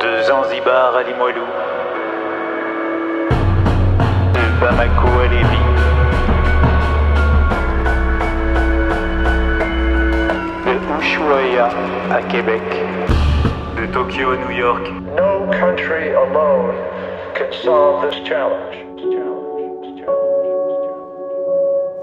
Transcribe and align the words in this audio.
De 0.00 0.22
Zanzibar 0.22 0.96
à 0.96 1.02
Limoilou. 1.02 1.46
De 4.34 4.60
Bamako 4.60 5.08
à 5.20 5.26
Lévis. 5.26 5.68
De 10.66 10.74
Ushuaia 10.98 11.68
à 12.10 12.22
Québec. 12.22 12.62
De 13.76 13.86
Tokyo 13.92 14.32
à 14.32 14.36
New 14.36 14.56
York. 14.56 14.86
No 15.16 15.50
country 15.50 16.14
alone 16.14 16.74
can 17.34 17.52
solve 17.62 18.08
this 18.08 18.26
challenge. 18.26 18.88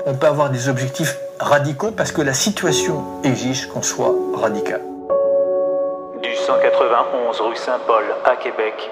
On 0.08 0.14
peut 0.14 0.28
avoir 0.28 0.52
des 0.52 0.70
objectifs 0.70 1.18
radicaux 1.40 1.90
parce 1.90 2.12
que 2.12 2.22
la 2.22 2.34
situation 2.34 3.04
exige 3.24 3.68
qu'on 3.68 3.82
soit 3.82 4.14
radical. 4.36 4.82
Du 6.46 6.52
191 6.52 7.42
rue 7.42 7.56
Saint-Paul 7.56 8.04
à 8.24 8.36
Québec. 8.36 8.92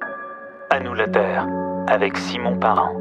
À 0.71 0.79
nous 0.79 0.95
la 0.95 1.07
terre. 1.07 1.47
Avec 1.85 2.17
Simon 2.17 2.57
Parent. 2.57 2.95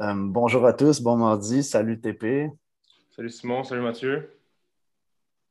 Euh, 0.00 0.14
bonjour 0.14 0.64
à 0.64 0.72
tous, 0.72 1.00
bon 1.00 1.16
mardi, 1.16 1.64
salut 1.64 2.00
TP. 2.00 2.48
Salut 3.10 3.30
Simon, 3.30 3.64
salut 3.64 3.82
Mathieu. 3.82 4.30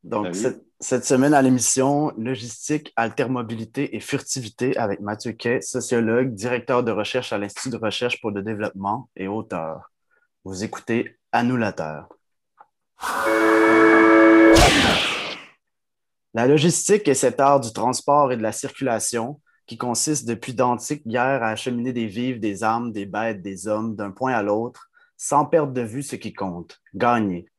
Donc, 0.03 0.35
cette, 0.35 0.63
cette 0.79 1.05
semaine 1.05 1.33
à 1.33 1.41
l'émission 1.41 2.11
Logistique, 2.17 2.91
altermobilité 2.95 3.95
et 3.95 3.99
furtivité 3.99 4.75
avec 4.77 4.99
Mathieu 4.99 5.31
Quay, 5.33 5.61
sociologue, 5.61 6.33
directeur 6.33 6.83
de 6.83 6.91
recherche 6.91 7.31
à 7.33 7.37
l'Institut 7.37 7.69
de 7.69 7.77
recherche 7.77 8.19
pour 8.19 8.31
le 8.31 8.41
développement 8.41 9.09
et 9.15 9.27
auteur. 9.27 9.91
Vous 10.43 10.63
écoutez 10.63 11.17
Annulateur. 11.31 12.09
La 16.33 16.47
logistique 16.47 17.07
est 17.07 17.13
cet 17.13 17.39
art 17.39 17.59
du 17.59 17.71
transport 17.73 18.31
et 18.31 18.37
de 18.37 18.41
la 18.41 18.51
circulation 18.51 19.39
qui 19.67 19.77
consiste 19.77 20.27
depuis 20.27 20.53
d'antiques 20.53 21.05
guerres 21.05 21.43
à 21.43 21.49
acheminer 21.49 21.93
des 21.93 22.07
vivres, 22.07 22.39
des 22.39 22.63
armes, 22.63 22.91
des 22.91 23.05
bêtes, 23.05 23.41
des 23.41 23.67
hommes 23.67 23.95
d'un 23.95 24.11
point 24.11 24.33
à 24.33 24.41
l'autre, 24.41 24.89
sans 25.15 25.45
perdre 25.45 25.73
de 25.73 25.81
vue 25.81 26.03
ce 26.03 26.15
qui 26.15 26.33
compte, 26.33 26.81
gagner. 26.95 27.50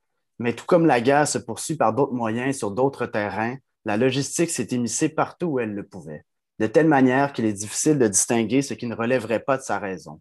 Mais 0.42 0.54
tout 0.54 0.64
comme 0.66 0.86
la 0.86 1.00
guerre 1.00 1.28
se 1.28 1.38
poursuit 1.38 1.76
par 1.76 1.94
d'autres 1.94 2.14
moyens 2.14 2.56
sur 2.56 2.72
d'autres 2.72 3.06
terrains, 3.06 3.58
la 3.84 3.96
logistique 3.96 4.50
s'est 4.50 4.66
émissée 4.72 5.08
partout 5.08 5.46
où 5.46 5.60
elle 5.60 5.72
le 5.72 5.86
pouvait, 5.86 6.24
de 6.58 6.66
telle 6.66 6.88
manière 6.88 7.32
qu'il 7.32 7.44
est 7.44 7.52
difficile 7.52 7.96
de 7.96 8.08
distinguer 8.08 8.60
ce 8.60 8.74
qui 8.74 8.88
ne 8.88 8.96
relèverait 8.96 9.38
pas 9.38 9.56
de 9.56 9.62
sa 9.62 9.78
raison. 9.78 10.20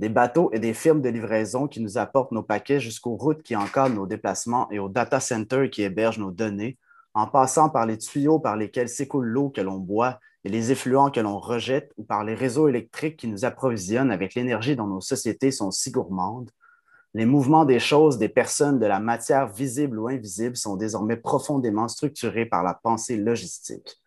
Des 0.00 0.08
bateaux 0.08 0.50
et 0.52 0.58
des 0.58 0.74
firmes 0.74 1.00
de 1.00 1.08
livraison 1.08 1.68
qui 1.68 1.80
nous 1.80 1.98
apportent 1.98 2.32
nos 2.32 2.42
paquets 2.42 2.80
jusqu'aux 2.80 3.14
routes 3.14 3.44
qui 3.44 3.54
encadrent 3.54 3.94
nos 3.94 4.08
déplacements 4.08 4.68
et 4.72 4.80
aux 4.80 4.88
data 4.88 5.20
centers 5.20 5.70
qui 5.70 5.82
hébergent 5.82 6.18
nos 6.18 6.32
données, 6.32 6.76
en 7.14 7.28
passant 7.28 7.70
par 7.70 7.86
les 7.86 7.98
tuyaux 7.98 8.40
par 8.40 8.56
lesquels 8.56 8.88
s'écoule 8.88 9.28
l'eau 9.28 9.50
que 9.50 9.60
l'on 9.60 9.78
boit 9.78 10.18
et 10.42 10.48
les 10.48 10.72
effluents 10.72 11.12
que 11.12 11.20
l'on 11.20 11.38
rejette 11.38 11.92
ou 11.96 12.02
par 12.02 12.24
les 12.24 12.34
réseaux 12.34 12.66
électriques 12.66 13.18
qui 13.18 13.28
nous 13.28 13.44
approvisionnent 13.44 14.10
avec 14.10 14.34
l'énergie 14.34 14.74
dont 14.74 14.88
nos 14.88 15.00
sociétés 15.00 15.52
sont 15.52 15.70
si 15.70 15.92
gourmandes, 15.92 16.50
les 17.14 17.26
mouvements 17.26 17.64
des 17.64 17.80
choses, 17.80 18.18
des 18.18 18.28
personnes, 18.28 18.78
de 18.78 18.86
la 18.86 19.00
matière 19.00 19.48
visible 19.52 19.98
ou 19.98 20.08
invisible 20.08 20.56
sont 20.56 20.76
désormais 20.76 21.16
profondément 21.16 21.88
structurés 21.88 22.46
par 22.46 22.62
la 22.62 22.74
pensée 22.74 23.16
logistique. 23.16 24.00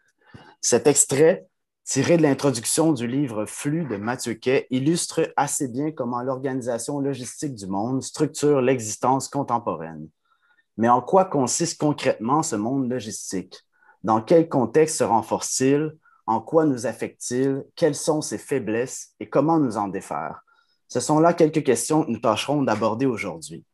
Cet 0.62 0.88
extrait, 0.88 1.46
tiré 1.84 2.16
de 2.16 2.22
l'introduction 2.22 2.94
du 2.94 3.06
livre 3.06 3.46
Flux 3.46 3.86
de 3.86 3.98
Mathieu 3.98 4.36
Quay, 4.36 4.68
illustre 4.70 5.34
assez 5.36 5.68
bien 5.68 5.92
comment 5.92 6.22
l'organisation 6.22 7.00
logistique 7.00 7.56
du 7.56 7.68
monde 7.68 8.02
structure 8.02 8.62
l'existence 8.62 9.28
contemporaine. 9.28 10.08
Mais 10.78 10.88
en 10.88 11.02
quoi 11.02 11.26
consiste 11.26 11.80
concrètement 11.80 12.42
ce 12.42 12.56
monde 12.56 12.90
logistique? 12.90 13.60
Dans 14.04 14.22
quel 14.22 14.48
contexte 14.48 14.98
se 14.98 15.04
renforce-t-il? 15.04 15.98
En 16.26 16.40
quoi 16.40 16.66
nous 16.66 16.86
affecte-t-il? 16.86 17.66
Quelles 17.76 17.96
sont 17.96 18.22
ses 18.22 18.38
faiblesses? 18.38 19.14
Et 19.20 19.30
comment 19.30 19.60
nous 19.60 19.76
en 19.76 19.90
défaire? 19.90 20.43
Ce 20.94 21.00
sont 21.00 21.20
là 21.20 21.34
quelques 21.34 21.64
questions 21.64 22.04
que 22.04 22.12
nous 22.12 22.20
tâcherons 22.20 22.62
d'aborder 22.62 23.08
aujourd'hui. 23.08 23.66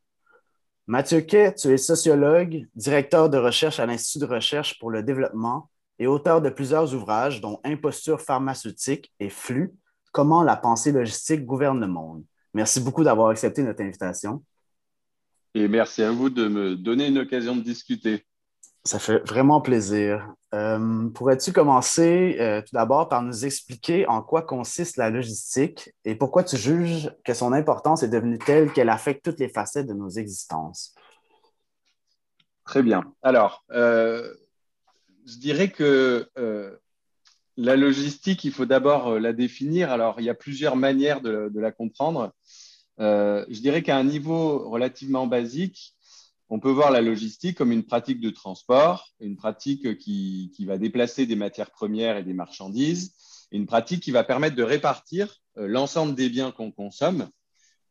Mathieu 0.88 1.20
Quay, 1.20 1.54
tu 1.54 1.68
es 1.68 1.76
sociologue, 1.78 2.66
directeur 2.76 3.30
de 3.30 3.38
recherche 3.38 3.82
à 3.82 3.86
l'Institut 3.86 4.20
de 4.20 4.34
recherche 4.34 4.80
pour 4.80 4.90
le 4.90 5.04
développement 5.04 5.70
et 6.00 6.08
auteur 6.08 6.42
de 6.42 6.50
plusieurs 6.50 6.96
ouvrages, 6.96 7.42
dont 7.42 7.60
Imposture 7.66 8.22
pharmaceutique 8.22 9.12
et 9.20 9.30
Flux, 9.30 9.74
Comment 10.14 10.44
la 10.44 10.56
pensée 10.56 10.94
logistique 10.94 11.46
gouverne 11.46 11.82
le 11.82 11.88
monde. 11.88 12.24
Merci 12.54 12.80
beaucoup 12.80 13.04
d'avoir 13.04 13.28
accepté 13.32 13.64
notre 13.64 13.84
invitation. 13.84 14.42
Et 15.54 15.68
merci 15.68 16.02
à 16.04 16.12
vous 16.12 16.30
de 16.30 16.48
me 16.48 16.78
donner 16.78 17.08
une 17.08 17.18
occasion 17.18 17.58
de 17.58 17.62
discuter. 17.62 18.26
Ça 18.86 18.98
fait 18.98 19.20
vraiment 19.28 19.60
plaisir. 19.60 20.26
Euh, 20.56 21.10
Pourrais-tu 21.10 21.54
commencer 21.54 22.38
euh, 22.40 22.62
tout 22.62 22.74
d'abord 22.74 23.08
par 23.08 23.22
nous 23.22 23.46
expliquer 23.46 24.08
en 24.08 24.24
quoi 24.24 24.42
consiste 24.42 24.98
la 24.98 25.12
logistique 25.12 25.94
et 26.06 26.16
pourquoi 26.16 26.44
tu 26.44 26.58
juges 26.58 27.12
que 27.24 27.36
son 27.36 27.54
importance 27.54 28.02
est 28.02 28.10
devenue 28.10 28.40
telle 28.40 28.74
qu'elle 28.74 28.90
affecte 28.90 29.24
toutes 29.24 29.40
les 29.40 29.50
facettes 29.50 29.86
de 29.86 29.94
nos 29.94 30.10
existences? 30.10 30.96
Très 32.66 32.82
bien. 32.82 33.14
Alors, 33.22 33.64
euh, 33.72 34.34
je 35.28 35.38
dirais 35.38 35.70
que 35.70 36.28
la 37.58 37.76
logistique, 37.76 38.44
il 38.44 38.52
faut 38.52 38.66
d'abord 38.66 39.20
la 39.20 39.34
définir. 39.34 39.92
Alors, 39.92 40.20
il 40.20 40.26
y 40.26 40.30
a 40.30 40.36
plusieurs 40.36 40.76
manières 40.76 41.22
de, 41.22 41.52
la 41.60 41.72
comprendre. 41.72 42.32
Je 42.98 43.60
dirais 43.60 43.84
qu'à 43.84 43.98
un 43.98 44.04
niveau 44.04 44.70
relativement 44.70 45.28
basique, 45.28 45.96
on 46.50 46.60
peut 46.60 46.72
voir 46.72 46.92
la 46.92 47.02
logistique 47.02 47.58
comme 47.58 47.72
une 47.72 47.86
pratique 47.86 48.20
de 48.20 48.32
transport, 48.32 49.14
une 49.20 49.36
pratique 49.36 49.98
qui, 49.98 50.52
va 50.66 50.78
déplacer 50.78 51.26
des 51.26 51.36
matières 51.36 51.72
premières 51.72 52.18
et 52.18 52.24
des 52.24 52.34
marchandises, 52.34 53.14
une 53.52 53.66
pratique 53.66 54.02
qui 54.02 54.12
va 54.12 54.24
permettre 54.24 54.56
de 54.56 54.64
répartir 54.64 55.42
euh, 55.58 55.68
l'ensemble 55.68 56.16
des 56.16 56.30
biens 56.30 56.52
qu'on 56.52 56.72
consomme 56.72 57.30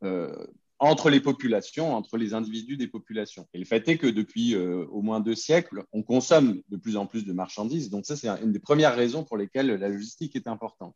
euh, 0.03 0.45
entre 0.77 1.09
les 1.09 1.19
populations, 1.19 1.93
entre 1.93 2.17
les 2.17 2.33
individus 2.33 2.77
des 2.77 2.87
populations. 2.87 3.47
Et 3.53 3.59
le 3.59 3.65
fait 3.65 3.87
est 3.87 3.97
que 3.97 4.07
depuis 4.07 4.55
euh, 4.55 4.85
au 4.91 5.01
moins 5.01 5.19
deux 5.19 5.35
siècles, 5.35 5.83
on 5.91 6.03
consomme 6.03 6.61
de 6.69 6.77
plus 6.77 6.95
en 6.97 7.05
plus 7.05 7.25
de 7.25 7.33
marchandises. 7.33 7.89
Donc 7.89 8.05
ça, 8.05 8.15
c'est 8.15 8.29
une 8.29 8.51
des 8.51 8.59
premières 8.59 8.95
raisons 8.95 9.23
pour 9.23 9.37
lesquelles 9.37 9.67
la 9.67 9.89
logistique 9.89 10.35
est 10.35 10.47
importante. 10.47 10.95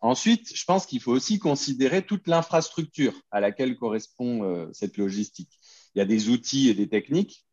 Ensuite, 0.00 0.54
je 0.54 0.64
pense 0.64 0.84
qu'il 0.84 1.00
faut 1.00 1.12
aussi 1.12 1.38
considérer 1.38 2.04
toute 2.04 2.28
l'infrastructure 2.28 3.14
à 3.30 3.40
laquelle 3.40 3.76
correspond 3.76 4.68
cette 4.74 4.98
logistique. 4.98 5.58
Il 5.96 6.00
y 6.00 6.02
a 6.02 6.04
des 6.04 6.28
outils 6.28 6.68
et 6.68 6.74
des 6.74 6.88
techniques, 6.88 7.46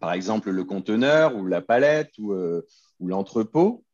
par 0.00 0.12
exemple 0.12 0.50
le 0.50 0.64
conteneur 0.64 1.36
ou 1.36 1.46
la 1.46 1.62
palette 1.62 2.18
ou, 2.18 2.32
euh, 2.32 2.66
l'entrepôt. 2.98 3.84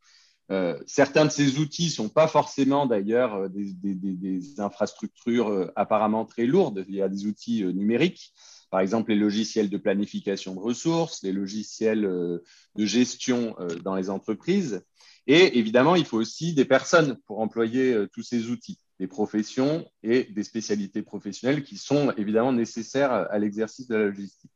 Euh, 0.50 0.80
certains 0.86 1.26
de 1.26 1.30
ces 1.30 1.58
outils 1.58 1.86
ne 1.86 1.90
sont 1.90 2.08
pas 2.08 2.26
forcément 2.26 2.86
d'ailleurs 2.86 3.34
euh, 3.34 3.48
des, 3.48 3.74
des, 3.94 4.60
infrastructures 4.60 5.70
apparemment 5.76 6.24
très 6.24 6.46
lourdes. 6.46 6.86
Il 6.88 6.94
y 6.94 7.02
a 7.02 7.08
des 7.10 7.26
outils 7.26 7.64
numériques, 7.66 8.32
par 8.70 8.80
exemple 8.80 9.10
les 9.10 9.18
logiciels 9.18 9.68
de 9.68 9.76
planification 9.76 10.54
de 10.54 10.60
ressources, 10.60 11.22
les 11.22 11.32
logiciels 11.32 12.00
de 12.00 12.86
gestion 12.86 13.54
dans 13.84 13.94
les 13.94 14.08
entreprises. 14.08 14.82
Et 15.26 15.58
évidemment, 15.58 15.94
il 15.94 16.04
faut 16.04 16.18
aussi 16.18 16.52
des 16.52 16.64
personnes 16.64 17.16
pour 17.26 17.40
employer 17.40 17.92
euh, 17.92 18.08
tous 18.12 18.22
ces 18.22 18.48
outils, 18.48 18.78
des 18.98 19.06
professions 19.06 19.88
et 20.02 20.24
des 20.24 20.42
spécialités 20.42 21.02
professionnelles 21.02 21.62
qui 21.62 21.76
sont 21.76 22.12
évidemment 22.16 22.52
nécessaires 22.52 23.12
à 23.12 23.38
l'exercice 23.38 23.86
de 23.86 23.94
la 23.94 24.06
logistique. 24.06 24.50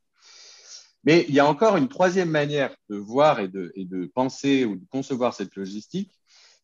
Mais 1.06 1.24
il 1.28 1.34
y 1.34 1.40
a 1.40 1.46
encore 1.46 1.76
une 1.76 1.88
troisième 1.88 2.30
manière 2.30 2.74
de 2.90 2.96
voir 2.96 3.38
et 3.38 3.46
de, 3.46 4.10
penser 4.12 4.64
ou 4.64 4.74
de 4.74 4.84
concevoir 4.90 5.34
cette 5.34 5.54
logistique, 5.54 6.12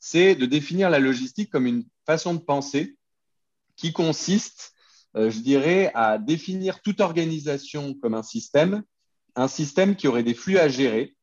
c'est 0.00 0.34
de 0.34 0.46
définir 0.46 0.90
la 0.90 0.98
logistique 0.98 1.48
comme 1.50 1.66
une 1.66 1.84
façon 2.04 2.34
de 2.34 2.40
penser 2.40 2.96
qui 3.76 3.92
consiste, 3.92 4.72
euh, 5.16 5.30
je 5.30 5.38
dirais, 5.38 5.92
à 5.94 6.18
définir 6.18 6.82
toute 6.82 7.00
organisation 7.00 7.94
comme 7.94 8.14
un 8.14 8.24
système, 8.24 8.82
un 9.36 9.46
système 9.46 9.94
qui 9.94 10.08
aurait 10.08 10.24
des 10.24 10.34
flux 10.34 10.58
à 10.58 10.68
gérer 10.68 11.14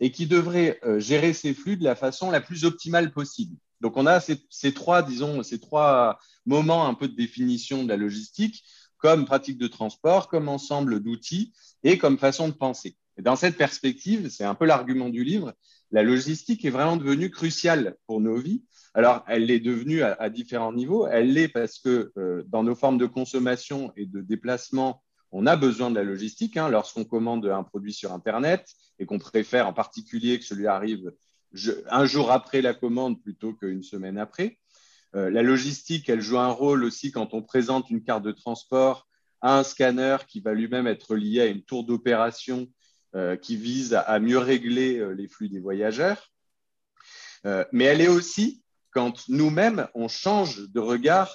et 0.00 0.10
qui 0.10 0.26
devrait 0.26 0.80
euh, 0.84 0.98
gérer 0.98 1.32
ces 1.32 1.54
flux 1.54 1.76
de 1.76 1.84
la 1.84 1.94
façon 1.94 2.30
la 2.30 2.40
plus 2.40 2.64
optimale 2.64 3.12
possible. 3.12 3.56
Donc, 3.80 3.96
on 3.96 4.06
a 4.06 4.20
ces, 4.20 4.72
trois, 4.72 5.02
disons, 5.02 5.42
ces 5.42 5.58
trois 5.58 6.18
moments 6.46 6.86
un 6.86 6.94
peu 6.94 7.08
de 7.08 7.16
définition 7.16 7.82
de 7.82 7.88
la 7.88 7.96
logistique 7.96 8.64
comme 8.96 9.26
pratique 9.26 9.58
de 9.58 9.66
transport, 9.66 10.28
comme 10.28 10.48
ensemble 10.48 11.00
d'outils 11.00 11.52
et 11.82 11.98
comme 11.98 12.18
façon 12.18 12.48
de 12.48 12.54
penser. 12.54 12.96
Et 13.18 13.22
dans 13.22 13.34
cette 13.34 13.56
perspective, 13.56 14.28
c'est 14.30 14.44
un 14.44 14.54
peu 14.54 14.64
l'argument 14.64 15.08
du 15.08 15.24
livre, 15.24 15.52
la 15.90 16.02
logistique 16.02 16.64
est 16.64 16.70
vraiment 16.70 16.96
devenue 16.96 17.30
cruciale 17.30 17.96
pour 18.06 18.20
nos 18.20 18.36
vies. 18.36 18.62
Alors, 18.94 19.24
elle 19.26 19.46
l'est 19.46 19.60
devenue 19.60 20.02
à, 20.02 20.12
à, 20.14 20.30
différents 20.30 20.72
niveaux. 20.72 21.06
Elle 21.06 21.32
l'est 21.32 21.48
parce 21.48 21.78
que 21.78 22.12
euh, 22.16 22.42
dans 22.46 22.62
nos 22.62 22.74
formes 22.74 22.98
de 22.98 23.06
consommation 23.06 23.92
et 23.96 24.06
de 24.06 24.20
déplacement, 24.20 25.02
on 25.32 25.46
a 25.46 25.56
besoin 25.56 25.90
de 25.90 25.96
la 25.96 26.04
logistique. 26.04 26.56
Hein, 26.56 26.68
Lorsqu'on 26.68 27.04
commande 27.04 27.46
un 27.46 27.62
produit 27.62 27.92
sur 27.92 28.12
Internet 28.12 28.66
et 28.98 29.06
qu'on 29.06 29.18
préfère 29.18 29.66
en 29.66 29.72
particulier 29.72 30.38
que 30.38 30.44
celui 30.44 30.66
arrive 30.66 31.12
un 31.90 32.06
jour 32.06 32.30
après 32.30 32.62
la 32.62 32.74
commande 32.74 33.20
plutôt 33.20 33.52
qu'une 33.52 33.82
semaine 33.82 34.18
après, 34.18 34.58
Euh, 35.14 35.30
la 35.30 35.42
logistique, 35.42 36.08
elle 36.08 36.22
joue 36.22 36.38
un 36.38 36.48
rôle 36.48 36.84
aussi 36.84 37.12
quand 37.12 37.34
on 37.34 37.42
présente 37.42 37.90
une 37.90 38.02
carte 38.02 38.22
de 38.22 38.32
transport 38.32 39.06
à 39.40 39.58
un 39.58 39.62
scanner 39.62 40.16
qui 40.26 40.40
va 40.40 40.54
lui-même 40.54 40.86
être 40.86 41.16
lié 41.16 41.40
à 41.42 41.46
une 41.46 41.62
tour 41.62 41.84
d'opération 41.84 42.68
euh, 43.14 43.36
qui 43.36 43.56
vise 43.56 43.92
à, 43.94 44.18
mieux 44.20 44.38
régler 44.38 44.98
euh, 44.98 45.10
les 45.10 45.28
flux 45.28 45.48
des 45.48 45.60
voyageurs. 45.60 46.30
mais 47.72 47.84
elle 47.84 48.00
est 48.00 48.08
aussi 48.08 48.62
quand 48.90 49.28
nous-mêmes, 49.28 49.88
on 49.94 50.08
change 50.08 50.68
de 50.70 50.80
regard 50.80 51.30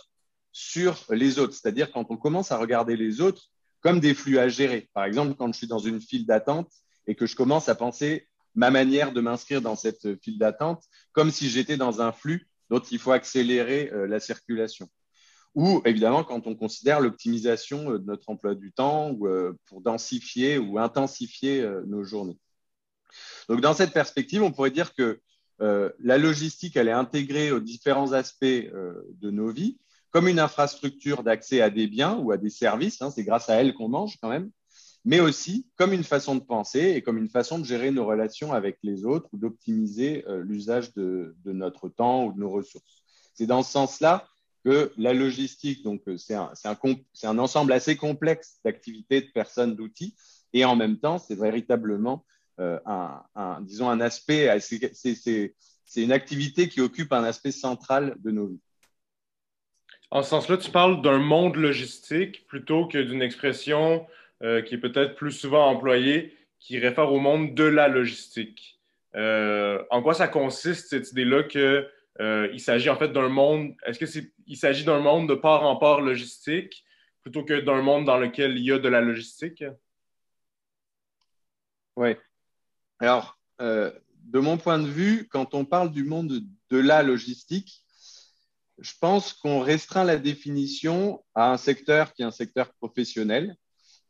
sur 0.52 1.06
les 1.10 1.38
autres, 1.38 1.54
c'est-à-dire 1.54 1.92
quand 1.92 2.08
on 2.10 2.18
commence 2.18 2.52
à 2.52 2.58
regarder 2.58 2.96
les 2.96 3.20
autres 3.20 3.52
comme 3.81 4.00
des 4.00 4.13
flux 4.13 4.39
à 4.39 4.50
gérer. 4.50 4.89
Par 4.94 5.06
exemple, 5.06 5.35
quand 5.35 5.51
je 5.51 5.57
suis 5.57 5.68
dans 5.68 5.79
une 5.79 6.01
file 6.01 6.25
d'attente 6.25 6.71
et 7.06 7.15
que 7.15 7.25
je 7.25 7.35
commence 7.35 7.69
à 7.69 7.75
penser 7.75 8.27
ma 8.56 8.71
manière 8.71 9.13
de 9.13 9.21
m'inscrire 9.21 9.62
dans 9.62 9.75
cette 9.75 10.21
file 10.21 10.39
d'attente 10.39 10.83
comme 11.13 11.31
si 11.31 11.50
j'étais 11.50 11.77
dans 11.77 12.01
un 12.01 12.12
flux 12.12 12.47
dont 12.69 12.79
il 12.79 13.00
faut 13.00 13.12
accélérer 13.12 13.89
euh, 13.94 14.07
la 14.07 14.19
circulation. 14.19 14.89
Ou 15.56 15.81
évidemment 15.85 16.24
quand 16.24 16.47
on 16.47 16.56
considère 16.56 17.00
l'optimisation 17.00 17.91
euh, 17.91 18.00
de 18.00 18.06
notre 18.06 18.29
emploi 18.29 18.56
du 18.56 18.71
temps 18.71 19.12
ou, 19.12 19.27
euh, 19.27 19.53
pour 19.65 19.81
densifier 19.81 20.57
ou 20.57 20.79
intensifier 20.79 21.68
nos 21.85 22.03
journées. 22.03 22.39
Donc 23.47 23.62
dans 23.62 23.74
cette 23.74 23.94
perspective, 23.94 24.44
on 24.44 24.51
pourrait 24.51 24.71
dire 24.71 24.94
que 24.94 25.21
la 25.59 26.19
logistique, 26.19 26.75
elle 26.75 26.88
est 26.88 26.91
intégrée 26.91 27.51
aux 27.51 27.59
différents 27.59 28.12
aspects 28.12 28.45
de 28.45 29.31
nos 29.31 29.50
vies 29.50 29.79
comme 30.12 30.27
une 30.27 30.39
infrastructure 30.39 31.24
d'accès 31.24 31.62
à 31.62 31.69
des 31.69 31.88
biens 31.88 32.18
ou 32.18 32.31
à 32.31 32.38
des 32.38 32.50
services. 32.50 33.01
Hein, 33.01 33.12
c'est 33.12 33.24
grâce 33.24 33.50
à 33.50 33.56
elle 33.56 33.74
qu'on 33.74 33.89
mange 33.89 34.18
quand 34.21 34.30
même 34.30 34.51
mais 35.07 35.21
aussi 35.21 35.65
comme 35.77 35.94
une 35.94 36.04
façon 36.04 36.36
de 36.36 36.42
penser 36.42 36.81
et 36.81 37.01
comme 37.01 37.18
une 37.18 37.30
façon 37.30 37.59
de 37.59 37.63
gérer 37.63 37.92
nos 37.92 38.06
relations 38.06 38.51
avec 38.51 38.77
les 38.83 39.06
autres 39.06 39.30
ou 39.31 39.38
d'optimiser 39.38 40.25
euh, 40.27 40.44
l'usage 40.44 40.94
de, 40.95 41.33
notre 41.45 41.88
temps 41.88 42.25
ou 42.25 42.33
de 42.33 42.39
nos 42.39 42.50
ressources. 42.50 43.04
C'est 43.33 43.45
dans 43.45 43.63
ce 43.63 43.71
sens-là 43.71 44.27
que 44.65 44.92
la 44.98 45.13
logistique, 45.13 45.81
donc 45.81 46.01
euh, 46.10 46.18
c'est 46.18 46.36
un, 46.36 47.39
ensemble 47.39 47.71
assez 47.71 47.95
complexe 47.95 48.60
d'activités, 48.65 49.21
de 49.21 49.31
personnes, 49.31 49.77
d'outils, 49.77 50.13
et 50.51 50.65
en 50.65 50.75
même 50.75 51.00
temps, 51.00 51.19
c'est 51.19 51.39
véritablement 51.39 52.25
euh, 52.60 52.77
un, 52.86 53.62
disons, 53.62 53.89
un 53.89 54.01
aspect, 54.01 54.60
c'est 54.60 55.53
une 55.95 56.12
activité 56.12 56.68
qui 56.68 56.81
occupe 56.81 57.13
un 57.13 57.24
aspect 57.24 57.53
central 57.53 58.18
de 58.19 58.31
nos 58.31 58.48
vies. 58.48 58.62
En 60.09 60.24
ce 60.24 60.30
sens-là, 60.30 60.57
tu 60.57 60.71
parles 60.71 61.01
d'un 61.01 61.18
monde 61.18 61.57
logistique 61.57 62.48
plutôt 62.48 62.88
que 62.88 62.98
d'une 62.98 63.21
expression 63.21 64.07
euh, 64.42 64.62
qui 64.62 64.75
est 64.75 64.80
peut-être 64.80 65.15
plus 65.15 65.31
souvent 65.31 65.68
employé, 65.68 66.38
qui 66.59 66.80
réfère 66.80 67.12
au 67.12 67.19
monde 67.19 67.56
de 67.56 67.63
la 67.63 67.88
logistique. 67.89 68.80
Euh, 69.15 69.83
en 69.89 70.01
quoi 70.01 70.13
ça 70.13 70.27
consiste, 70.27 70.89
cette 70.89 71.12
idée-là 71.12 71.44
qu'il 71.44 71.89
euh, 72.21 72.57
s'agit 72.57 72.89
en 72.89 72.95
fait 72.95 73.09
d'un 73.09 73.27
monde, 73.27 73.74
est-ce 73.86 74.00
qu'il 74.00 74.57
s'agit 74.57 74.86
d'un 74.86 75.00
monde 75.00 75.27
de 75.27 75.36
part 75.36 75.63
en 75.63 75.75
part 75.75 76.01
logistique 76.01 76.86
plutôt 77.21 77.44
que 77.44 77.60
d'un 77.60 77.81
monde 77.81 78.06
dans 78.06 78.18
lequel 78.18 78.57
il 78.57 78.63
y 78.63 78.71
a 78.71 78.80
de 78.80 78.88
la 78.88 79.01
logistique? 79.01 79.65
Oui. 81.98 82.15
Alors, 83.00 83.38
de 83.60 84.39
mon 84.39 84.57
point 84.57 84.80
de 84.80 84.88
vue, 84.88 85.27
quand 85.30 85.53
on 85.53 85.65
parle 85.65 85.92
du 85.92 86.03
monde 86.03 86.44
de 86.69 86.77
la 86.77 87.03
logistique, 87.03 87.83
je 88.79 88.94
pense 89.00 89.33
qu'on 89.33 89.59
restreint 89.59 90.03
la 90.03 90.18
définition 90.18 91.24
à 91.35 91.51
un 91.51 91.57
secteur 91.57 92.13
qui 92.13 92.21
est 92.21 92.25
un 92.25 92.31
secteur 92.31 92.74
professionnel, 92.74 93.56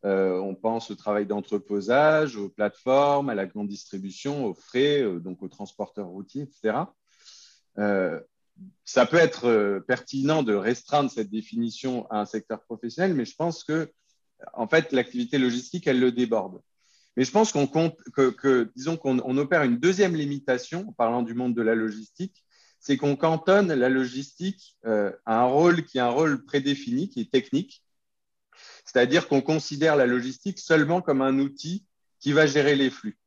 euh, 0.05 0.39
on 0.39 0.55
pense 0.55 0.91
au 0.91 0.95
travail 0.95 1.25
d'entreposage, 1.25 2.35
aux 2.35 2.49
plateformes, 2.49 3.29
à 3.29 3.35
la 3.35 3.45
grande 3.45 3.67
distribution, 3.67 4.45
aux 4.45 4.53
frais, 4.53 5.01
euh, 5.01 5.19
donc 5.19 5.41
aux 5.41 5.47
transporteurs 5.47 6.07
routiers, 6.07 6.43
etc. 6.43 6.77
Euh, 7.79 8.19
ça 8.85 9.05
peut 9.05 9.17
être 9.17 9.83
pertinent 9.87 10.41
de 10.43 10.53
restreindre 10.53 11.11
cette 11.11 11.29
définition 11.29 12.09
à 12.09 12.21
un 12.21 12.25
secteur 12.25 12.63
professionnel, 12.63 13.13
mais 13.13 13.25
je 13.25 13.35
pense 13.35 13.63
que, 13.63 13.91
en 14.53 14.67
fait, 14.67 14.91
l'activité 14.93 15.37
logistique, 15.37 15.85
elle 15.85 15.99
le 15.99 16.11
déborde. 16.11 16.59
Mais 17.15 17.23
je 17.23 17.31
pense 17.31 17.51
qu'on 17.51 17.67
que, 17.67 18.71
disons 18.75 18.97
qu'on 18.97 19.37
opère 19.37 19.61
une 19.61 19.77
deuxième 19.77 20.15
limitation 20.15 20.85
en 20.89 20.93
parlant 20.93 21.21
du 21.21 21.35
monde 21.35 21.53
de 21.53 21.61
la 21.61 21.75
logistique, 21.75 22.43
c'est 22.79 22.97
qu'on 22.97 23.15
cantonne 23.15 23.73
la 23.73 23.89
logistique 23.89 24.77
à 24.83 25.41
un 25.41 25.45
rôle 25.45 25.83
qui 25.83 25.97
est 25.97 26.01
un 26.01 26.09
rôle 26.09 26.45
prédéfini, 26.45 27.09
qui 27.09 27.21
est 27.21 27.31
technique, 27.31 27.83
c'est-à-dire 28.85 29.27
qu'on 29.27 29.41
considère 29.41 29.95
la 29.95 30.05
logistique 30.05 30.59
seulement 30.59 31.01
comme 31.01 31.21
un 31.21 31.39
outil 31.39 31.85
qui 32.19 32.31
va 32.31 32.47
gérer 32.47 32.75
les 32.75 32.89
flux. 32.89 33.17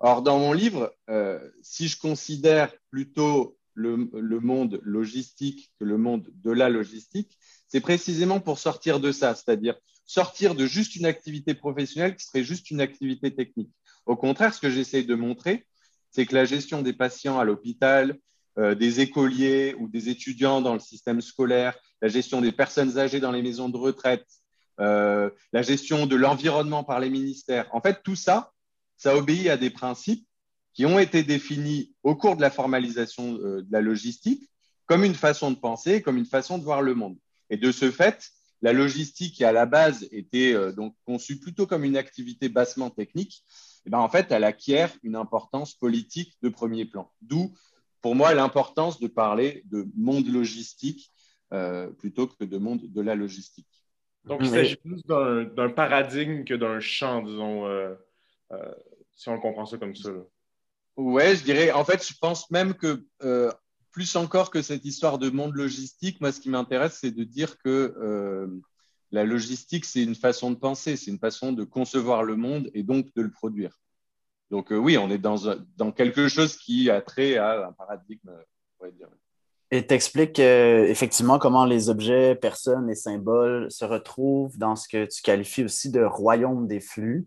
Or, 0.00 0.22
dans 0.22 0.38
mon 0.38 0.52
livre, 0.52 0.94
euh, 1.10 1.40
si 1.60 1.88
je 1.88 1.98
considère 1.98 2.72
plutôt 2.90 3.58
le, 3.74 3.96
monde 4.40 4.80
logistique 4.82 5.72
que 5.78 5.84
le 5.84 5.98
monde 5.98 6.28
de 6.44 6.50
la 6.50 6.68
logistique, 6.68 7.38
c'est 7.68 7.80
précisément 7.80 8.40
pour 8.40 8.58
sortir 8.58 9.00
de 9.00 9.12
ça, 9.12 9.34
c'est-à-dire 9.34 9.76
sortir 10.04 10.54
de 10.54 10.66
juste 10.66 10.96
une 10.96 11.04
activité 11.04 11.54
professionnelle 11.54 12.16
qui 12.16 12.24
serait 12.24 12.44
juste 12.44 12.70
une 12.70 12.80
activité 12.80 13.34
technique. 13.34 13.70
Au 14.06 14.16
contraire, 14.16 14.54
ce 14.54 14.60
que 14.60 14.70
j'essaie 14.70 15.02
de 15.02 15.14
montrer, 15.14 15.66
c'est 16.10 16.26
que 16.26 16.34
la 16.34 16.44
gestion 16.44 16.82
des 16.82 16.92
patients 16.92 17.38
à 17.38 17.44
l'hôpital, 17.44 18.18
euh, 18.58 18.74
des 18.74 18.98
écoliers 18.98 19.76
ou 19.78 19.86
des 19.86 20.08
étudiants 20.08 20.60
dans 20.60 20.74
le 20.74 20.80
système 20.80 21.20
scolaire, 21.20 21.78
la 22.02 22.08
gestion 22.08 22.40
des 22.40 22.50
personnes 22.50 22.98
âgées 22.98 23.20
dans 23.20 23.30
les 23.30 23.40
maisons 23.40 23.68
de 23.68 23.76
retraite, 23.76 24.26
euh, 24.80 25.30
la 25.52 25.62
gestion 25.62 26.06
de 26.06 26.16
l'environnement 26.16 26.82
par 26.82 26.98
les 26.98 27.08
ministères. 27.08 27.68
En 27.72 27.80
fait, 27.80 28.02
tout 28.02 28.16
ça, 28.16 28.52
ça 28.96 29.16
obéit 29.16 29.48
à 29.48 29.56
des 29.56 29.70
principes 29.70 30.26
qui 30.74 30.86
ont 30.86 30.98
été 30.98 31.22
définis 31.22 31.94
au 32.02 32.16
cours 32.16 32.34
de 32.34 32.40
la 32.40 32.50
formalisation 32.50 33.38
euh, 33.40 33.62
de 33.62 33.68
la 33.70 33.80
logistique 33.80 34.50
comme 34.86 35.04
une 35.04 35.14
façon 35.14 35.52
de 35.52 35.56
penser, 35.56 36.02
comme 36.02 36.16
une 36.16 36.26
façon 36.26 36.58
de 36.58 36.64
voir 36.64 36.82
le 36.82 36.94
monde. 36.94 37.16
Et 37.50 37.58
de 37.58 37.70
ce 37.70 37.92
fait, 37.92 38.28
la 38.60 38.72
logistique 38.72 39.34
qui 39.36 39.44
à 39.44 39.52
la 39.52 39.66
base 39.66 40.08
était 40.10 40.72
donc 40.72 40.96
conçue 41.04 41.38
plutôt 41.38 41.66
comme 41.66 41.84
une 41.84 41.96
activité 41.96 42.48
bassement 42.48 42.88
technique, 42.88 43.44
eh 43.86 43.90
ben, 43.90 43.98
en 43.98 44.08
fait, 44.08 44.32
elle 44.32 44.44
acquiert 44.44 44.90
une 45.02 45.14
importance 45.14 45.74
politique 45.74 46.36
de 46.42 46.48
premier 46.48 46.86
plan. 46.86 47.12
D'où, 47.20 47.54
pour 48.00 48.14
moi, 48.14 48.34
l'importance 48.34 49.00
de 49.00 49.08
parler 49.08 49.62
de 49.66 49.86
monde 49.96 50.26
logistique 50.28 51.10
plutôt 51.98 52.26
que 52.26 52.44
de 52.44 52.58
monde 52.58 52.82
de 52.82 53.00
la 53.00 53.14
logistique. 53.14 53.78
Donc, 54.28 54.40
il 54.42 54.50
s'agit 54.50 54.76
plus 54.76 55.02
d'un 55.04 55.70
paradigme 55.70 56.44
que 56.44 56.54
d'un 56.54 56.80
champ, 56.80 57.22
disons, 57.22 57.66
euh, 57.66 57.94
euh, 58.52 58.74
si 59.14 59.28
on 59.28 59.40
comprend 59.40 59.64
ça 59.64 59.78
comme 59.78 59.96
ça. 59.96 60.10
Oui, 60.96 61.36
je 61.36 61.44
dirais, 61.44 61.72
en 61.72 61.84
fait, 61.84 62.06
je 62.06 62.14
pense 62.20 62.50
même 62.50 62.74
que 62.74 63.04
euh, 63.22 63.50
plus 63.90 64.16
encore 64.16 64.50
que 64.50 64.60
cette 64.60 64.84
histoire 64.84 65.18
de 65.18 65.30
monde 65.30 65.54
logistique, 65.54 66.20
moi, 66.20 66.30
ce 66.30 66.40
qui 66.40 66.50
m'intéresse, 66.50 66.98
c'est 67.00 67.10
de 67.10 67.24
dire 67.24 67.58
que 67.58 68.50
la 69.10 69.24
logistique, 69.24 69.86
c'est 69.86 70.02
une 70.02 70.14
façon 70.14 70.50
de 70.50 70.56
penser, 70.56 70.96
c'est 70.96 71.10
une 71.10 71.18
façon 71.18 71.52
de 71.52 71.64
concevoir 71.64 72.22
le 72.22 72.36
monde 72.36 72.70
et 72.74 72.82
donc 72.82 73.06
de 73.14 73.22
le 73.22 73.30
produire. 73.30 73.80
Donc, 74.50 74.68
oui, 74.70 74.96
on 74.96 75.10
est 75.10 75.18
dans, 75.18 75.36
dans 75.76 75.92
quelque 75.92 76.28
chose 76.28 76.56
qui 76.56 76.90
a 76.90 77.00
trait 77.00 77.36
à 77.36 77.68
un 77.68 77.72
paradigme, 77.72 78.30
on 78.30 78.78
pourrait 78.78 78.92
dire. 78.92 79.08
Et 79.70 79.86
t'expliques 79.86 80.40
euh, 80.40 80.86
effectivement 80.86 81.38
comment 81.38 81.66
les 81.66 81.90
objets, 81.90 82.34
personnes 82.34 82.88
et 82.88 82.94
symboles 82.94 83.70
se 83.70 83.84
retrouvent 83.84 84.56
dans 84.56 84.76
ce 84.76 84.88
que 84.88 85.04
tu 85.04 85.20
qualifies 85.20 85.64
aussi 85.64 85.90
de 85.90 86.02
royaume 86.02 86.66
des 86.66 86.80
flux, 86.80 87.26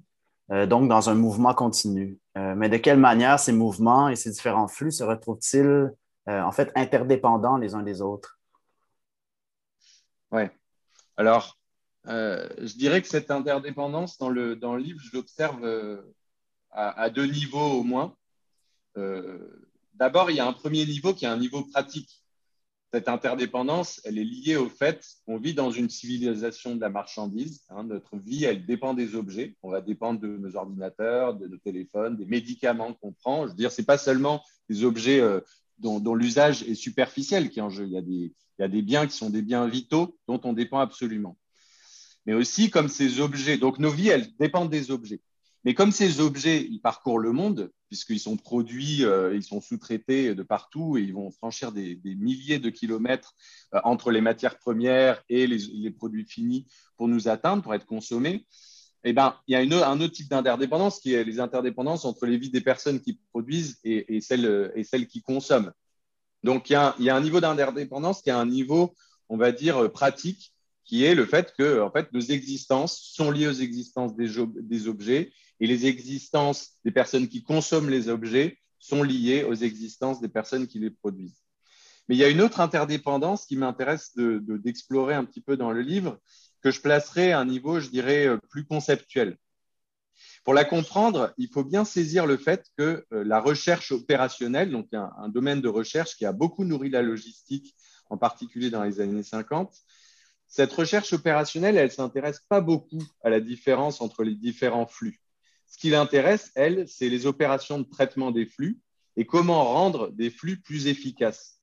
euh, 0.51 0.65
donc 0.65 0.89
dans 0.89 1.09
un 1.11 1.13
mouvement 1.13 1.53
continu. 1.53 2.17
Euh, 2.37 2.55
mais 2.55 2.67
de 2.67 2.77
quelle 2.77 2.97
manière 2.97 3.39
ces 3.39 3.51
mouvements 3.51 4.09
et 4.09 4.15
ces 4.15 4.31
différents 4.31 4.67
flux 4.67 4.91
se 4.91 5.03
retrouvent-ils 5.03 5.91
en 6.27 6.51
fait 6.51 6.71
interdépendants 6.75 7.57
les 7.57 7.73
uns 7.73 7.81
des 7.81 8.01
autres? 8.01 8.39
Oui. 10.31 10.43
Alors, 11.17 11.57
je 12.05 12.77
dirais 12.77 13.01
que 13.01 13.07
cette 13.07 13.31
interdépendance 13.31 14.17
dans 14.17 14.29
le, 14.29 14.55
dans 14.55 14.75
le 14.75 14.81
livre, 14.81 14.99
je 15.03 15.17
l'observe 15.17 15.59
à, 16.71 17.09
deux 17.09 17.25
niveaux 17.25 17.79
au 17.79 17.83
moins. 17.83 18.15
D'abord, 19.93 20.31
il 20.31 20.37
y 20.37 20.39
a 20.39 20.47
un 20.47 20.53
premier 20.53 20.85
niveau 20.85 21.13
qui 21.13 21.25
est 21.25 21.29
un 21.29 21.37
niveau 21.37 21.63
pratique 21.63 22.21
cette 22.93 23.07
interdépendance, 23.07 24.01
elle 24.03 24.17
est 24.17 24.25
liée 24.25 24.57
au 24.57 24.67
fait 24.67 25.05
qu'on 25.25 25.37
vit 25.37 25.53
dans 25.53 25.71
une 25.71 25.89
civilisation 25.89 26.75
de 26.75 26.81
la 26.81 26.89
marchandise. 26.89 27.61
Hein. 27.69 27.85
notre 27.85 28.17
vie, 28.17 28.43
elle 28.43 28.65
dépend 28.65 28.93
des 28.93 29.15
objets. 29.15 29.55
On 29.63 29.69
va 29.69 29.79
dépendre 29.79 30.19
de 30.19 30.27
nos 30.27 30.57
ordinateurs, 30.57 31.35
de 31.35 31.47
nos 31.47 31.57
téléphones, 31.57 32.17
des 32.17 32.25
médicaments 32.25 32.93
qu'on 32.93 33.13
prend. 33.13 33.45
Je 33.45 33.51
veux 33.51 33.55
dire, 33.55 33.71
c'est 33.71 33.85
pas 33.85 33.97
seulement 33.97 34.43
des 34.69 34.83
objets 34.83 35.21
euh, 35.21 35.39
dont, 35.77 36.15
l'usage 36.15 36.63
est 36.63 36.75
superficiel 36.75 37.49
qui 37.49 37.59
est 37.59 37.61
en 37.61 37.69
jeu. 37.69 37.85
Il 37.85 37.93
y 37.93 38.63
a 38.63 38.67
des 38.67 38.81
biens 38.81 39.07
qui 39.07 39.15
sont 39.15 39.29
des 39.29 39.41
biens 39.41 39.67
vitaux 39.67 40.17
dont 40.27 40.41
on 40.43 40.51
dépend 40.51 40.79
absolument. 40.79 41.37
Mais 42.25 42.33
aussi 42.33 42.69
comme 42.69 42.89
ces 42.89 43.21
objets. 43.21 43.57
Donc 43.57 43.79
nos 43.79 43.89
vies, 43.89 44.09
elles 44.09 44.35
dépendent 44.37 44.69
des 44.69 44.91
objets. 44.91 45.21
Mais 45.63 45.75
comme 45.75 45.91
ces 45.91 46.19
objets, 46.21 46.65
ils 46.69 46.79
parcourent 46.79 47.19
le 47.19 47.31
monde, 47.31 47.71
puisqu'ils 47.87 48.19
sont 48.19 48.35
produits, 48.35 49.05
euh, 49.05 49.35
ils 49.35 49.43
sont 49.43 49.61
sous-traités 49.61 50.33
de 50.33 50.43
partout 50.43 50.97
et 50.97 51.01
ils 51.01 51.13
vont 51.13 51.29
franchir 51.29 51.71
des, 51.71 51.99
milliers 52.03 52.57
de 52.57 52.69
kilomètres 52.69 53.35
euh, 53.75 53.79
entre 53.83 54.11
les 54.11 54.21
matières 54.21 54.57
premières 54.57 55.21
et 55.29 55.45
les, 55.45 55.91
produits 55.91 56.25
finis 56.25 56.67
pour 56.97 57.07
nous 57.07 57.27
atteindre, 57.27 57.61
pour 57.61 57.75
être 57.75 57.85
consommés, 57.85 58.47
eh 59.03 59.13
ben, 59.13 59.35
il 59.47 59.53
y 59.53 59.55
a 59.55 59.89
un 59.89 60.01
autre 60.01 60.13
type 60.13 60.29
d'interdépendance 60.29 60.99
qui 60.99 61.13
est 61.13 61.23
les 61.23 61.39
interdépendances 61.39 62.05
entre 62.05 62.25
les 62.25 62.37
vies 62.37 62.51
des 62.51 62.61
personnes 62.61 62.99
qui 62.99 63.19
produisent 63.31 63.79
et, 63.83 64.21
celles, 64.21 65.07
qui 65.07 65.21
consomment. 65.21 65.71
Donc, 66.43 66.69
il 66.69 66.73
y, 66.73 66.75
a, 66.75 66.95
il 66.99 67.05
y 67.05 67.09
a 67.09 67.15
un 67.15 67.21
niveau 67.21 67.39
d'interdépendance 67.39 68.21
qui 68.21 68.29
est 68.29 68.33
un 68.33 68.45
niveau, 68.45 68.93
on 69.27 69.37
va 69.37 69.51
dire, 69.51 69.91
pratique, 69.91 70.53
qui 70.91 71.05
est 71.05 71.15
le 71.15 71.25
fait 71.25 71.53
que 71.57 71.79
en 71.79 71.89
fait, 71.89 72.11
nos 72.11 72.19
existences 72.19 72.99
sont 73.13 73.31
liées 73.31 73.47
aux 73.47 73.53
existences 73.53 74.13
des, 74.13 74.87
objets 74.89 75.31
et 75.61 75.65
les 75.65 75.85
existences 75.85 76.71
des 76.83 76.91
personnes 76.91 77.29
qui 77.29 77.43
consomment 77.43 77.89
les 77.89 78.09
objets 78.09 78.57
sont 78.77 79.01
liées 79.01 79.45
aux 79.45 79.53
existences 79.53 80.19
des 80.19 80.27
personnes 80.27 80.67
qui 80.67 80.79
les 80.79 80.89
produisent. 80.89 81.41
Mais 82.09 82.15
il 82.15 82.17
y 82.17 82.25
a 82.25 82.27
une 82.27 82.41
autre 82.41 82.59
interdépendance 82.59 83.45
qui 83.45 83.55
m'intéresse 83.55 84.11
d'explorer 84.17 85.13
de, 85.13 85.19
un 85.19 85.23
petit 85.23 85.39
peu 85.39 85.55
dans 85.55 85.71
le 85.71 85.79
livre, 85.79 86.19
que 86.61 86.71
je 86.71 86.81
placerai 86.81 87.31
à 87.31 87.39
un 87.39 87.45
niveau, 87.45 87.79
je 87.79 87.87
dirais, 87.87 88.27
plus 88.49 88.65
conceptuel. 88.65 89.37
Pour 90.43 90.53
la 90.53 90.65
comprendre, 90.65 91.33
il 91.37 91.47
faut 91.47 91.63
bien 91.63 91.85
saisir 91.85 92.25
le 92.25 92.35
fait 92.35 92.65
que 92.77 93.05
euh, 93.13 93.23
la 93.23 93.39
recherche 93.39 93.93
opérationnelle, 93.93 94.71
donc 94.71 94.89
un, 94.93 95.29
domaine 95.29 95.61
de 95.61 95.69
recherche 95.69 96.17
qui 96.17 96.25
a 96.25 96.33
beaucoup 96.33 96.65
nourri 96.65 96.89
la 96.89 97.01
logistique, 97.01 97.77
en 98.09 98.17
particulier 98.17 98.69
dans 98.69 98.83
les 98.83 98.99
années 98.99 99.23
50, 99.23 99.73
cette 100.51 100.73
recherche 100.73 101.13
opérationnelle, 101.13 101.77
elle 101.77 101.85
ne 101.85 101.91
s'intéresse 101.91 102.41
pas 102.49 102.59
beaucoup 102.59 103.01
à 103.23 103.29
la 103.29 103.39
différence 103.39 104.01
entre 104.01 104.25
les 104.25 104.35
différents 104.35 104.85
flux. 104.85 105.21
Ce 105.65 105.77
qui 105.77 105.89
l'intéresse, 105.89 106.51
elle, 106.55 106.89
c'est 106.89 107.07
les 107.07 107.25
opérations 107.25 107.79
de 107.79 107.85
traitement 107.85 108.31
des 108.31 108.45
flux 108.45 108.81
et 109.15 109.25
comment 109.25 109.63
rendre 109.63 110.11
des 110.11 110.29
flux 110.29 110.59
plus 110.59 110.87
efficaces, 110.87 111.61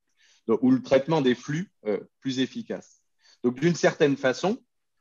ou 0.48 0.70
le 0.70 0.82
traitement 0.82 1.20
des 1.20 1.34
flux 1.34 1.70
euh, 1.84 2.00
plus 2.20 2.38
efficace. 2.38 3.02
Donc, 3.44 3.60
d'une 3.60 3.74
certaine 3.74 4.16
façon, 4.16 4.58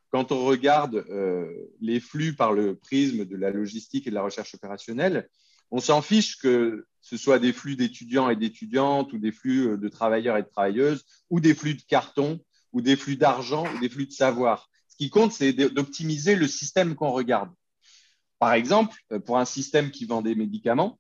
quand 0.10 0.34
on 0.34 0.44
regarde 0.44 1.06
euh, 1.10 1.50
les 1.80 2.02
flux 2.02 2.34
par 2.34 2.52
le 2.52 2.76
prisme 2.76 3.24
de 3.24 3.38
la 3.38 3.52
logistique 3.52 4.06
et 4.06 4.10
de 4.10 4.16
la 4.16 4.24
recherche 4.24 4.54
opérationnelle, 4.54 5.30
on 5.72 5.80
s'en 5.80 6.02
fiche 6.02 6.38
que 6.40 6.86
ce 7.00 7.16
soit 7.16 7.40
des 7.40 7.54
flux 7.54 7.78
d'étudiants 7.78 8.30
et 8.30 8.36
d'étudiantes 8.36 9.14
ou 9.14 9.18
des 9.18 9.32
flux 9.32 9.70
euh, 9.70 9.78
de 9.78 9.88
travailleurs 9.88 10.36
et 10.36 10.44
de 10.44 10.50
travailleuses 10.50 11.06
ou 11.30 11.40
des 11.40 11.56
flux 11.56 11.76
de 11.76 11.84
carton 11.84 12.42
ou 12.74 12.82
des 12.82 12.96
flux 12.96 13.16
d'argent 13.16 13.66
ou 13.74 13.80
des 13.80 13.90
flux 13.90 14.06
de 14.06 14.12
savoir. 14.12 14.70
Ce 14.88 14.96
qui 14.96 15.10
compte, 15.10 15.32
c'est 15.32 15.54
d'optimiser 15.54 16.36
le 16.36 16.48
système 16.48 16.96
qu'on 16.96 17.12
regarde. 17.12 17.52
Par 18.40 18.54
exemple, 18.54 18.96
euh, 19.12 19.20
pour 19.20 19.38
un 19.38 19.46
système 19.46 19.92
qui 19.92 20.06
vend 20.06 20.22
des 20.22 20.36
médicaments, 20.36 21.00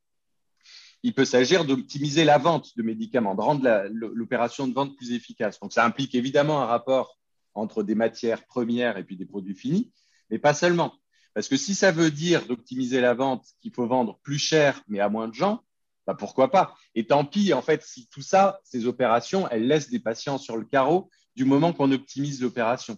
il 1.03 1.13
peut 1.13 1.25
s'agir 1.25 1.65
d'optimiser 1.65 2.25
la 2.25 2.37
vente 2.37 2.75
de 2.75 2.83
médicaments, 2.83 3.35
de 3.35 3.41
rendre 3.41 3.87
l'opération 3.91 4.67
de 4.67 4.73
vente 4.73 4.95
plus 4.97 5.11
efficace. 5.11 5.59
Donc, 5.59 5.71
ça 5.71 5.85
implique 5.85 6.15
évidemment 6.15 6.61
un 6.61 6.65
rapport 6.65 7.17
entre 7.53 7.83
des 7.83 7.95
matières 7.95 8.45
premières 8.45 8.97
et 8.97 9.03
puis 9.03 9.15
des 9.15 9.25
produits 9.25 9.55
finis, 9.55 9.91
mais 10.29 10.39
pas 10.39 10.53
seulement. 10.53 10.93
Parce 11.33 11.47
que 11.47 11.57
si 11.57 11.75
ça 11.75 11.91
veut 11.91 12.11
dire 12.11 12.47
d'optimiser 12.47 12.99
la 12.99 13.13
vente, 13.13 13.45
qu'il 13.61 13.73
faut 13.73 13.85
vendre 13.85 14.19
plus 14.23 14.39
cher 14.39 14.81
mais 14.87 14.99
à 14.99 15.07
moins 15.07 15.27
de 15.27 15.35
gens, 15.35 15.63
bah 16.07 16.15
pourquoi 16.15 16.49
pas? 16.49 16.73
Et 16.95 17.05
tant 17.05 17.25
pis, 17.25 17.53
en 17.53 17.61
fait, 17.61 17.83
si 17.83 18.07
tout 18.07 18.21
ça, 18.21 18.59
ces 18.63 18.85
opérations, 18.87 19.47
elles 19.49 19.67
laissent 19.67 19.89
des 19.89 19.99
patients 19.99 20.37
sur 20.37 20.57
le 20.57 20.65
carreau 20.65 21.09
du 21.37 21.45
moment 21.45 21.71
qu'on 21.71 21.91
optimise 21.91 22.41
l'opération. 22.41 22.97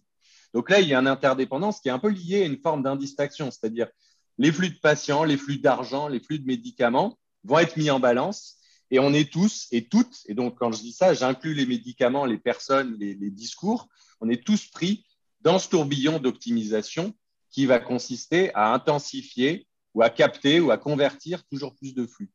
Donc 0.53 0.69
là, 0.69 0.79
il 0.79 0.88
y 0.88 0.96
a 0.96 1.00
une 1.00 1.08
interdépendance 1.08 1.81
qui 1.81 1.89
est 1.89 1.91
un 1.91 2.00
peu 2.00 2.08
liée 2.08 2.43
à 2.43 2.46
une 2.46 2.58
forme 2.58 2.81
d'indistinction, 2.81 3.51
c'est-à-dire 3.51 3.89
les 4.38 4.53
flux 4.53 4.69
de 4.69 4.79
patients, 4.79 5.25
les 5.25 5.36
flux 5.36 5.58
d'argent, 5.60 6.08
les 6.08 6.22
flux 6.22 6.39
de 6.39 6.48
médicaments 6.48 7.19
vont 7.43 7.60
être 7.60 7.75
mis 7.75 7.91
en 7.91 8.00
balance 8.00 8.55
et 8.91 9.00
on 9.00 9.13
est 9.13 9.29
tous 9.29 9.67
et 9.72 9.88
toutes, 9.88 10.22
et 10.25 10.34
donc 10.34 10.58
quand 10.58 10.72
je 10.72 10.79
dis 10.79 10.93
ça, 10.93 11.13
j'inclus 11.13 11.53
les 11.53 11.65
médicaments, 11.65 12.25
les 12.25 12.38
personnes, 12.38 12.96
les, 12.98 13.13
les, 13.13 13.29
discours, 13.29 13.89
on 14.22 14.29
est 14.29 14.43
tous 14.43 14.67
pris 14.67 15.05
dans 15.41 15.60
ce 15.60 15.67
tourbillon 15.67 16.19
d'optimisation 16.19 17.13
qui 17.51 17.65
va 17.65 17.79
consister 17.79 18.55
à 18.55 18.74
intensifier 18.74 19.67
ou 19.93 20.01
à 20.01 20.10
capter 20.10 20.62
ou 20.62 20.72
à 20.72 20.77
convertir 20.77 21.46
toujours 21.48 21.75
plus 21.75 21.93
de 21.93 22.08
flux. 22.08 22.31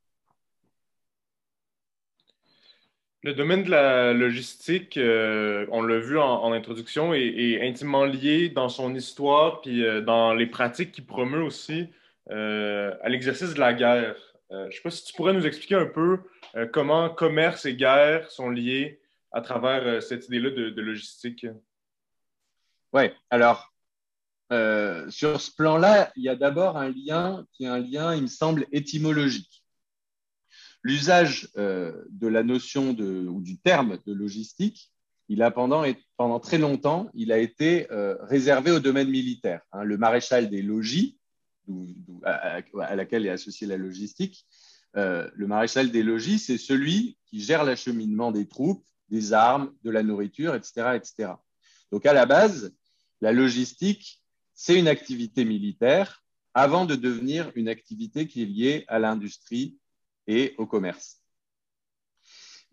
Le 3.25 3.33
domaine 3.33 3.63
de 3.63 3.71
la 3.71 4.13
logistique, 4.13 4.99
euh, 4.99 5.65
on 5.71 5.81
l'a 5.81 5.99
vu 5.99 6.19
en, 6.19 6.53
introduction, 6.53 7.15
est, 7.15 7.27
est, 7.27 7.67
intimement 7.67 8.05
lié 8.05 8.51
dans 8.51 8.69
son 8.69 8.95
histoire 8.95 9.63
puis 9.63 9.83
euh, 9.83 10.03
dans 10.03 10.35
les 10.35 10.45
pratiques 10.47 10.93
qu'il 10.93 11.07
promeut 11.07 11.43
aussi 11.43 11.89
euh, 12.31 12.95
à 13.01 13.09
l'exercice 13.09 13.55
de 13.55 13.61
la 13.61 13.73
guerre. 13.73 14.15
Je 14.51 14.67
ne 14.67 14.71
sais 14.71 14.83
pas 14.83 14.91
si 14.91 15.05
tu 15.07 15.15
pourrais 15.15 15.33
nous 15.33 15.47
expliquer 15.47 15.77
un 15.77 15.87
peu 15.87 16.21
comment 16.71 17.09
commerce 17.09 17.65
et 17.65 17.75
guerre 17.75 18.31
sont 18.31 18.51
liés 18.51 19.01
à 19.33 19.41
travers 19.41 20.03
cette 20.03 20.27
idée-là 20.29 20.51
de, 20.51 20.69
de, 20.69 20.83
logistique. 20.83 21.47
Oui, 22.93 23.05
alors 23.31 23.73
sur 25.09 25.41
ce 25.41 25.51
plan-là, 25.51 26.13
il 26.15 26.25
y 26.25 26.29
a 26.29 26.37
d'abord 26.37 26.77
un 26.77 26.91
lien 26.91 27.47
qui 27.55 27.65
est 27.65 27.69
un 27.69 27.81
lien, 27.81 28.15
il 28.15 28.23
me 28.23 28.29
semble, 28.29 28.67
étymologique 28.71 29.64
l'usage 30.85 31.49
euh, 31.57 32.05
de 32.11 32.29
la 32.29 32.45
notion 32.45 32.93
de, 32.93 33.27
ou 33.27 33.41
du 33.41 33.59
terme 33.59 33.99
de 34.07 34.13
logistique, 34.13 34.93
il 35.29 35.43
a 35.43 35.51
pendant, 35.51 35.85
pendant 36.19 36.39
très 36.39 36.59
longtemps, 36.59 37.09
il 37.15 37.33
a 37.33 37.39
été 37.39 37.91
euh, 37.91 38.17
réservé 38.21 38.71
au 38.71 38.79
domaine 38.79 39.09
militaire. 39.09 39.63
Hein, 39.73 39.83
le 39.83 39.97
maréchal 39.97 40.51
des 40.51 40.63
logis, 40.63 41.19
à, 42.25 42.61
laquelle 42.95 43.25
est 43.25 43.31
associée 43.31 43.67
la 43.67 43.79
logistique, 43.79 44.47
euh, 44.97 45.29
le 45.35 45.47
maréchal 45.47 45.91
des 45.91 46.03
logis, 46.03 46.39
c'est 46.39 46.59
celui 46.59 47.17
qui 47.25 47.41
gère 47.41 47.65
l'acheminement 47.65 48.31
des 48.31 48.47
troupes, 48.47 48.85
des 49.09 49.33
armes, 49.33 49.73
de 49.83 49.91
la 49.91 50.03
nourriture, 50.03 50.55
etc., 50.55 50.97
etc. 50.97 51.33
Donc 51.91 52.05
à 52.05 52.13
la 52.13 52.27
base, 52.27 52.75
la 53.23 53.33
logistique, 53.33 54.23
c'est 54.53 54.79
une 54.79 54.89
activité 54.89 55.47
militaire 55.47 56.23
avant 56.53 56.85
de 56.85 56.95
devenir 56.95 57.51
une 57.55 57.69
activité 57.69 58.27
qui 58.27 58.43
est 58.43 58.47
liée 58.47 58.85
à 58.89 58.99
l'industrie 58.99 59.79
et 60.27 60.55
au 60.59 60.67
commerce. 60.67 61.25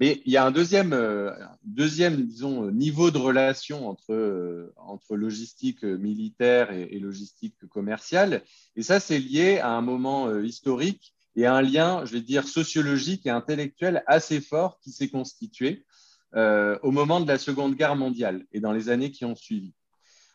Mais 0.01 0.19
il 0.25 0.31
y 0.31 0.37
a 0.37 0.43
un 0.43 0.49
deuxième, 0.49 0.93
euh, 0.93 1.31
deuxième 1.63 2.25
disons, 2.25 2.71
niveau 2.71 3.11
de 3.11 3.19
relation 3.19 3.87
entre, 3.87 4.13
euh, 4.13 4.73
entre 4.77 5.15
logistique 5.15 5.83
militaire 5.83 6.71
et, 6.71 6.97
logistique 6.97 7.67
commerciale. 7.67 8.41
Et 8.75 8.81
ça, 8.81 8.99
c'est 8.99 9.19
lié 9.19 9.59
à 9.59 9.69
un 9.69 9.81
moment 9.81 10.27
euh, 10.27 10.43
historique 10.43 11.13
et 11.35 11.45
à 11.45 11.53
un 11.53 11.61
lien, 11.61 12.03
je 12.03 12.13
vais 12.13 12.21
dire, 12.21 12.47
sociologique 12.47 13.27
et 13.27 13.29
intellectuel 13.29 14.03
assez 14.07 14.41
fort 14.41 14.79
qui 14.79 14.91
s'est 14.91 15.09
constitué 15.09 15.85
au 16.33 16.91
moment 16.91 17.19
de 17.19 17.27
la 17.27 17.37
Seconde 17.37 17.75
Guerre 17.75 17.97
mondiale 17.97 18.45
et 18.53 18.61
dans 18.61 18.71
les 18.71 18.87
années 18.87 19.11
qui 19.11 19.25
ont 19.25 19.35
suivi. 19.35 19.73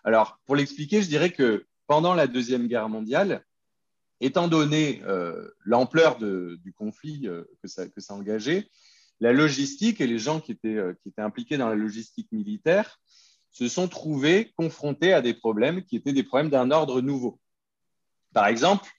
Alors, 0.04 0.38
pour 0.44 0.54
l'expliquer, 0.54 1.00
je 1.00 1.08
dirais 1.08 1.30
que 1.30 1.64
pendant 1.86 2.12
la 2.12 2.26
Deuxième 2.26 2.66
Guerre 2.66 2.90
mondiale, 2.90 3.42
étant 4.20 4.48
donné 4.48 5.02
euh, 5.04 5.50
l'ampleur 5.64 6.18
du 6.18 6.72
conflit 6.76 7.28
euh, 7.28 7.44
que, 7.62 7.68
ça, 7.68 7.86
que 7.86 8.00
ça 8.00 8.14
engageait, 8.14 8.68
la 9.20 9.32
logistique 9.32 10.00
et 10.00 10.06
les 10.06 10.18
gens 10.18 10.40
qui 10.40 10.52
étaient, 10.52 10.76
euh, 10.76 10.94
qui 11.02 11.08
étaient 11.08 11.22
impliqués 11.22 11.56
dans 11.56 11.68
la 11.68 11.74
logistique 11.74 12.30
militaire 12.32 13.00
se 13.50 13.68
sont 13.68 13.88
trouvés 13.88 14.52
confrontés 14.56 15.12
à 15.12 15.22
des 15.22 15.34
problèmes 15.34 15.82
qui 15.82 15.96
étaient 15.96 16.12
des 16.12 16.22
problèmes 16.22 16.50
d'un 16.50 16.70
ordre 16.70 17.00
nouveau. 17.00 17.40
Par 18.34 18.46
exemple, 18.48 18.90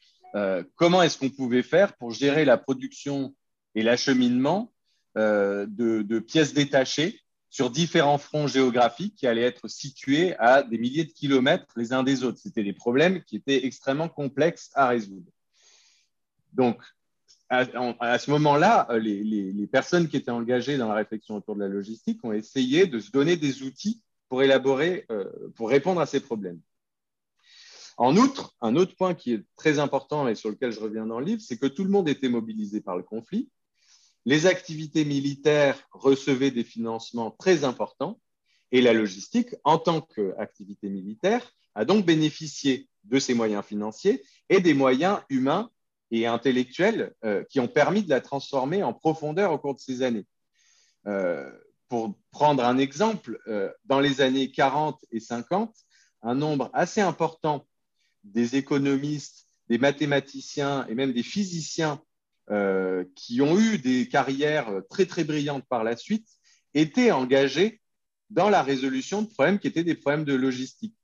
comment 0.76 1.02
est-ce 1.02 1.18
qu'on 1.18 1.30
pouvait 1.30 1.64
faire 1.64 1.96
pour 1.98 2.12
gérer 2.12 2.46
la 2.46 2.58
production 2.58 3.36
et 3.76 3.84
l'acheminement 3.84 4.72
de, 5.16 6.20
pièces 6.20 6.54
détachées 6.54 7.20
sur 7.58 7.72
différents 7.72 8.20
fronts 8.20 8.46
géographiques 8.46 9.16
qui 9.16 9.26
allaient 9.26 9.42
être 9.42 9.68
situés 9.68 10.36
à 10.38 10.62
des 10.62 10.78
milliers 10.78 11.06
de 11.06 11.12
kilomètres 11.12 11.66
les 11.76 11.92
uns 11.92 12.04
des 12.04 12.24
autres. 12.24 12.38
C'était 12.38 12.64
des 12.64 12.72
problèmes 12.72 13.24
qui 13.24 13.36
étaient 13.36 13.66
extrêmement 13.66 14.10
complexes 14.10 14.70
à 14.76 14.90
résoudre. 14.90 15.26
Donc, 16.54 16.80
à, 17.50 17.66
ce 18.20 18.30
moment-là, 18.30 18.88
les, 19.00 19.24
les, 19.24 19.52
les, 19.52 19.66
personnes 19.66 20.08
qui 20.08 20.18
étaient 20.18 20.30
engagées 20.30 20.78
dans 20.78 20.90
la 20.90 20.94
réflexion 20.94 21.38
autour 21.38 21.56
de 21.56 21.62
la 21.62 21.68
logistique 21.68 22.24
ont 22.24 22.32
essayé 22.32 22.86
de 22.86 23.00
se 23.00 23.10
donner 23.10 23.38
des 23.38 23.64
outils 23.64 24.04
pour 24.30 24.44
élaborer, 24.44 25.08
euh, 25.10 25.26
pour 25.56 25.70
répondre 25.70 26.00
à 26.00 26.06
ces 26.06 26.20
problèmes. 26.20 26.62
En 27.98 28.18
outre, 28.18 28.56
un 28.62 28.76
autre 28.76 28.96
point 28.96 29.16
qui 29.16 29.34
est 29.34 29.44
très 29.56 29.80
important 29.80 30.28
et 30.28 30.36
sur 30.36 30.52
lequel 30.52 30.72
je 30.72 30.80
reviens 30.80 31.08
dans 31.08 31.20
le 31.20 31.26
livre, 31.26 31.42
c'est 31.42 31.58
que 31.58 31.66
tout 31.66 31.84
le 31.84 31.90
monde 31.90 32.08
était 32.08 32.30
mobilisé 32.30 32.82
par 32.82 32.98
le 32.98 33.02
conflit 33.02 33.50
les 34.28 34.46
activités 34.46 35.06
militaires 35.06 35.88
recevaient 35.90 36.52
des 36.52 36.66
financements 36.66 37.32
très 37.32 37.64
importants 37.64 38.20
et 38.74 38.82
la 38.82 38.92
logistique, 38.92 39.56
en 39.64 39.78
tant 39.78 40.02
qu'activité 40.02 40.90
militaire, 40.90 41.50
a 41.76 41.86
donc 41.86 42.06
bénéficié 42.06 42.90
de 43.06 43.20
ces 43.20 43.34
moyens 43.34 43.64
financiers 43.64 44.22
et 44.50 44.60
des 44.60 44.74
moyens 44.74 45.22
humains 45.30 45.72
et 46.12 46.28
intellectuels 46.28 47.16
euh, 47.24 47.46
qui 47.46 47.62
ont 47.62 47.70
permis 47.70 48.04
de 48.04 48.10
la 48.10 48.20
transformer 48.20 48.84
en 48.84 48.92
profondeur 48.92 49.54
au 49.54 49.60
cours 49.60 49.76
de 49.76 49.80
ces 49.80 50.02
années. 50.02 50.26
Euh, 51.06 51.50
pour 51.88 52.14
prendre 52.32 52.66
un 52.66 52.80
exemple, 52.80 53.40
euh, 53.48 53.72
dans 53.86 54.02
les 54.02 54.20
années 54.20 54.52
40 54.52 55.06
et 55.10 55.22
50, 55.22 55.74
un 56.24 56.36
nombre 56.36 56.70
assez 56.74 57.00
important 57.00 57.66
des 58.26 58.58
économistes, 58.58 59.48
des 59.70 59.78
mathématiciens 59.78 60.86
et 60.88 60.96
même 60.96 61.14
des 61.14 61.24
physiciens 61.24 62.02
euh, 62.50 63.04
qui 63.16 63.42
ont 63.42 63.60
eu 63.60 63.78
des 63.78 64.08
carrières 64.08 64.72
très 64.90 65.06
très 65.06 65.26
brillantes 65.26 65.66
par 65.68 65.84
la 65.84 65.98
suite, 65.98 66.28
étaient 66.74 67.12
engagés 67.12 67.82
dans 68.30 68.50
la 68.50 68.64
résolution 68.64 69.22
de 69.22 69.28
problèmes 69.28 69.60
qui 69.60 69.68
étaient 69.68 69.84
des 69.84 69.96
problèmes 69.96 70.24
de 70.24 70.34
logistique. 70.34 70.96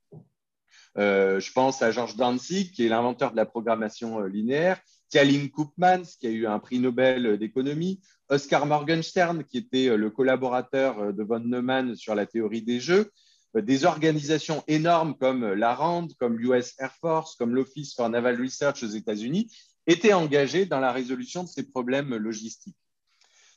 Euh, 0.96 1.40
je 1.40 1.52
pense 1.52 1.82
à 1.82 1.90
Georges 1.90 2.16
Danzig, 2.16 2.70
qui 2.72 2.86
est 2.86 2.88
l'inventeur 2.88 3.32
de 3.32 3.36
la 3.36 3.44
programmation 3.44 4.20
euh, 4.20 4.26
linéaire. 4.26 4.80
Kalim 5.10 5.50
Koopmans, 5.50 6.04
qui 6.18 6.26
a 6.26 6.30
eu 6.30 6.46
un 6.46 6.58
prix 6.58 6.78
Nobel 6.78 7.36
d'économie, 7.36 8.00
Oscar 8.30 8.64
Morgenstern, 8.64 9.44
qui 9.44 9.58
était 9.58 9.96
le 9.96 10.10
collaborateur 10.10 11.12
de 11.12 11.22
von 11.22 11.40
Neumann 11.40 11.94
sur 11.94 12.14
la 12.14 12.24
théorie 12.26 12.62
des 12.62 12.80
jeux, 12.80 13.12
des 13.54 13.84
organisations 13.84 14.64
énormes 14.66 15.14
comme 15.16 15.52
la 15.52 15.74
RAND, 15.74 16.08
comme 16.18 16.38
l'US 16.38 16.74
Air 16.78 16.94
Force, 17.00 17.36
comme 17.36 17.54
l'Office 17.54 17.94
for 17.94 18.08
Naval 18.08 18.40
Research 18.40 18.82
aux 18.82 18.88
États-Unis, 18.88 19.54
étaient 19.86 20.12
engagés 20.12 20.66
dans 20.66 20.80
la 20.80 20.92
résolution 20.92 21.44
de 21.44 21.48
ces 21.48 21.68
problèmes 21.68 22.14
logistiques. 22.14 22.76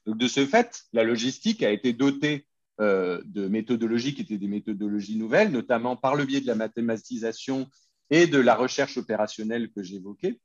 Donc, 0.05 0.17
de 0.17 0.27
ce 0.27 0.45
fait, 0.45 0.83
la 0.93 1.03
logistique 1.03 1.63
a 1.63 1.71
été 1.71 1.93
dotée 1.93 2.47
euh, 2.79 3.21
de 3.25 3.47
méthodologies 3.47 4.13
qui 4.13 4.21
étaient 4.21 4.37
des 4.37 4.47
méthodologies 4.47 5.17
nouvelles, 5.17 5.51
notamment 5.51 5.95
par 5.95 6.15
le 6.15 6.25
biais 6.25 6.41
de 6.41 6.47
la 6.47 6.55
mathématisation 6.55 7.67
et 8.09 8.27
de 8.27 8.37
la 8.37 8.55
recherche 8.55 8.97
opérationnelle 8.97 9.71
que 9.71 9.83
j'évoquais. 9.83 10.39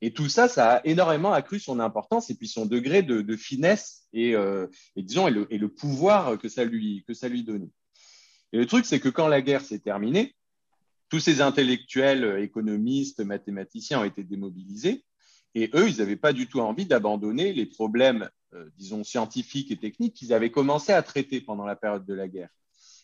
Et 0.00 0.12
tout 0.12 0.28
ça, 0.28 0.48
ça 0.48 0.76
a 0.76 0.86
énormément 0.86 1.32
accru 1.32 1.60
son 1.60 1.80
importance 1.80 2.28
et 2.30 2.34
puis 2.34 2.48
son 2.48 2.66
degré 2.66 3.02
de, 3.02 3.36
finesse 3.36 4.08
et, 4.12 4.34
euh, 4.34 4.66
disons, 4.96 5.28
le, 5.28 5.46
et 5.50 5.58
le, 5.58 5.68
pouvoir 5.68 6.38
que 6.38 6.48
ça 6.48 6.64
lui, 6.64 7.04
que 7.06 7.14
ça 7.14 7.28
lui 7.28 7.44
donnait. 7.44 7.70
Et 8.52 8.58
le 8.58 8.66
truc, 8.66 8.84
c'est 8.86 9.00
que 9.00 9.08
quand 9.08 9.28
la 9.28 9.42
guerre 9.42 9.62
s'est 9.62 9.78
terminée, 9.78 10.34
tous 11.08 11.20
ces 11.20 11.40
intellectuels, 11.40 12.42
économistes, 12.42 13.20
mathématiciens 13.20 14.00
ont 14.00 14.04
été 14.04 14.24
démobilisés. 14.24 15.04
Et 15.54 15.70
eux, 15.74 15.88
ils 15.88 15.98
n'avaient 15.98 16.16
pas 16.16 16.32
du 16.32 16.48
tout 16.48 16.60
envie 16.60 16.86
d'abandonner 16.86 17.52
les 17.52 17.66
problèmes, 17.66 18.28
euh, 18.54 18.68
disons, 18.76 19.04
scientifiques 19.04 19.70
et 19.70 19.76
techniques 19.76 20.14
qu'ils 20.14 20.32
avaient 20.32 20.50
commencé 20.50 20.92
à 20.92 21.02
traiter 21.02 21.40
pendant 21.40 21.64
la 21.64 21.76
période 21.76 22.04
de 22.04 22.14
la 22.14 22.28
guerre. 22.28 22.50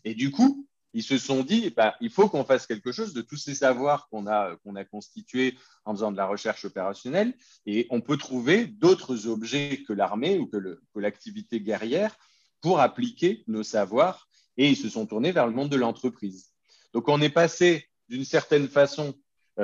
Et 0.04 0.14
du 0.14 0.30
coup, 0.30 0.66
ils 0.92 1.02
se 1.04 1.18
sont 1.18 1.44
dit, 1.44 1.70
bah, 1.70 1.94
il 2.00 2.10
faut 2.10 2.28
qu'on 2.28 2.44
fasse 2.44 2.66
quelque 2.66 2.90
chose 2.90 3.14
de 3.14 3.22
tous 3.22 3.36
ces 3.36 3.54
savoirs 3.54 4.08
qu'on 4.08 4.26
a, 4.26 4.56
qu'on 4.64 4.74
a 4.74 4.84
constitués 4.84 5.56
en 5.84 5.94
faisant 5.94 6.10
de 6.10 6.16
la 6.16 6.26
recherche 6.26 6.64
opérationnelle. 6.64 7.34
Et 7.66 7.86
on 7.90 8.00
peut 8.00 8.16
trouver 8.16 8.66
d'autres 8.66 9.28
objets 9.28 9.84
que 9.86 9.92
l'armée 9.92 10.38
ou 10.38 10.46
que 10.46 10.80
l'activité 10.96 11.60
guerrière 11.60 12.16
pour 12.60 12.80
appliquer 12.80 13.44
nos 13.46 13.62
savoirs. 13.62 14.28
Et 14.56 14.68
ils 14.68 14.76
se 14.76 14.88
sont 14.88 15.06
tournés 15.06 15.30
vers 15.30 15.46
le 15.46 15.52
monde 15.52 15.70
de 15.70 15.76
l'entreprise. 15.76 16.52
Donc, 16.92 17.08
on 17.08 17.20
est 17.20 17.30
passé 17.30 17.88
d'une 18.08 18.24
certaine 18.24 18.66
façon 18.66 19.08
euh, 19.08 19.12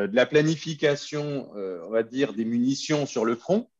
de 0.04 0.14
la 0.14 0.26
planification, 0.26 1.50
euh, 1.56 1.80
on 1.86 1.90
va 1.90 2.02
dire, 2.02 2.34
des 2.34 2.44
munitions 2.44 3.06
sur 3.06 3.24
le 3.24 3.34
front, 3.34 3.70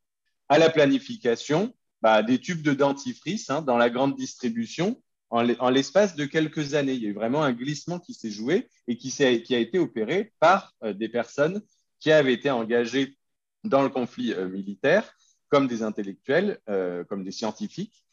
à 0.48 0.58
la 0.58 0.70
planification 0.70 1.74
bah, 2.00 2.22
des 2.22 2.38
tubes 2.38 2.62
de 2.62 2.72
dentifrice 2.72 3.50
hein, 3.50 3.62
dans 3.62 3.76
la 3.76 3.90
grande 3.90 4.16
distribution 4.16 5.00
en 5.28 5.70
l'espace 5.70 6.14
de 6.14 6.24
quelques 6.24 6.74
années. 6.74 6.94
Il 6.94 7.02
y 7.02 7.06
a 7.06 7.10
eu 7.10 7.14
vraiment 7.14 7.42
un 7.42 7.52
glissement 7.52 7.98
qui 7.98 8.14
s'est 8.14 8.30
joué 8.30 8.68
et 8.86 8.96
qui, 8.96 9.10
qui, 9.10 9.54
a 9.54 9.58
été 9.58 9.78
opéré 9.78 10.32
par 10.38 10.72
euh, 10.84 10.92
des 10.92 11.08
personnes 11.08 11.62
qui 11.98 12.12
avaient 12.12 12.32
été 12.32 12.48
engagées 12.50 13.16
dans 13.64 13.82
le 13.82 13.88
conflit 13.88 14.32
militaire, 14.52 15.12
comme 15.48 15.66
des 15.66 15.82
intellectuels, 15.82 16.60
comme 17.08 17.24
des 17.24 17.32
scientifiques, 17.32 18.04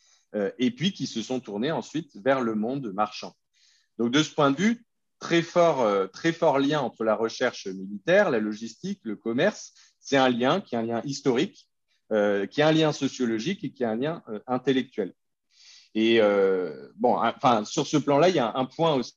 et 0.57 0.72
puis 0.72 0.93
qui 0.93 1.05
se 1.05 1.22
sont 1.22 1.39
tournés 1.39 1.72
ensuite 1.72 2.15
vers 2.15 2.41
le 2.41 2.55
monde 2.55 2.91
marchand. 2.91 3.36
Donc 4.00 4.12
de 4.12 4.24
ce 4.24 4.33
point 4.33 4.50
de 4.50 4.57
vue, 4.57 4.86
très 5.24 5.42
fort, 5.42 5.82
euh, 5.82 6.08
très 6.08 6.34
fort 6.34 6.60
lien 6.60 6.82
entre 6.82 7.06
la 7.06 7.15
recherche 7.15 7.68
militaire, 7.68 8.30
la 8.30 8.39
logistique, 8.39 9.00
le 9.03 9.15
commerce. 9.15 9.74
C'est 10.01 10.18
un 10.18 10.27
lien 10.27 10.60
qui 10.60 10.75
est 10.75 10.77
un 10.77 10.84
lien 10.84 11.01
historique, 11.06 11.70
euh, 12.12 12.46
qui 12.46 12.60
est 12.60 12.65
un 12.65 12.74
lien 12.74 12.92
sociologique 12.92 13.63
et 13.63 13.72
qui 13.72 13.84
est 13.84 13.86
un 13.86 13.96
lien 13.96 14.22
euh, 14.27 14.39
intellectuel. 14.48 15.13
Et 15.96 16.20
bon, 16.96 17.18
enfin, 17.18 17.65
sur 17.65 17.86
ce 17.86 17.98
plan-là, 17.98 18.30
il 18.30 18.36
y 18.36 18.39
a 18.39 18.51
un, 18.56 18.65
point 18.65 18.96
aussi 18.96 19.13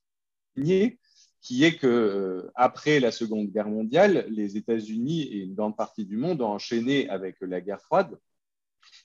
qui 1.40 1.64
est 1.64 1.76
que 1.78 2.50
après 2.54 3.00
la 3.00 3.10
Seconde 3.12 3.50
Guerre 3.50 3.70
mondiale, 3.70 4.26
les 4.28 4.58
États-Unis 4.58 5.22
et 5.22 5.38
une 5.38 5.54
grande 5.54 5.74
partie 5.74 6.04
du 6.04 6.18
monde 6.18 6.42
ont 6.42 6.50
enchaîné 6.50 7.08
avec 7.08 7.36
la 7.40 7.62
guerre 7.62 7.80
froide, 7.80 8.18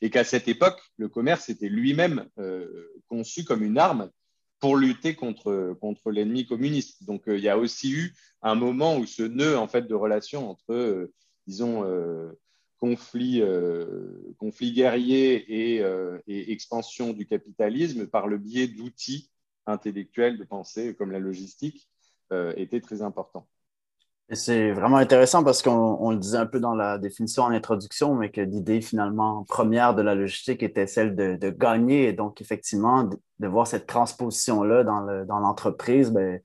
et 0.02 0.10
qu'à 0.10 0.26
cette 0.26 0.50
époque, 0.50 0.82
le 0.98 1.08
commerce 1.08 1.48
était 1.48 1.70
lui-même 1.70 2.28
conçu 3.08 3.46
comme 3.46 3.64
une 3.64 3.78
arme 3.78 4.12
pour 4.62 4.78
lutter 4.78 5.16
contre, 5.16 5.76
contre 5.82 6.12
l'ennemi 6.12 6.46
communiste. 6.46 7.04
Donc, 7.04 7.28
euh, 7.28 7.38
il 7.38 7.44
y 7.44 7.50
a 7.50 7.58
aussi 7.58 7.92
eu 7.92 8.14
un 8.44 8.56
moment 8.56 8.96
où 8.96 9.06
ce 9.06 9.24
nœud 9.24 9.58
en 9.58 9.68
fait, 9.68 9.88
de 9.88 9.96
relation 9.96 10.50
entre, 10.50 10.72
euh, 10.72 11.12
disons, 11.48 11.84
euh, 11.84 12.32
conflit, 12.78 13.44
conflit 14.40 14.72
guerrier 14.72 15.36
et, 15.36 15.84
et, 16.26 16.52
expansion 16.52 17.14
du 17.14 17.28
capitalisme 17.28 18.08
par 18.08 18.26
le 18.26 18.40
biais 18.40 18.68
d'outils 18.68 19.30
intellectuels 19.68 20.40
de 20.40 20.44
pensée 20.44 20.96
comme 20.96 21.12
la 21.12 21.20
logistique 21.20 21.88
était 22.56 22.82
très 22.82 23.04
important. 23.04 23.48
C'est 24.34 24.72
vraiment 24.72 24.98
intéressant 24.98 25.44
parce 25.44 25.62
qu'on 25.62 26.12
le 26.12 26.18
disait 26.18 26.38
un 26.38 26.46
peu 26.46 26.62
dans 26.62 26.74
la 26.74 26.98
définition 26.98 27.44
en 27.44 27.52
introduction, 27.52 28.16
mais 28.16 28.32
que 28.32 28.40
l'idée 28.40 28.80
finalement 28.80 29.44
première 29.44 29.94
de 29.94 30.02
la 30.02 30.16
logistique 30.16 30.64
était 30.64 30.88
celle 30.88 31.16
de, 31.16 31.50
gagner. 31.50 32.08
Et 32.08 32.14
donc, 32.14 32.40
effectivement, 32.40 33.04
de, 33.04 33.48
voir 33.48 33.68
cette 33.68 33.88
transposition-là 33.88 34.84
dans 34.86 35.40
l'entreprise, 35.40 36.12
ben, 36.12 36.40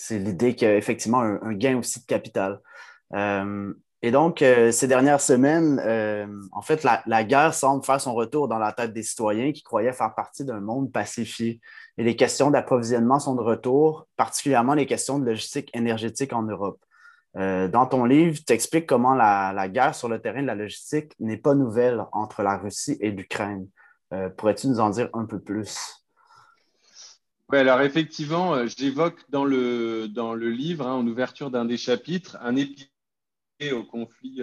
c'est 0.00 0.18
l'idée 0.20 0.54
qu'il 0.54 0.68
y 0.68 0.70
a 0.70 0.76
effectivement 0.76 1.20
un, 1.20 1.54
gain 1.54 1.78
aussi 1.78 2.00
de 2.00 2.06
capital. 2.06 2.60
Euh, 3.14 3.72
et 4.00 4.12
donc, 4.12 4.42
euh, 4.42 4.70
ces 4.70 4.86
dernières 4.86 5.20
semaines, 5.20 5.80
euh, 5.84 6.24
en 6.52 6.62
fait, 6.62 6.84
la, 6.84 7.02
la, 7.06 7.24
guerre 7.24 7.52
semble 7.52 7.84
faire 7.84 8.00
son 8.00 8.14
retour 8.14 8.46
dans 8.46 8.58
la 8.58 8.72
tête 8.72 8.92
des 8.92 9.02
citoyens 9.02 9.50
qui 9.50 9.64
croyaient 9.64 9.92
faire 9.92 10.14
partie 10.14 10.44
d'un 10.44 10.60
monde 10.60 10.92
pacifié. 10.92 11.60
Et 11.98 12.04
les 12.04 12.14
questions 12.14 12.52
d'approvisionnement 12.52 13.18
sont 13.18 13.34
de 13.34 13.40
retour, 13.40 14.06
particulièrement 14.16 14.74
les 14.74 14.86
questions 14.86 15.18
de 15.18 15.26
logistique 15.26 15.68
énergétique 15.74 16.32
en 16.32 16.42
Europe. 16.42 16.78
Euh, 17.36 17.68
dans 17.68 17.86
ton 17.86 18.04
livre, 18.04 18.38
tu 18.44 18.52
expliques 18.52 18.86
comment 18.86 19.14
la, 19.14 19.68
guerre 19.68 19.94
sur 19.94 20.08
le 20.08 20.20
terrain 20.20 20.42
de 20.42 20.46
la 20.46 20.54
logistique 20.54 21.12
n'est 21.20 21.36
pas 21.36 21.54
nouvelle 21.54 22.04
entre 22.12 22.42
la 22.42 22.56
Russie 22.56 22.96
et 23.00 23.10
l'Ukraine. 23.10 23.68
Euh, 24.12 24.30
pourrais-tu 24.30 24.68
nous 24.68 24.80
en 24.80 24.90
dire 24.90 25.10
un 25.12 25.26
peu 25.26 25.38
plus? 25.38 26.04
Oui, 27.50 27.58
alors 27.58 27.80
effectivement, 27.80 28.54
euh, 28.54 28.66
j'évoque 28.66 29.18
dans 29.30 29.44
le, 29.44 30.08
dans 30.08 30.34
le 30.34 30.50
livre, 30.50 30.86
hein, 30.86 30.94
en 30.94 31.06
ouverture 31.06 31.50
d'un 31.50 31.64
des 31.64 31.76
chapitres, 31.76 32.38
un 32.40 32.56
épisode 32.56 32.88
au 33.72 33.82
conflit 33.82 34.40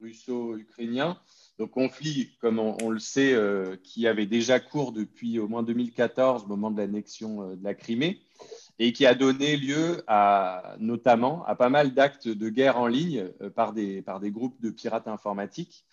russo-ukrainien. 0.00 1.18
Le 1.58 1.66
conflit, 1.66 2.36
comme 2.40 2.58
on, 2.58 2.90
le 2.90 2.98
sait, 2.98 3.34
qui 3.82 4.06
avait 4.06 4.26
déjà 4.26 4.60
cours 4.60 4.92
depuis 4.92 5.38
au 5.38 5.48
moins 5.48 5.62
2014, 5.62 6.44
au 6.44 6.46
moment 6.48 6.70
de 6.70 6.76
l'annexion 6.76 7.54
de 7.54 7.64
la 7.64 7.72
Crimée 7.72 8.20
et 8.78 8.92
qui 8.92 9.06
a 9.06 9.14
donné 9.14 9.56
lieu 9.56 10.02
à, 10.06 10.74
notamment 10.78 11.44
à 11.46 11.54
pas 11.54 11.68
mal 11.68 11.94
d'actes 11.94 12.28
de 12.28 12.48
guerre 12.48 12.78
en 12.78 12.86
ligne 12.86 13.30
euh, 13.40 13.50
par, 13.50 13.72
des, 13.72 14.02
par 14.02 14.20
des 14.20 14.30
groupes 14.30 14.60
de 14.60 14.70
pirates 14.70 15.08
informatiques. 15.08 15.84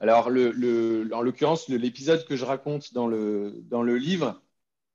Alors, 0.00 0.30
le, 0.30 1.08
en 1.12 1.22
l'occurrence, 1.22 1.68
l'épisode 1.68 2.24
que 2.26 2.36
je 2.36 2.44
raconte 2.44 2.92
dans 2.94 3.06
le, 3.06 3.62
dans 3.70 3.82
le 3.82 3.96
livre, 3.96 4.40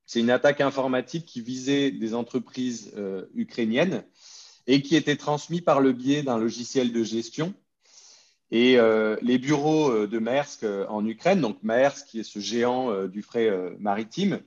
c'est 0.05 0.19
une 0.19 0.31
attaque 0.31 0.59
informatique 0.59 1.25
qui 1.25 1.41
visait 1.41 1.91
des 1.91 2.13
entreprises 2.13 2.91
euh, 2.97 3.25
ukrainiennes 3.35 4.03
et 4.67 4.81
qui 4.81 4.95
était 4.95 5.15
transmise 5.15 5.61
par 5.61 5.81
le 5.81 5.93
biais 5.93 6.23
d'un 6.23 6.37
logiciel 6.37 6.91
de 6.91 7.03
gestion. 7.03 7.53
Et 8.51 8.79
euh, 8.79 9.15
les 9.21 9.37
bureaux 9.37 10.07
de 10.07 10.19
Maersk 10.19 10.65
en 10.89 11.05
Ukraine, 11.05 11.39
donc 11.39 11.61
Maersk 11.61 12.07
qui 12.07 12.19
est 12.19 12.23
ce 12.23 12.39
géant 12.39 13.05
du 13.05 13.21
frais 13.21 13.51
maritime, 13.79 14.41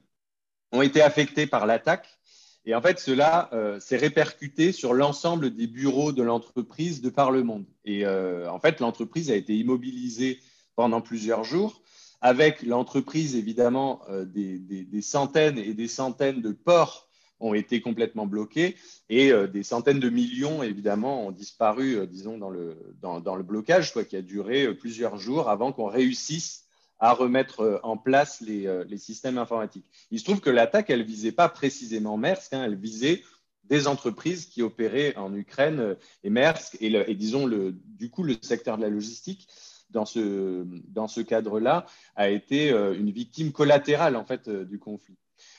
ont 0.73 0.83
été 0.83 1.01
affectés 1.03 1.47
par 1.47 1.66
l'attaque 1.66 2.21
et 2.64 2.75
en 2.75 2.81
fait, 2.81 3.01
cela 3.01 3.51
euh, 3.53 3.81
s'est 3.81 3.96
répercuté 3.96 4.70
sur 4.70 4.94
l'ensemble 4.94 5.51
des 5.51 5.66
bureaux 5.66 6.12
de 6.12 6.22
l'entreprise 6.22 7.01
de 7.01 7.11
par 7.11 7.33
le 7.33 7.42
monde. 7.42 7.64
Et 7.85 8.07
euh, 8.07 8.51
en 8.51 8.61
fait, 8.61 8.81
l'entreprise 8.81 9.31
a 9.31 9.35
été 9.35 9.57
immobilisée 9.57 10.38
pendant 10.77 11.01
plusieurs 11.01 11.42
jours. 11.42 11.83
Avec 12.20 12.62
l'entreprise, 12.62 13.35
évidemment, 13.35 14.03
euh, 14.09 14.25
des, 14.25 15.03
centaines 15.03 15.59
et 15.59 15.75
des 15.75 15.88
centaines 15.88 16.40
de 16.40 16.53
ports 16.53 17.09
ont 17.40 17.55
été 17.55 17.81
complètement 17.81 18.27
bloqués 18.27 18.77
et 19.09 19.33
des 19.48 19.64
centaines 19.64 19.98
de 19.98 20.09
millions, 20.09 20.62
évidemment, 20.62 21.27
ont 21.27 21.33
disparu, 21.33 22.07
disons, 22.07 22.38
dans 22.38 22.51
le, 22.51 22.77
dans, 23.03 23.35
le 23.35 23.42
blocage, 23.42 23.92
quoi, 23.92 24.05
qui 24.05 24.14
a 24.14 24.22
duré 24.22 24.72
plusieurs 24.75 25.16
jours 25.16 25.48
avant 25.51 25.72
qu'on 25.72 25.88
réussisse 25.88 26.66
à 27.02 27.12
remettre 27.14 27.60
euh, 27.60 27.78
en 27.82 27.98
place 27.98 28.42
euh, 28.48 28.84
les, 28.88 28.96
systèmes 28.96 29.36
informatiques. 29.36 29.84
Il 30.12 30.20
se 30.20 30.24
trouve 30.24 30.40
que 30.40 30.50
l'attaque, 30.50 30.88
elle 30.88 31.02
visait 31.02 31.32
pas 31.32 31.48
précisément 31.48 32.16
Maersk, 32.16 32.54
hein, 32.54 32.62
elle 32.64 32.76
visait 32.76 33.24
des 33.64 33.88
entreprises 33.88 34.46
qui 34.46 34.62
opéraient 34.62 35.14
en 35.16 35.34
Ukraine 35.34 35.80
euh, 35.80 35.94
et 36.22 36.30
Maersk 36.30 36.78
et, 36.80 37.14
disons 37.14 37.44
le, 37.44 37.72
du 37.72 38.08
coup 38.08 38.22
le 38.22 38.36
secteur 38.40 38.76
de 38.76 38.82
la 38.82 38.88
logistique 38.88 39.48
dans 39.90 40.04
ce, 40.04 40.64
dans 40.86 41.08
ce 41.08 41.20
cadre-là 41.20 41.86
a 42.14 42.30
été 42.30 42.70
une 42.70 43.10
victime 43.10 43.52
collatérale 43.52 44.16
en 44.16 44.24
fait 44.24 44.48
du 44.48 44.78
conflit. 44.78 45.18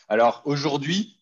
Alors 0.10 0.42
aujourd'hui, 0.46 1.20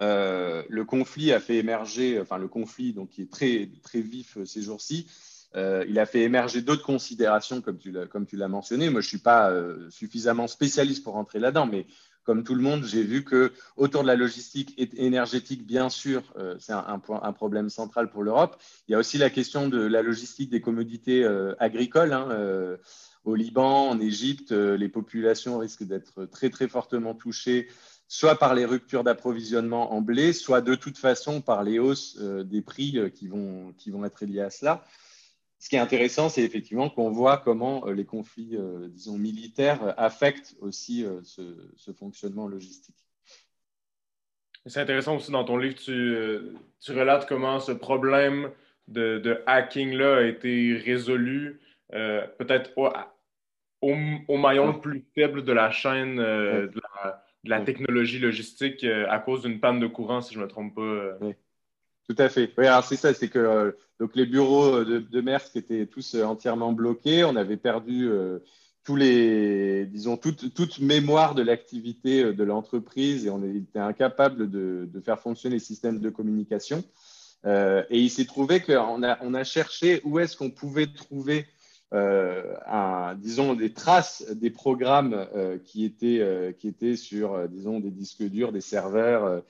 le 0.00 0.82
conflit 0.82 1.32
a 1.32 1.40
fait 1.40 1.56
émerger, 1.56 2.20
enfin 2.20 2.36
le 2.36 2.48
conflit 2.48 2.92
donc 2.92 3.08
qui 3.08 3.22
est 3.22 3.32
très 3.32 3.70
très 3.82 4.02
vif 4.02 4.36
ces 4.44 4.60
jours-ci, 4.60 5.06
euh, 5.56 5.84
il 5.88 5.98
a 5.98 6.06
fait 6.06 6.22
émerger 6.22 6.62
d'autres 6.62 6.82
considérations, 6.84 7.60
comme 7.60 7.78
tu 7.78 8.36
l'as 8.36 8.48
mentionné. 8.48 8.90
Moi, 8.90 9.00
je 9.00 9.06
ne 9.06 9.08
suis 9.08 9.18
pas 9.18 9.50
euh, 9.50 9.88
suffisamment 9.90 10.48
spécialiste 10.48 11.04
pour 11.04 11.14
rentrer 11.14 11.38
là-dedans, 11.38 11.66
mais 11.66 11.86
comme 12.24 12.42
tout 12.42 12.54
le 12.54 12.62
monde, 12.62 12.84
j'ai 12.84 13.02
vu 13.02 13.22
que 13.22 13.52
autour 13.76 14.02
de 14.02 14.06
la 14.08 14.16
logistique 14.16 14.74
énergétique, 14.78 15.66
bien 15.66 15.90
sûr, 15.90 16.22
euh, 16.38 16.56
c'est 16.58 16.72
un, 16.72 16.98
problème 16.98 17.68
central 17.68 18.10
pour 18.10 18.22
l'Europe. 18.22 18.56
Il 18.88 18.92
y 18.92 18.94
a 18.94 18.98
aussi 18.98 19.18
la 19.18 19.30
question 19.30 19.68
de 19.68 19.80
la 19.80 20.02
logistique 20.02 20.50
des 20.50 20.60
commodités 20.60 21.24
agricoles. 21.58 22.12
Hein, 22.12 22.78
au 23.24 23.34
Liban, 23.34 23.90
en 23.90 24.00
Égypte, 24.00 24.52
les 24.52 24.88
populations 24.88 25.58
risquent 25.58 25.84
d'être 25.84 26.24
très 26.24 26.48
très 26.48 26.66
fortement 26.66 27.14
touchées, 27.14 27.68
soit 28.08 28.38
par 28.38 28.54
les 28.54 28.64
ruptures 28.64 29.04
d'approvisionnement 29.04 29.92
en 29.92 30.00
blé, 30.00 30.32
soit 30.32 30.62
de 30.62 30.74
toute 30.74 30.96
façon 30.96 31.42
par 31.42 31.62
les 31.62 31.78
hausses 31.78 32.18
des 32.18 32.62
prix 32.62 32.98
qui 33.14 33.28
vont, 33.28 33.74
qui 33.76 33.90
vont 33.90 34.04
être 34.04 34.24
liées 34.24 34.40
à 34.40 34.50
cela 34.50 34.82
ce 35.64 35.70
qui 35.70 35.76
est 35.76 35.78
intéressant, 35.80 36.28
c'est 36.28 36.42
effectivement 36.42 36.90
qu'on 36.90 37.08
voit 37.08 37.38
comment 37.38 37.86
euh, 37.86 37.94
les 37.94 38.04
conflits, 38.04 38.54
euh, 38.54 38.86
disons, 38.88 39.16
militaires 39.16 39.82
euh, 39.82 39.92
affectent 39.96 40.54
aussi 40.60 41.06
ce, 41.22 41.90
fonctionnement 41.98 42.46
logistique. 42.46 42.98
C'est 44.66 44.80
intéressant 44.80 45.16
aussi 45.16 45.30
dans 45.30 45.42
ton 45.42 45.56
livre, 45.56 45.76
tu, 45.76 46.92
relates 46.92 47.26
comment 47.26 47.60
ce 47.60 47.72
problème 47.72 48.50
de, 48.88 49.42
hacking-là 49.46 50.18
a 50.18 50.22
été 50.24 50.76
résolu, 50.84 51.60
peut-être 51.90 52.70
au, 53.80 54.36
maillon 54.36 54.66
le 54.66 54.80
plus 54.80 55.02
faible 55.14 55.44
de 55.44 55.52
la 55.52 55.70
chaîne 55.70 56.16
de, 56.16 56.70
la, 57.44 57.60
technologie 57.62 58.18
logistique 58.18 58.84
à 58.84 59.18
cause 59.18 59.42
d'une 59.42 59.60
panne 59.60 59.80
de 59.80 59.86
courant, 59.86 60.20
si 60.20 60.34
je 60.34 60.40
ne 60.40 60.44
me 60.44 60.48
trompe 60.48 60.74
pas. 60.74 61.18
Tout 62.08 62.16
à 62.18 62.28
fait. 62.28 62.52
Oui, 62.58 62.66
alors 62.66 62.84
c'est 62.84 62.96
ça, 62.96 63.14
c'est 63.14 63.28
que 63.28 63.38
euh, 63.38 63.72
donc 63.98 64.14
les 64.14 64.26
bureaux 64.26 64.84
de, 64.84 64.98
de 64.98 65.20
Maersk 65.22 65.56
étaient 65.56 65.86
tous 65.86 66.14
euh, 66.14 66.24
entièrement 66.24 66.72
bloqués. 66.72 67.24
On 67.24 67.34
avait 67.34 67.56
perdu 67.56 68.10
euh, 68.10 68.40
tous 68.84 68.96
les, 68.96 69.86
disons, 69.86 70.18
toute, 70.18 70.52
toute 70.52 70.80
mémoire 70.80 71.34
de 71.34 71.42
l'activité 71.42 72.34
de 72.34 72.44
l'entreprise 72.44 73.24
et 73.24 73.30
on 73.30 73.42
était 73.42 73.78
incapable 73.78 74.50
de, 74.50 74.86
de, 74.92 75.00
faire 75.00 75.18
fonctionner 75.18 75.56
les 75.56 75.60
systèmes 75.60 76.00
de 76.00 76.10
communication. 76.10 76.84
et 77.46 77.98
il 77.98 78.10
s'est 78.10 78.26
trouvé 78.26 78.60
qu'on 78.60 79.02
a, 79.02 79.18
on 79.22 79.32
a 79.32 79.44
cherché 79.44 80.02
où 80.04 80.18
est-ce 80.18 80.36
qu'on 80.36 80.50
pouvait 80.50 80.88
trouver 80.88 81.46
un, 81.92 83.14
disons, 83.16 83.54
des 83.54 83.72
traces 83.72 84.22
des 84.32 84.50
programmes 84.50 85.26
qui, 85.64 85.86
étaient, 85.86 86.54
qui 86.58 86.68
étaient 86.68 86.96
sur, 86.96 87.48
disons, 87.48 87.80
des 87.80 87.90
disques 87.90 88.24
durs, 88.24 88.52
des 88.52 88.60
serveurs 88.60 89.42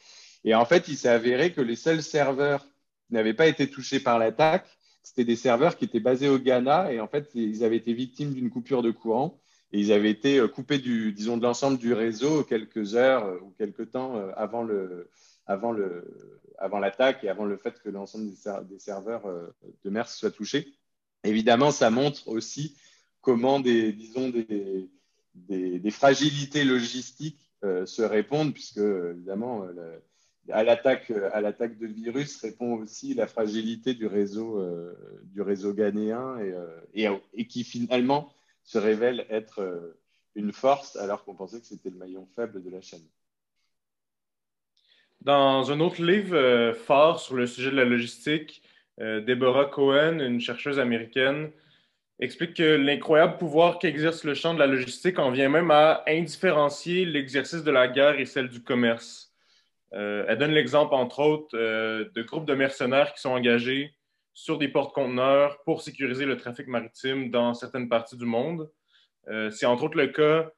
et 0.44 0.54
en 0.54 0.64
fait, 0.64 0.88
il 0.88 0.96
s'est 0.96 1.08
avéré 1.08 1.52
que 1.52 1.60
les 1.60 1.76
seuls 1.76 2.02
serveurs 2.02 2.66
qui 3.06 3.14
n'avaient 3.14 3.34
pas 3.34 3.46
été 3.46 3.68
touchés 3.68 4.00
par 4.00 4.18
l'attaque, 4.18 4.66
c'était 5.02 5.24
des 5.24 5.36
serveurs 5.36 5.76
qui 5.76 5.84
étaient 5.84 6.00
basés 6.00 6.28
au 6.28 6.38
Ghana 6.38 6.92
et 6.92 7.00
en 7.00 7.08
fait, 7.08 7.30
ils 7.34 7.64
avaient 7.64 7.76
été 7.76 7.92
victimes 7.92 8.32
d'une 8.32 8.50
coupure 8.50 8.82
de 8.82 8.90
courant 8.90 9.38
et 9.72 9.80
ils 9.80 9.92
avaient 9.92 10.10
été 10.10 10.38
euh, 10.38 10.48
coupés 10.48 10.78
du, 10.78 11.12
disons, 11.12 11.36
de 11.36 11.42
l'ensemble 11.42 11.78
du 11.78 11.92
réseau 11.92 12.44
quelques 12.44 12.94
heures 12.94 13.24
euh, 13.24 13.38
ou 13.42 13.50
quelques 13.58 13.90
temps 13.90 14.16
euh, 14.16 14.30
avant 14.36 14.62
le, 14.62 15.10
avant 15.46 15.72
le, 15.72 16.32
avant 16.58 16.78
l'attaque 16.78 17.24
et 17.24 17.28
avant 17.28 17.44
le 17.44 17.56
fait 17.56 17.80
que 17.82 17.88
l'ensemble 17.88 18.30
des, 18.30 18.78
serveurs 18.78 19.24
de 19.84 19.90
MERS 19.90 20.08
soient 20.08 20.30
touchés. 20.30 20.68
Évidemment, 21.24 21.70
ça 21.70 21.90
montre 21.90 22.28
aussi 22.28 22.76
comment 23.20 23.60
des, 23.60 23.92
disons, 23.92 24.30
des, 24.30 25.90
fragilités 25.90 26.64
logistiques 26.64 27.50
se 27.62 28.02
répondent, 28.02 28.52
puisque 28.52 28.78
évidemment, 28.78 29.66
à 30.50 30.62
l'attaque 30.62 31.78
de 31.78 31.86
virus 31.86 32.40
répond 32.40 32.74
aussi 32.74 33.14
la 33.14 33.26
fragilité 33.26 33.94
du 33.94 34.06
réseau 34.06 34.60
euh, 34.60 34.94
du 35.24 35.40
réseau 35.42 35.72
ghanéen 35.72 36.38
et, 36.94 37.06
euh, 37.06 37.16
et, 37.32 37.46
qui 37.46 37.64
finalement 37.64 38.32
se 38.62 38.78
révèle 38.78 39.26
être 39.30 39.60
euh, 39.60 39.98
une 40.34 40.52
force 40.52 40.96
alors 40.96 41.24
qu'on 41.24 41.34
pensait 41.34 41.60
que 41.60 41.66
c'était 41.66 41.90
le 41.90 41.96
maillon 41.96 42.26
faible 42.36 42.62
de 42.62 42.70
la 42.70 42.80
chaîne. 42.80 43.06
Dans 45.22 45.70
un 45.70 45.80
autre 45.80 46.02
livre 46.02 46.74
fort 46.74 47.18
sur 47.18 47.36
le 47.36 47.46
sujet 47.46 47.70
de 47.70 47.76
la 47.76 47.86
logistique, 47.86 48.62
Deborah 48.98 49.64
Cohen, 49.64 50.18
une 50.18 50.40
chercheuse 50.40 50.78
américaine, 50.78 51.50
explique 52.20 52.54
que 52.54 52.76
l'incroyable 52.76 53.38
pouvoir 53.38 53.78
qu'exerce 53.78 54.24
le 54.24 54.34
champ 54.34 54.52
de 54.52 54.58
la 54.58 54.66
logistique 54.66 55.18
en 55.18 55.30
vient 55.30 55.48
même 55.48 55.70
à 55.70 56.04
indifférencier 56.06 57.06
l'exercice 57.06 57.64
de 57.64 57.70
la 57.70 57.88
guerre 57.88 58.20
et 58.20 58.26
celle 58.26 58.50
du 58.50 58.62
commerce. 58.62 59.33
Euh, 59.94 60.24
elle 60.28 60.38
donne 60.38 60.50
l'exemple, 60.50 60.94
entre 60.94 61.20
autres, 61.20 61.56
euh, 61.56 62.08
de 62.14 62.22
groupes 62.22 62.46
de 62.46 62.54
mercenaires 62.54 63.14
qui 63.14 63.20
sont 63.20 63.30
engagés 63.30 63.94
sur 64.32 64.58
des 64.58 64.68
porte-conteneurs 64.68 65.62
pour 65.64 65.82
sécuriser 65.82 66.26
le 66.26 66.36
trafic 66.36 66.66
maritime 66.66 67.30
dans 67.30 67.54
certaines 67.54 67.88
parties 67.88 68.16
du 68.16 68.24
monde. 68.24 68.68
Euh, 69.28 69.50
c'est 69.50 69.66
entre 69.66 69.84
autres 69.84 69.96
le 69.96 70.08
cas, 70.08 70.50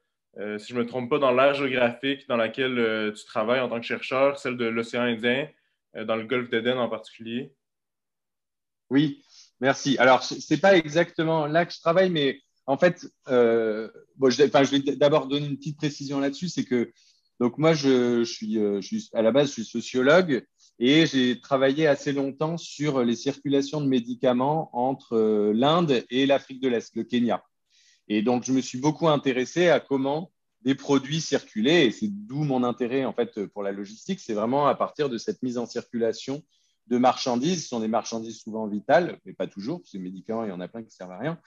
si 0.58 0.68
je 0.68 0.74
ne 0.74 0.80
me 0.80 0.86
trompe 0.86 1.08
pas, 1.08 1.18
dans 1.18 1.32
l'ère 1.32 1.54
géographique 1.54 2.28
dans 2.28 2.36
laquelle 2.36 3.12
tu 3.16 3.24
travailles 3.24 3.60
en 3.60 3.70
tant 3.70 3.80
que 3.80 3.86
chercheur, 3.86 4.38
celle 4.38 4.58
de 4.58 4.66
l'océan 4.66 5.02
Indien, 5.02 5.48
dans 5.94 6.14
le 6.14 6.24
golfe 6.24 6.50
d'Éden 6.50 6.76
en 6.76 6.90
particulier. 6.90 7.54
Oui, 8.90 9.24
merci. 9.60 9.96
Alors, 9.96 10.22
ce 10.22 10.34
n'est 10.52 10.60
pas 10.60 10.76
exactement 10.76 11.46
là 11.46 11.64
que 11.64 11.72
je 11.72 11.80
travaille, 11.80 12.10
mais 12.10 12.38
en 12.66 12.76
fait, 12.76 13.06
bon, 13.26 14.28
je, 14.28 14.42
je 14.42 14.70
vais 14.76 14.96
d'abord 14.96 15.26
donner 15.26 15.46
une 15.46 15.56
petite 15.56 15.78
précision 15.78 16.20
là-dessus, 16.20 16.50
c'est 16.50 16.66
que 16.66 16.92
donc 17.40 17.58
moi, 17.58 17.72
euh, 17.84 18.24
je 18.24 18.80
suis, 18.80 19.10
à 19.12 19.22
la 19.22 19.32
base, 19.32 19.48
je 19.48 19.52
suis 19.52 19.64
sociologue 19.64 20.44
et 20.78 21.06
j'ai 21.06 21.40
travaillé 21.40 21.86
assez 21.86 22.12
longtemps 22.12 22.56
sur 22.56 23.02
les 23.02 23.16
circulations 23.16 23.80
de 23.80 23.86
médicaments 23.86 24.70
entre 24.72 25.16
euh, 25.16 25.52
l'Inde 25.54 26.04
et 26.10 26.26
l'Afrique 26.26 26.60
de 26.60 26.68
l'Est, 26.68 26.94
le 26.96 27.04
Kenya. 27.04 27.44
Et 28.08 28.22
donc, 28.22 28.44
je 28.44 28.52
me 28.52 28.60
suis 28.60 28.78
beaucoup 28.78 29.08
intéressé 29.08 29.68
à 29.68 29.80
comment 29.80 30.30
des 30.62 30.74
produits 30.74 31.20
circulaient 31.20 31.86
et 31.86 31.90
c'est 31.90 32.08
d'où 32.08 32.42
mon 32.42 32.64
intérêt 32.64 33.04
en 33.04 33.12
fait 33.12 33.46
pour 33.46 33.62
la 33.62 33.72
logistique. 33.72 34.20
C'est 34.20 34.34
vraiment 34.34 34.66
à 34.66 34.74
partir 34.74 35.08
de 35.08 35.18
cette 35.18 35.42
mise 35.42 35.58
en 35.58 35.66
circulation 35.66 36.42
de 36.86 36.98
marchandises. 36.98 37.64
Ce 37.64 37.68
sont 37.68 37.80
des 37.80 37.88
marchandises 37.88 38.40
souvent 38.40 38.66
vitales, 38.66 39.18
mais 39.24 39.32
pas 39.32 39.46
toujours, 39.46 39.80
parce 39.80 39.92
que 39.92 39.98
les 39.98 40.04
médicaments, 40.04 40.44
il 40.44 40.50
y 40.50 40.52
en 40.52 40.60
a 40.60 40.68
plein 40.68 40.80
qui 40.80 40.88
ne 40.88 40.92
servent 40.92 41.12
à 41.12 41.18
rien. 41.18 41.38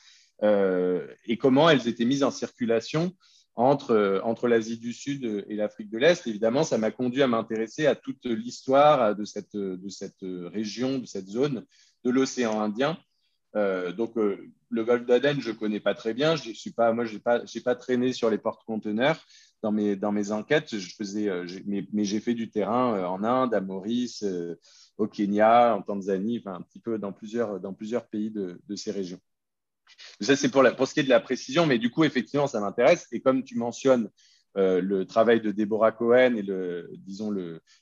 Euh, 0.44 1.08
et 1.26 1.38
comment 1.38 1.70
elles 1.70 1.88
étaient 1.88 2.06
mises 2.06 2.24
en 2.24 2.32
circulation 2.32 3.14
entre, 3.60 4.22
entre 4.24 4.48
l'Asie 4.48 4.78
du 4.78 4.94
Sud 4.94 5.46
et 5.48 5.56
l'Afrique 5.56 5.90
de 5.90 5.98
l'Est. 5.98 6.26
Évidemment, 6.28 6.64
ça 6.64 6.78
m'a 6.78 6.92
conduit 6.92 7.22
à 7.22 7.28
m'intéresser 7.28 7.88
à 7.88 7.96
toute 7.96 8.26
l'histoire 8.26 9.16
de 9.16 9.26
cette, 9.26 9.56
de 9.56 9.90
cette 9.90 10.22
région, 10.22 11.00
de 11.00 11.06
cette 11.06 11.28
zone 11.28 11.66
de 12.06 12.10
l'océan 12.10 12.62
Indien. 12.62 12.98
Euh, 13.56 13.92
donc, 13.92 14.18
euh, 14.18 14.38
le 14.70 14.84
golfe 14.86 15.06
d'Aden, 15.06 15.42
je 15.42 15.52
ne 15.52 15.56
connais 15.56 15.80
pas 15.80 15.94
très 15.94 16.14
bien. 16.14 16.36
Je 16.36 16.52
suis 16.52 16.72
pas, 16.72 16.94
moi, 16.94 17.04
je 17.04 17.16
n'ai 17.16 17.62
pas, 17.62 17.76
traîné 17.76 18.14
sur 18.14 18.30
les 18.30 18.38
porte-conteneurs 18.38 19.20
dans 19.62 19.72
mes, 19.72 20.32
enquêtes. 20.32 20.74
Euh, 20.74 21.48
mais, 21.66 22.06
j'ai 22.06 22.20
fait 22.20 22.36
du 22.36 22.50
terrain 22.50 23.06
en 23.06 23.24
Inde, 23.24 23.54
à 23.54 23.62
Maurice, 23.62 24.24
au 24.98 25.08
Kenya, 25.08 25.76
en 25.76 25.82
Tanzanie, 25.82 26.40
enfin, 26.40 26.56
un 26.56 26.62
petit 26.62 26.80
peu 26.80 26.98
dans 26.98 27.12
plusieurs, 27.12 28.08
pays 28.10 28.32
de 28.32 28.76
ces 28.76 28.92
régions. 28.92 29.20
Ça, 30.22 30.36
c'est 30.36 30.50
pour, 30.50 30.64
pour 30.76 30.88
ce 30.88 30.94
qui 30.94 31.00
est 31.00 31.04
de 31.04 31.10
la 31.10 31.20
précision, 31.20 31.66
mais 31.66 31.80
du 31.80 31.90
coup, 31.90 32.04
effectivement, 32.04 32.48
ça 32.48 32.60
m'intéresse. 32.60 33.08
Et 33.12 33.22
comme 33.22 33.44
tu 33.44 33.56
mentionnes 33.56 34.10
euh, 34.58 34.82
le 34.82 35.06
travail 35.06 35.42
de 35.42 35.52
Deborah 35.52 35.92
Cohen 35.92 36.36
et 36.36 36.42
le, 36.42 36.90
disons 36.98 37.32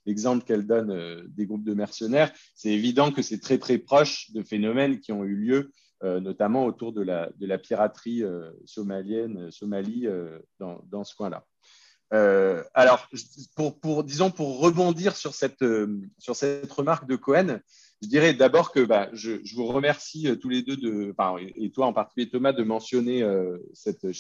l'exemple 0.06 0.43
qu'elle 0.43 0.67
donne 0.67 0.91
euh, 0.91 1.24
des 1.30 1.46
groupes 1.46 1.63
de 1.63 1.74
mercenaires, 1.74 2.32
c'est 2.56 2.70
évident 2.70 3.12
que 3.12 3.22
c'est 3.22 3.39
très 3.39 3.58
très 3.58 3.78
proche 3.78 4.32
de 4.32 4.43
phénomènes 4.43 5.00
qui 5.00 5.13
ont 5.13 5.24
eu 5.24 5.36
lieu, 5.36 5.72
euh, 6.04 6.20
notamment 6.20 6.65
autour 6.65 6.91
de 6.91 7.02
la, 7.02 7.30
de 7.38 7.48
la 7.48 7.58
piraterie 7.58 8.24
somalienne, 8.65 9.50
Somalie, 9.50 10.08
dans, 10.60 10.82
dans, 10.91 11.06
ce 11.06 11.15
coin-là. 11.15 11.46
alors, 12.74 13.08
pour, 13.56 13.80
pour, 13.80 14.04
disons, 14.04 14.30
pour 14.30 14.60
rebondir 14.60 15.15
sur 15.15 15.34
cette, 15.34 15.63
sur 16.20 16.36
cette 16.36 16.72
remarque 16.72 17.08
de 17.08 17.15
Cohen, 17.15 17.60
je 18.02 18.08
dirais 18.08 18.34
d'abord 18.34 18.72
que 18.72 18.82
bah, 18.82 19.10
je, 19.14 19.40
vous 19.56 19.66
remercie 19.66 20.28
euh, 20.28 20.36
tous 20.36 20.50
les 20.50 20.62
deux, 20.62 20.78
de, 20.78 21.14
et 21.56 21.72
toi 21.72 21.88
en 21.88 21.94
particulier 21.94 22.30
Thomas, 22.30 22.54
de 22.54 22.64
mentionner 22.64 23.24
euh, 23.24 23.58
cette, 23.74 24.12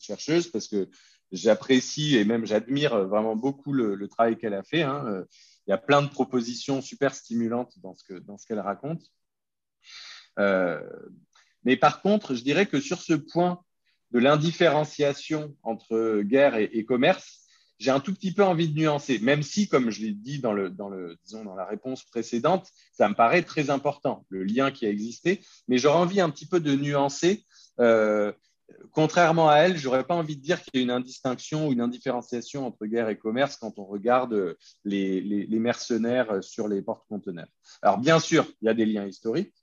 chercheuse 0.00 0.48
parce 0.48 0.68
que 0.68 0.88
j'apprécie 1.32 2.16
et 2.16 2.24
même 2.24 2.46
j'admire 2.46 3.06
vraiment 3.06 3.36
beaucoup 3.36 3.72
le, 3.72 4.08
travail 4.08 4.38
qu'elle 4.38 4.54
a 4.54 4.62
fait. 4.62 4.82
Hein. 4.82 5.24
Il 5.66 5.70
y 5.70 5.74
a 5.74 5.78
plein 5.78 6.02
de 6.02 6.08
propositions 6.08 6.80
super 6.80 7.14
stimulantes 7.14 7.78
dans 7.80 7.94
ce 7.94 8.46
qu'elle 8.46 8.60
raconte. 8.60 9.02
Euh, 10.38 10.80
mais 11.64 11.76
par 11.76 12.02
contre, 12.02 12.34
je 12.34 12.42
dirais 12.42 12.66
que 12.66 12.80
sur 12.80 13.00
ce 13.00 13.14
point 13.14 13.60
de 14.12 14.20
l'indifférenciation 14.20 15.56
entre 15.62 16.22
guerre 16.22 16.54
et 16.56 16.84
commerce, 16.84 17.45
j'ai 17.78 17.90
un 17.90 18.00
tout 18.00 18.14
petit 18.14 18.32
peu 18.32 18.44
envie 18.44 18.68
de 18.68 18.78
nuancer, 18.78 19.18
même 19.18 19.42
si, 19.42 19.68
comme 19.68 19.90
je 19.90 20.02
l'ai 20.02 20.12
dit 20.12 20.38
dans, 20.38 20.52
la 20.52 21.64
réponse 21.64 22.04
précédente, 22.04 22.68
ça 22.92 23.08
me 23.08 23.14
paraît 23.14 23.42
très 23.42 23.70
important, 23.70 24.24
le 24.28 24.44
lien 24.44 24.70
qui 24.70 24.86
a 24.86 24.90
existé, 24.90 25.40
mais 25.68 25.78
j'aurais 25.78 25.98
envie 25.98 26.20
un 26.20 26.30
petit 26.30 26.46
peu 26.46 26.60
de 26.60 26.74
nuancer. 26.74 27.44
Euh, 27.80 28.32
contrairement 28.92 29.48
à 29.48 29.58
elle, 29.58 29.76
j'aurais 29.76 30.04
pas 30.04 30.14
envie 30.14 30.36
de 30.36 30.42
dire 30.42 30.62
qu'il 30.62 30.76
y 30.76 30.78
a 30.78 30.82
une 30.82 30.90
indistinction 30.90 31.68
ou 31.68 31.72
une 31.72 31.80
indifférenciation 31.80 32.66
entre 32.66 32.86
guerre 32.86 33.08
et 33.08 33.18
commerce 33.18 33.56
quand 33.56 33.78
on 33.78 33.84
regarde 33.84 34.56
les, 34.84 35.20
les, 35.20 35.46
les 35.46 35.58
mercenaires 35.58 36.42
sur 36.42 36.66
les 36.66 36.82
porte-conteneurs. 36.82 37.48
Alors 37.82 37.98
bien 37.98 38.18
sûr, 38.18 38.46
il 38.62 38.66
y 38.66 38.68
a 38.68 38.74
des 38.74 38.86
liens 38.86 39.06
historiques, 39.06 39.54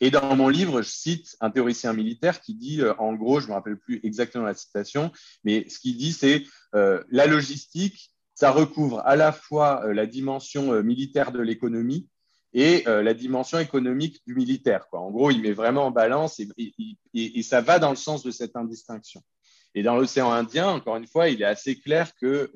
Et 0.00 0.10
dans 0.10 0.36
mon 0.36 0.48
livre, 0.48 0.82
je 0.82 0.88
cite 0.88 1.36
un 1.40 1.50
théoricien 1.50 1.92
militaire 1.92 2.40
qui 2.40 2.54
dit, 2.54 2.80
euh, 2.80 2.94
en 2.98 3.14
gros, 3.14 3.40
je 3.40 3.46
ne 3.46 3.50
me 3.50 3.54
rappelle 3.54 3.78
plus 3.78 4.00
exactement 4.04 4.44
la 4.44 4.54
citation, 4.54 5.10
mais 5.42 5.68
ce 5.68 5.80
qu'il 5.80 5.96
dit, 5.96 6.12
c'est 6.12 6.44
euh, 6.74 7.02
la 7.10 7.26
logistique, 7.26 8.12
ça 8.34 8.52
recouvre 8.52 9.00
à 9.04 9.16
la 9.16 9.32
fois 9.32 9.84
euh, 9.84 9.92
la 9.92 10.06
dimension 10.06 10.82
militaire 10.82 11.32
de 11.32 11.40
l'économie 11.40 12.08
et 12.54 12.84
la 12.86 13.12
dimension 13.12 13.58
économique 13.58 14.22
du 14.26 14.34
militaire. 14.34 14.86
En 14.92 15.10
gros, 15.10 15.30
il 15.30 15.42
met 15.42 15.52
vraiment 15.52 15.84
en 15.84 15.90
balance 15.90 16.40
et, 16.40 17.42
ça 17.42 17.60
va 17.60 17.78
dans 17.78 17.90
le 17.90 17.96
sens 17.96 18.22
de 18.22 18.30
cette 18.30 18.56
indistinction. 18.56 19.22
Et 19.74 19.82
dans 19.82 19.96
l'océan 19.96 20.32
Indien, 20.32 20.66
encore 20.66 20.96
une 20.96 21.06
fois, 21.06 21.28
il 21.28 21.42
est 21.42 21.44
assez 21.44 21.78
clair 21.78 22.14
que 22.14 22.50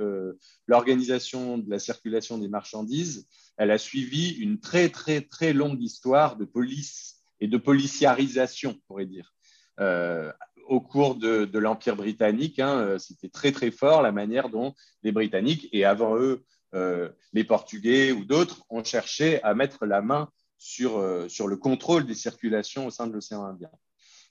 l'organisation 0.66 1.59
de 1.59 1.68
la 1.70 1.78
circulation 1.78 2.38
des 2.38 2.48
marchandises, 2.48 3.28
elle 3.59 3.70
a 3.70 3.76
suivi 3.76 4.31
une 4.31 4.61
très, 4.61 4.88
très, 4.88 5.20
très 5.20 5.52
longue 5.52 5.83
histoire 5.83 6.37
de 6.37 6.46
police 6.46 7.21
et 7.42 7.48
de 7.48 7.59
policiarisation, 7.59 8.70
on 8.70 8.87
pourrait 8.87 9.07
dire. 9.07 9.35
Euh, 9.81 10.33
au 10.68 10.81
cours 10.81 11.16
de, 11.16 11.59
l'Empire 11.59 11.96
britannique, 11.96 12.61
hein, 12.61 12.78
euh, 12.78 12.98
c'était 12.98 13.28
très 13.28 13.50
très 13.50 13.72
fort 13.72 14.00
la 14.00 14.12
manière 14.12 14.48
dont 14.48 14.74
les 15.02 15.11
Britanniques, 15.11 15.68
et 15.72 15.85
avant 15.85 16.16
eux 16.16 16.44
euh, 16.74 17.11
les 17.33 17.42
Portugais 17.42 18.12
ou 18.12 18.24
d'autres, 18.24 18.64
ont 18.70 18.85
cherché 18.85 19.42
à 19.42 19.55
mettre 19.55 19.87
la 19.87 20.02
main 20.02 20.31
sur, 20.57 21.05
sur 21.28 21.48
le 21.48 21.57
contrôle 21.57 22.07
des 22.07 22.14
circulations 22.14 22.87
au 22.87 22.90
sein 22.90 23.09
de 23.09 23.12
l'océan 23.12 23.44
Indien. 23.44 23.70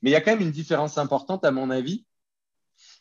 Mais 0.02 0.12
il 0.12 0.14
y 0.14 0.16
a 0.16 0.22
quand 0.22 0.32
même 0.32 0.48
une 0.48 0.52
différence 0.52 0.98
importante, 0.98 1.44
à 1.44 1.52
mon 1.52 1.70
avis, 1.70 2.06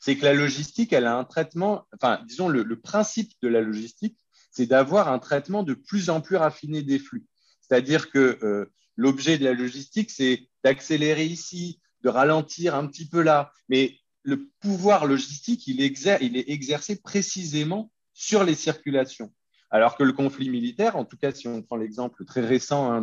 c'est 0.01 0.17
que 0.17 0.25
la 0.25 0.35
logistique, 0.35 0.93
elle 0.93 1.07
a 1.07 1.17
un 1.17 1.23
traitement, 1.25 1.87
enfin, 1.95 2.21
disons, 2.27 2.49
le, 2.49 2.65
le 2.65 2.81
principe 2.81 3.33
de 3.43 3.49
la 3.49 3.61
logistique, 3.61 4.19
c'est 4.51 4.67
d'avoir 4.67 5.07
un 5.07 5.21
traitement 5.21 5.63
de 5.63 5.75
plus 5.75 6.11
en 6.11 6.21
plus 6.21 6.35
raffiné 6.35 6.83
des 6.83 6.99
flux. 6.99 7.25
C'est-à-dire 7.61 8.11
que 8.11 8.67
l'objet 9.01 9.39
de 9.39 9.45
la 9.45 9.55
logistique, 9.55 10.11
c'est 10.11 10.47
d'accélérer 10.63 11.25
ici, 11.25 11.81
de 12.03 12.11
ralentir 12.11 12.75
un 12.75 12.87
petit 12.87 13.09
peu 13.09 13.23
là. 13.23 13.51
Mais 13.71 13.97
le 14.23 14.47
pouvoir 14.61 15.07
logistique, 15.07 15.67
il, 15.67 15.81
est 15.81 16.51
exercé 16.51 17.01
précisément 17.01 17.91
sur 18.13 18.45
les 18.45 18.55
circulations. 18.55 19.33
Alors 19.71 19.97
que 19.97 20.03
le 20.03 20.13
conflit 20.13 20.51
militaire, 20.51 20.97
en 20.97 21.07
tout 21.07 21.17
cas 21.17 21.33
si 21.33 21.49
on 21.49 21.63
prend 21.63 21.77
l'exemple 21.77 22.27
très 22.27 22.43
récent 22.43 22.93
hein, 22.93 23.03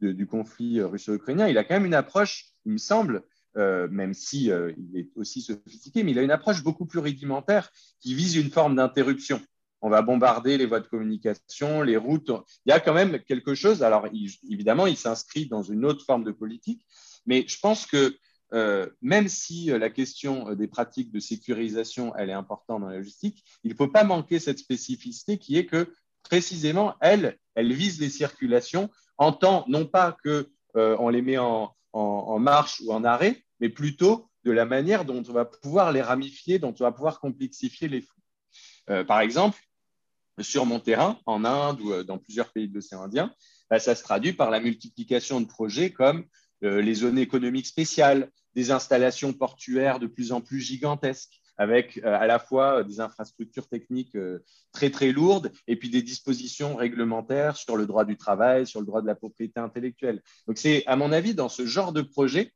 du 0.00 0.26
conflit 0.26 0.82
russo-ukrainien, 0.82 1.46
il 1.46 1.58
a 1.58 1.64
quand 1.64 1.74
même 1.74 1.86
une 1.86 1.94
approche, 1.94 2.46
il 2.64 2.72
me 2.72 2.78
semble, 2.78 3.22
euh, 3.56 3.86
même 3.92 4.14
si 4.14 4.50
euh, 4.50 4.72
il 4.76 4.98
est 4.98 5.10
aussi 5.14 5.42
sophistiqué, 5.42 6.02
mais 6.02 6.10
il 6.10 6.18
a 6.18 6.22
une 6.22 6.32
approche 6.32 6.64
beaucoup 6.64 6.86
plus 6.86 6.98
rudimentaire 6.98 7.70
qui 8.00 8.14
vise 8.14 8.34
une 8.34 8.50
forme 8.50 8.74
d'interruption 8.74 9.40
on 9.84 9.90
va 9.90 10.00
bombarder 10.00 10.56
les 10.56 10.64
voies 10.64 10.80
de 10.80 10.86
communication, 10.86 11.82
les 11.82 11.98
routes. 11.98 12.30
Il 12.64 12.70
y 12.70 12.72
a 12.72 12.80
quand 12.80 12.94
même 12.94 13.20
quelque 13.20 13.54
chose. 13.54 13.82
Alors, 13.82 14.08
évidemment, 14.48 14.86
il 14.86 14.96
s'inscrit 14.96 15.46
dans 15.46 15.62
une 15.62 15.84
autre 15.84 16.06
forme 16.06 16.24
de 16.24 16.32
politique, 16.32 16.86
mais 17.26 17.44
je 17.46 17.60
pense 17.60 17.84
que 17.84 18.16
euh, 18.54 18.88
même 19.02 19.28
si 19.28 19.70
euh, 19.70 19.78
la 19.78 19.90
question 19.90 20.48
euh, 20.48 20.54
des 20.54 20.68
pratiques 20.68 21.12
de 21.12 21.20
sécurisation, 21.20 22.16
elle 22.16 22.30
est 22.30 22.34
importante 22.34 22.80
dans 22.80 22.88
la 22.88 22.96
logistique, 22.96 23.44
il 23.62 23.72
ne 23.72 23.76
faut 23.76 23.88
pas 23.88 24.04
manquer 24.04 24.38
cette 24.38 24.58
spécificité 24.58 25.36
qui 25.36 25.58
est 25.58 25.66
que 25.66 25.92
précisément, 26.22 26.94
elle, 27.02 27.36
elle 27.54 27.74
vise 27.74 28.00
les 28.00 28.08
circulations 28.08 28.88
en 29.18 29.32
tant, 29.32 29.66
non 29.68 29.84
pas 29.84 30.16
que 30.24 30.50
on 30.76 31.08
les 31.08 31.22
met 31.22 31.38
en, 31.38 31.72
marche 32.40 32.80
ou 32.80 32.92
en 32.92 33.04
arrêt, 33.04 33.44
mais 33.60 33.68
plutôt 33.68 34.28
de 34.44 34.50
la 34.50 34.64
manière 34.64 35.04
dont 35.04 35.22
on 35.28 35.32
va 35.32 35.44
pouvoir 35.44 35.92
les 35.92 36.02
ramifier, 36.02 36.58
dont 36.58 36.74
on 36.80 36.82
va 36.82 36.90
pouvoir 36.90 37.20
complexifier 37.20 37.86
les 37.86 38.00
flux. 38.00 39.04
par 39.06 39.20
exemple, 39.20 39.60
sur 40.40 40.66
mon 40.66 40.80
terrain, 40.80 41.18
en 41.26 41.44
Inde 41.44 41.80
ou 41.80 41.92
euh, 41.92 42.04
dans 42.04 42.18
plusieurs 42.18 42.50
pays 42.52 42.68
de 42.68 42.74
l'océan 42.74 43.02
Indien, 43.02 43.32
bah, 43.70 43.78
ça 43.78 43.94
se 43.94 44.02
traduit 44.02 44.32
par 44.32 44.50
la 44.50 44.60
multiplication 44.60 45.40
de 45.40 45.46
projets 45.46 45.90
comme 45.90 46.24
euh, 46.62 46.80
les 46.80 46.94
zones 46.94 47.18
économiques 47.18 47.66
spéciales, 47.66 48.30
des 48.54 48.70
installations 48.70 49.32
portuaires 49.32 49.98
de 49.98 50.06
plus 50.06 50.32
en 50.32 50.40
plus 50.40 50.60
gigantesques, 50.60 51.40
avec 51.56 51.98
euh, 51.98 52.18
à 52.18 52.26
la 52.26 52.38
fois 52.38 52.82
des 52.82 53.00
infrastructures 53.00 53.68
techniques 53.68 54.16
très 54.72 54.90
très 54.90 55.12
lourdes 55.12 55.52
et 55.68 55.76
puis 55.76 55.90
des 55.90 56.02
dispositions 56.02 56.74
réglementaires 56.74 57.56
sur 57.56 57.76
le 57.76 57.86
droit 57.86 58.04
du 58.04 58.16
travail, 58.16 58.66
sur 58.66 58.80
le 58.80 58.86
droit 58.86 59.02
de 59.02 59.06
la 59.06 59.14
propriété 59.14 59.60
intellectuelle. 59.60 60.22
Donc 60.48 60.58
c'est 60.58 60.84
à 60.86 60.96
mon 60.96 61.12
avis 61.12 61.34
dans 61.34 61.48
ce 61.48 61.64
genre 61.64 61.92
de 61.92 62.02
projet 62.02 62.52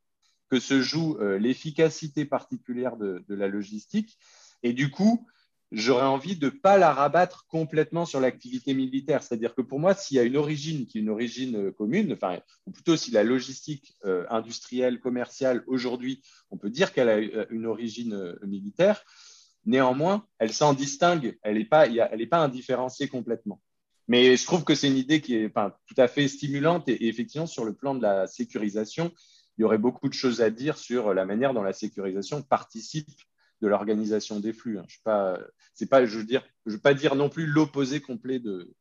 que 0.50 0.58
se 0.58 0.80
joue 0.80 1.18
l'efficacité 1.38 2.24
particulière 2.24 2.96
de, 2.96 3.22
de, 3.28 3.34
la 3.34 3.48
logistique. 3.48 4.18
Et 4.62 4.72
du 4.72 4.90
coup, 4.90 5.26
j'aurais 5.72 6.07
envie 6.07 6.37
de 6.37 6.46
ne 6.46 6.50
pas 6.50 6.78
la 6.78 6.92
rabattre 6.92 7.46
complètement 7.48 8.07
sur 8.07 8.20
l'activité 8.20 8.74
militaire. 8.74 9.22
C'est-à-dire 9.22 9.54
que 9.54 9.62
pour 9.62 9.81
moi, 9.81 9.94
s'il 9.94 10.16
y 10.16 10.20
a 10.20 10.22
une 10.22 10.37
origine 10.37 10.87
qui 10.87 10.98
est 10.98 11.00
une 11.00 11.11
origine 11.11 11.57
euh, 11.57 11.72
commune, 11.72 12.12
enfin, 12.12 12.40
ou 12.66 12.70
plutôt 12.70 12.96
si 12.96 13.11
la 13.11 13.22
logistique 13.22 13.96
euh, 14.04 14.24
industrielle, 14.31 15.00
commerciale, 15.00 15.62
aujourd'hui, 15.66 16.22
on 16.50 16.57
peut 16.57 16.70
dire 16.70 16.92
qu'elle 16.92 17.09
a 17.09 17.16
euh, 17.16 17.46
une 17.50 17.66
origine 17.66 18.37
militaire, 18.42 19.04
néanmoins, 19.66 20.26
elle 20.38 20.52
s'en 20.52 20.72
distingue, 20.72 21.38
elle 21.42 21.59
n'est 21.59 21.64
pas, 21.64 21.87
pas 22.31 22.38
indifférenciée 22.38 23.09
complètement. 23.09 23.61
Mais 24.07 24.37
je 24.37 24.44
trouve 24.46 24.64
que 24.64 24.74
c'est 24.74 24.88
une 24.88 24.96
idée 24.96 25.20
qui 25.20 25.35
est 25.35 25.52
tout 25.52 25.94
à 25.98 26.09
fait 26.09 26.28
stimulante 26.28 26.88
et 26.88 27.09
effectivement, 27.09 27.46
sur 27.46 27.66
le 27.66 27.74
plan 27.74 27.94
de 27.94 28.00
la 28.00 28.26
sécurisation, 28.26 29.12
il 29.59 29.62
y 29.62 29.64
aurait 29.64 29.76
beaucoup 29.76 30.09
de 30.09 30.14
choses 30.14 30.40
à 30.40 30.48
dire 30.48 30.78
sur 30.78 31.12
la 31.12 31.26
manière 31.26 31.52
dont 31.52 31.62
la 31.62 31.74
sécurisation 31.74 32.40
participe 32.40 33.11
de 33.60 33.68
l'organisation 33.68 34.40
des 34.40 34.52
flux. 34.52 34.78
Hein. 34.78 34.84
Je 34.88 34.98
pas, 35.04 35.38
c'est 35.74 35.88
pas, 35.88 36.04
je 36.04 36.18
veux 36.18 36.24
dire, 36.24 36.42
je 36.66 36.72
veux 36.72 36.80
pas 36.80 36.94
dire 36.94 37.14
non 37.14 37.28
plus 37.28 37.46
l'opposé 37.46 38.00
complet 38.00 38.38
de, 38.38 38.74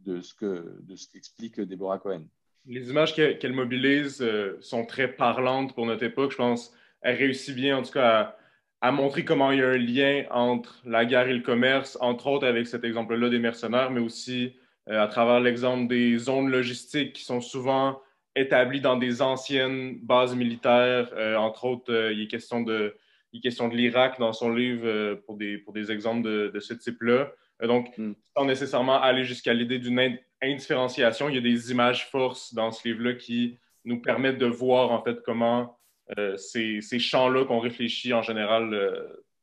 de 0.00 0.20
ce 0.20 0.34
que 0.34 0.78
de 0.82 0.96
ce 0.96 1.08
qu'explique 1.08 1.60
Deborah 1.60 1.98
Cohen. 1.98 2.26
Les 2.66 2.88
images 2.88 3.14
qu'elle 3.14 3.52
mobilise 3.52 4.22
euh, 4.22 4.56
sont 4.60 4.86
très 4.86 5.08
parlantes 5.08 5.74
pour 5.74 5.86
notre 5.86 6.02
époque. 6.02 6.32
Je 6.32 6.36
pense 6.36 6.72
elle 7.02 7.16
réussit 7.16 7.54
bien, 7.54 7.76
en 7.76 7.82
tout 7.82 7.92
cas, 7.92 8.36
à, 8.80 8.90
montrer 8.90 9.24
comment 9.24 9.52
il 9.52 9.58
y 9.58 9.62
a 9.62 9.68
un 9.68 9.76
lien 9.76 10.24
entre 10.30 10.80
la 10.86 11.04
guerre 11.04 11.28
et 11.28 11.34
le 11.34 11.42
commerce, 11.42 11.98
entre 12.00 12.26
autres 12.26 12.46
avec 12.46 12.66
cet 12.66 12.82
exemple-là 12.82 13.28
des 13.28 13.38
mercenaires, 13.38 13.90
mais 13.90 14.00
aussi 14.00 14.56
euh, 14.88 15.02
à 15.02 15.06
travers 15.06 15.40
l'exemple 15.40 15.86
des 15.86 16.16
zones 16.16 16.50
logistiques 16.50 17.12
qui 17.12 17.24
sont 17.24 17.42
souvent 17.42 18.00
établies 18.34 18.80
dans 18.80 18.96
des 18.96 19.20
anciennes 19.20 19.98
bases 20.02 20.34
militaires. 20.34 21.10
Euh, 21.12 21.36
entre 21.36 21.66
autres, 21.66 22.10
il 22.12 22.22
est 22.22 22.26
question 22.26 22.62
de 22.62 22.96
il 23.34 23.38
est 23.38 23.40
question 23.40 23.68
de 23.68 23.74
l'Irak 23.74 24.20
dans 24.20 24.32
son 24.32 24.50
livre 24.50 24.86
euh, 24.86 25.16
pour, 25.26 25.36
des, 25.36 25.58
pour 25.58 25.72
des 25.72 25.90
exemples 25.90 26.22
de, 26.22 26.52
de 26.54 26.60
ce 26.60 26.72
type-là. 26.72 27.32
Euh, 27.62 27.66
donc, 27.66 27.98
mm. 27.98 28.12
sans 28.36 28.44
nécessairement 28.44 29.02
aller 29.02 29.24
jusqu'à 29.24 29.52
l'idée 29.52 29.80
d'une 29.80 30.18
indifférenciation, 30.40 31.28
il 31.28 31.34
y 31.34 31.38
a 31.38 31.40
des 31.40 31.72
images 31.72 32.08
forces 32.10 32.54
dans 32.54 32.70
ce 32.70 32.86
livre-là 32.86 33.14
qui 33.14 33.58
nous 33.84 34.00
permettent 34.00 34.38
de 34.38 34.46
voir 34.46 34.92
en 34.92 35.02
fait 35.02 35.20
comment 35.24 35.76
euh, 36.16 36.36
ces, 36.36 36.80
ces 36.80 37.00
champs-là 37.00 37.44
qu'on 37.44 37.58
réfléchit 37.58 38.12
en 38.12 38.22
général 38.22 38.72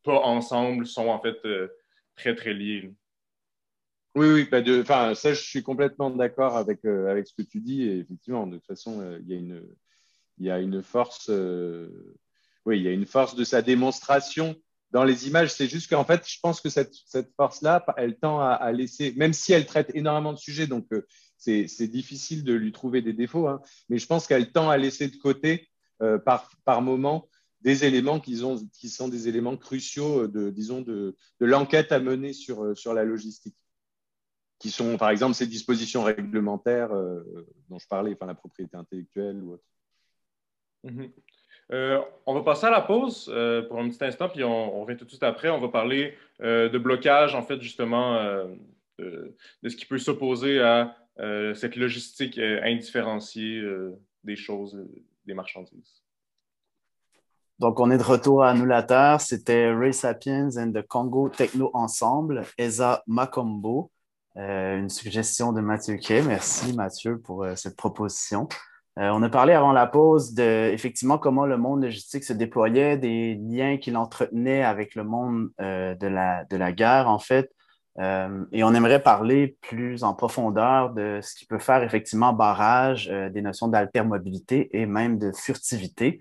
pas 0.04 0.22
ensemble 0.22 0.88
sont 0.88 1.10
en 1.10 1.20
fait 1.20 1.38
très 2.16 2.34
très 2.34 2.54
liés. 2.54 2.94
Oui, 4.16 4.48
oui, 4.52 4.62
de, 4.62 4.82
enfin, 4.82 5.14
ça, 5.16 5.34
je 5.34 5.42
suis 5.42 5.64
complètement 5.64 6.10
d'accord 6.10 6.56
avec, 6.56 6.84
avec 6.86 7.28
ce 7.28 7.34
que 7.34 7.44
tu 7.44 7.60
dis. 7.60 7.84
Et 7.84 8.00
effectivement, 8.00 8.48
de 8.48 8.58
toute 8.58 8.66
façon, 8.66 9.18
il 9.22 9.28
y 9.28 9.34
a 9.34 9.38
une, 9.38 9.64
y 10.40 10.50
a 10.50 10.60
une 10.60 10.82
force 10.82 11.30
oui, 12.66 12.80
il 12.80 12.84
y 12.84 12.88
a 12.88 12.92
une 12.92 13.06
force 13.06 13.36
de 13.36 13.44
sa 13.44 13.62
démonstration 13.62 14.56
dans 14.92 15.04
les 15.04 15.28
images. 15.28 15.54
C'est 15.54 15.68
juste 15.68 15.90
qu'en 15.90 16.04
fait, 16.04 16.28
je 16.28 16.40
pense 16.42 16.62
que 16.62 16.70
cette, 16.70 16.96
force-là, 17.36 17.84
elle 17.98 18.18
tend 18.18 18.40
à, 18.40 18.72
laisser, 18.72 19.14
même 19.16 19.34
si 19.34 19.54
elle 19.54 19.66
traite 19.66 19.92
énormément 19.96 20.34
de 20.34 20.38
sujets, 20.38 20.68
donc 20.68 20.88
euh, 20.94 21.06
c'est 21.38 21.88
difficile 21.88 22.44
de 22.44 22.54
lui 22.54 22.72
trouver 22.72 23.02
des 23.02 23.14
défauts, 23.14 23.48
hein, 23.48 23.62
mais 23.90 23.98
je 23.98 24.06
pense 24.06 24.28
qu'elle 24.28 24.52
tend 24.52 24.70
à 24.70 24.78
laisser 24.78 25.08
de 25.08 25.16
côté 25.16 25.70
euh, 26.02 26.20
par, 26.20 26.52
par 26.66 26.82
moment 26.82 27.28
des 27.62 27.86
éléments 27.86 28.20
qui, 28.20 28.44
ont, 28.44 28.58
qui 28.74 28.90
sont 28.90 29.08
des 29.08 29.28
éléments 29.28 29.58
cruciaux 29.58 30.28
de, 30.28 30.50
disons, 30.50 30.82
de, 30.82 31.16
l'enquête 31.40 31.92
à 31.92 32.00
mener 32.00 32.34
sur, 32.34 32.64
euh, 32.64 32.76
sur 32.76 32.94
la 32.94 33.04
logistique 33.04 33.56
qui 34.60 34.70
sont 34.70 34.96
par 34.96 35.10
exemple 35.10 35.34
ces 35.34 35.48
dispositions 35.48 36.04
réglementaires 36.04 36.92
dont 37.68 37.80
je 37.80 37.88
parlais, 37.88 38.14
enfin 38.14 38.28
la 38.28 38.36
propriété 38.36 38.78
intellectuelle 38.78 39.42
ou 39.42 39.54
autre. 39.54 39.64
Mm-hmm. 40.86 41.12
Euh, 41.72 42.02
on 42.26 42.34
va 42.34 42.42
passer 42.42 42.66
à 42.66 42.70
la 42.70 42.82
pause 42.82 43.32
euh, 43.34 43.62
pour 43.62 43.80
un 43.80 43.88
petit 43.88 44.04
instant, 44.04 44.28
puis 44.28 44.44
on, 44.44 44.82
revient 44.82 44.98
tout 44.98 45.06
de 45.06 45.10
suite 45.10 45.24
après. 45.24 45.50
On 45.50 45.62
va 45.62 45.70
parler 45.70 46.16
euh, 46.42 46.70
de 46.70 46.78
blocage, 46.78 47.34
en 47.34 47.44
fait, 47.44 47.62
justement, 47.62 48.22
de, 49.00 49.36
ce 49.64 49.76
qui 49.76 49.86
peut 49.86 49.98
s'opposer 49.98 50.60
à 50.62 50.96
cette 51.56 51.76
logistique 51.76 52.40
indifférenciée 52.40 53.64
des 54.24 54.36
choses, 54.36 54.78
des 55.26 55.34
marchandises. 55.34 56.04
Donc, 57.60 57.80
on 57.80 57.92
est 57.92 57.98
de 57.98 58.04
retour 58.04 58.44
à 58.44 58.50
Annulateur. 58.50 59.22
C'était 59.22 59.72
Ray 59.72 59.94
Sapiens 59.94 60.50
and 60.58 60.72
the 60.72 60.82
Congo 60.82 61.30
Techno 61.30 61.70
Ensemble, 61.74 62.44
Eza 62.58 63.04
Makombo. 63.06 63.92
une 64.36 64.90
suggestion 64.90 65.54
de 65.54 65.62
Mathieu 65.62 65.98
Kay. 65.98 66.24
Merci, 66.24 66.74
Mathieu, 66.74 67.20
pour 67.20 67.46
cette 67.56 67.76
proposition. 67.76 68.48
Euh, 69.00 69.10
on 69.10 69.24
a 69.24 69.30
parlé 69.30 69.54
avant 69.54 69.72
la 69.72 69.88
pause 69.88 70.34
de 70.34 70.70
effectivement 70.74 71.18
comment 71.18 71.46
le 71.46 71.58
monde 71.58 71.84
logistique 71.84 72.26
se 72.26 72.34
déployait, 72.34 72.98
des 72.98 73.36
liens 73.36 73.78
qu'il 73.78 73.96
entretenait 73.96 74.64
avec 74.64 74.96
le 74.96 75.06
monde 75.06 75.50
euh, 75.62 75.96
de, 75.96 76.08
la, 76.08 76.72
guerre, 76.74 77.08
en 77.08 77.20
fait. 77.20 77.52
Euh, 78.00 78.44
et 78.52 78.64
on 78.64 78.74
aimerait 78.74 79.02
parler 79.02 79.58
plus 79.62 80.04
en 80.04 80.14
profondeur 80.14 80.92
de 80.94 81.20
ce 81.22 81.36
qui 81.36 81.46
peut 81.46 81.60
faire 81.60 81.84
effectivement 81.84 82.34
barrage 82.34 83.08
des 83.08 83.42
notions 83.42 83.68
d'altermobilité 83.68 84.70
et 84.78 84.86
même 84.86 85.18
de 85.18 85.32
furtivité. 85.32 86.20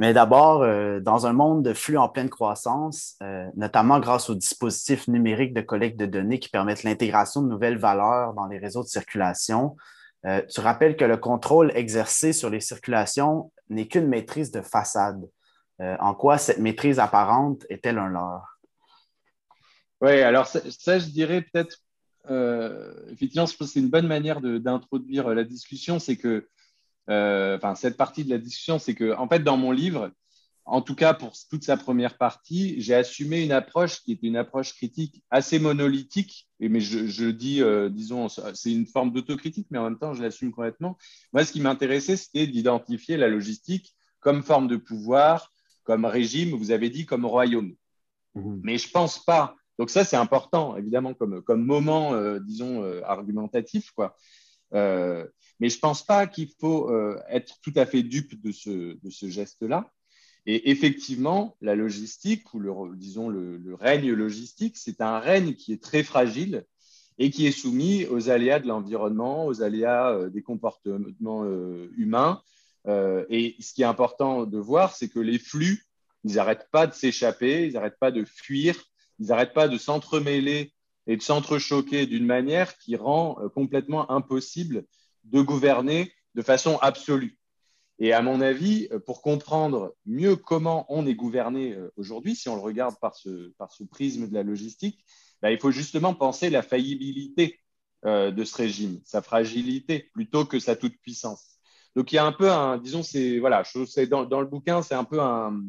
Mais 0.00 0.12
d'abord, 0.12 0.64
dans 1.00 1.26
un 1.26 1.32
monde 1.32 1.64
de 1.64 1.72
flux 1.74 1.96
en 1.96 2.08
pleine 2.08 2.28
croissance, 2.28 3.18
notamment 3.56 3.98
grâce 3.98 4.30
aux 4.30 4.34
dispositifs 4.36 5.08
numériques 5.08 5.54
de 5.54 5.60
collecte 5.60 5.98
de 5.98 6.06
données 6.06 6.38
qui 6.38 6.48
permettent 6.48 6.84
l'intégration 6.84 7.42
de 7.42 7.48
nouvelles 7.48 7.78
valeurs 7.78 8.34
dans 8.34 8.46
les 8.46 8.58
réseaux 8.58 8.82
de 8.82 8.88
circulation, 8.88 9.76
tu 10.22 10.60
rappelles 10.60 10.96
que 10.96 11.04
le 11.04 11.16
contrôle 11.16 11.72
exercé 11.74 12.32
sur 12.32 12.50
les 12.50 12.60
circulations 12.60 13.52
n'est 13.68 13.86
qu'une 13.86 14.08
maîtrise 14.08 14.50
de 14.50 14.62
façade. 14.62 15.28
en 15.80 16.14
quoi 16.14 16.38
cette 16.38 16.58
maîtrise 16.58 16.98
apparente 16.98 17.64
est-elle 17.68 17.98
un 17.98 18.08
leurre? 18.08 18.58
Oui, 20.00 20.20
alors 20.22 20.46
ça, 20.46 20.60
je 20.98 21.06
dirais 21.06 21.42
peut-être, 21.42 21.78
euh, 22.30 22.92
effectivement, 23.10 23.46
je 23.46 23.56
pense 23.56 23.68
que 23.68 23.72
c'est 23.72 23.80
une 23.80 23.90
bonne 23.90 24.06
manière 24.06 24.40
d'introduire 24.40 25.28
la 25.30 25.44
discussion, 25.44 25.98
c'est 25.98 26.16
que, 26.16 26.48
euh, 27.10 27.56
enfin, 27.56 27.74
cette 27.74 27.96
partie 27.96 28.24
de 28.24 28.30
la 28.30 28.38
discussion, 28.38 28.78
c'est 28.78 28.94
que, 28.94 29.16
en 29.16 29.28
fait, 29.28 29.40
dans 29.40 29.56
mon 29.56 29.72
livre, 29.72 30.12
en 30.70 30.82
tout 30.82 30.94
cas 30.94 31.14
pour 31.14 31.32
toute 31.50 31.64
sa 31.64 31.78
première 31.78 32.18
partie, 32.18 32.78
j'ai 32.78 32.94
assumé 32.94 33.42
une 33.42 33.52
approche 33.52 34.02
qui 34.02 34.12
est 34.12 34.22
une 34.22 34.36
approche 34.36 34.74
critique 34.74 35.24
assez 35.30 35.58
monolithique, 35.58 36.46
mais 36.60 36.80
je, 36.80 37.30
dis, 37.30 37.62
euh, 37.62 37.88
disons, 37.88 38.28
c'est 38.28 38.72
une 38.72 38.86
forme 38.86 39.10
d'autocritique, 39.10 39.68
mais 39.70 39.78
en 39.78 39.84
même 39.84 39.98
temps, 39.98 40.12
je 40.12 40.22
l'assume 40.22 40.52
complètement. 40.52 40.98
Moi, 41.32 41.46
ce 41.46 41.52
qui 41.52 41.62
m'intéressait, 41.62 42.16
c'était 42.16 42.46
d'identifier 42.46 43.16
la 43.16 43.28
logistique 43.28 43.96
comme 44.20 44.42
forme 44.42 44.68
de 44.68 44.76
pouvoir, 44.76 45.52
comme 45.84 46.04
régime, 46.04 46.54
vous 46.54 46.70
avez 46.70 46.90
dit, 46.90 47.06
comme 47.06 47.24
royaume. 47.24 47.74
Mmh. 48.34 48.60
Mais 48.62 48.76
je 48.76 48.88
ne 48.88 48.92
pense 48.92 49.24
pas 49.24 49.54
donc 49.78 49.90
ça, 49.90 50.04
c'est 50.04 50.16
important, 50.16 50.76
évidemment, 50.76 51.14
comme, 51.14 51.40
comme 51.40 51.64
moment, 51.64 52.12
euh, 52.12 52.40
disons, 52.40 52.82
euh, 52.82 53.00
argumentatif. 53.04 53.92
Quoi. 53.92 54.16
Mais 54.72 55.68
je 55.68 55.76
ne 55.76 55.80
pense 55.80 56.04
pas 56.04 56.26
qu'il 56.26 56.50
faut 56.60 56.92
être 57.28 57.54
tout 57.62 57.72
à 57.76 57.86
fait 57.86 58.02
dupe 58.02 58.42
de 58.42 58.50
ce, 58.50 58.98
de 59.00 59.08
ce 59.08 59.28
geste-là. 59.28 59.88
Et 60.50 60.70
effectivement, 60.70 61.56
la 61.60 61.76
logistique, 61.76 62.52
ou 62.54 62.58
le, 62.58 62.72
disons 62.96 63.28
le, 63.28 63.74
règne 63.74 64.10
logistique, 64.12 64.76
c'est 64.76 65.00
un 65.00 65.20
règne 65.20 65.54
qui 65.54 65.72
est 65.72 65.82
très 65.82 66.02
fragile 66.02 66.64
et 67.18 67.30
qui 67.30 67.46
est 67.46 67.52
soumis 67.52 68.06
aux 68.06 68.30
aléas 68.30 68.58
de 68.58 68.66
l'environnement, 68.66 69.46
aux 69.46 69.62
aléas 69.62 70.28
des 70.30 70.42
comportements 70.42 71.44
humains. 71.96 72.40
et 72.86 73.56
ce 73.60 73.74
qui 73.74 73.82
est 73.82 73.84
important 73.84 74.46
de 74.46 74.58
voir, 74.58 74.96
c'est 74.96 75.08
que 75.08 75.20
les 75.20 75.38
flux, 75.38 75.84
ils 76.24 76.34
n'arrêtent 76.36 76.68
pas 76.72 76.86
de 76.86 76.94
s'échapper, 76.94 77.66
ils 77.66 77.74
n'arrêtent 77.74 77.98
pas 78.00 78.10
de 78.10 78.24
fuir 78.24 78.76
ils 79.18 79.26
n'arrêtent 79.26 79.54
pas 79.54 79.68
de 79.68 79.78
s'entremêler 79.78 80.72
et 81.06 81.16
de 81.16 81.22
s'entrechoquer 81.22 82.06
d'une 82.06 82.26
manière 82.26 82.76
qui 82.78 82.96
rend 82.96 83.38
euh, 83.40 83.48
complètement 83.48 84.10
impossible 84.10 84.84
de 85.24 85.40
gouverner 85.40 86.12
de 86.34 86.42
façon 86.42 86.78
absolue. 86.78 87.37
Et 87.98 88.12
à 88.12 88.22
mon 88.22 88.40
avis, 88.40 88.88
euh, 88.92 88.98
pour 88.98 89.22
comprendre 89.22 89.94
mieux 90.06 90.36
comment 90.36 90.86
on 90.88 91.06
est 91.06 91.14
gouverné 91.14 91.74
euh, 91.74 91.92
aujourd'hui, 91.96 92.36
si 92.36 92.48
on 92.48 92.54
le 92.54 92.62
regarde 92.62 92.96
par 93.00 93.16
ce, 93.16 93.52
par 93.58 93.72
ce 93.72 93.84
prisme 93.84 94.28
de 94.28 94.34
la 94.34 94.42
logistique, 94.42 95.04
bah, 95.42 95.50
il 95.50 95.58
faut 95.58 95.70
justement 95.70 96.14
penser 96.14 96.50
la 96.50 96.62
faillibilité 96.62 97.60
de 98.04 98.44
ce 98.44 98.56
régime, 98.56 99.00
sa 99.04 99.22
fragilité, 99.22 100.08
plutôt 100.14 100.44
que 100.44 100.60
sa 100.60 100.76
toute-puissance. 100.76 101.58
Donc 101.96 102.12
il 102.12 102.14
y 102.14 102.18
a 102.18 102.24
un 102.24 102.30
peu 102.30 102.48
un, 102.48 102.78
disons, 102.78 103.02
c'est 103.02 103.40
voilà, 103.40 103.64
dans, 104.08 104.24
dans 104.24 104.40
le 104.40 104.46
bouquin, 104.46 104.82
c'est 104.82 104.94
un 104.94 105.02
peu 105.02 105.20
un, 105.20 105.60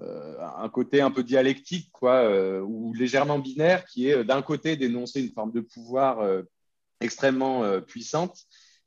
euh, 0.00 0.36
un 0.56 0.68
côté 0.68 1.00
un 1.00 1.10
peu 1.10 1.24
dialectique, 1.24 1.90
quoi, 1.90 2.22
euh, 2.22 2.60
ou 2.60 2.94
légèrement 2.94 3.40
binaire, 3.40 3.84
qui 3.84 4.08
est 4.08 4.18
euh, 4.18 4.24
d'un 4.24 4.42
côté 4.42 4.76
d'énoncer 4.76 5.20
une 5.20 5.32
forme 5.32 5.50
de 5.50 5.60
pouvoir 5.60 6.24
extrêmement 7.00 7.80
puissante, 7.82 8.38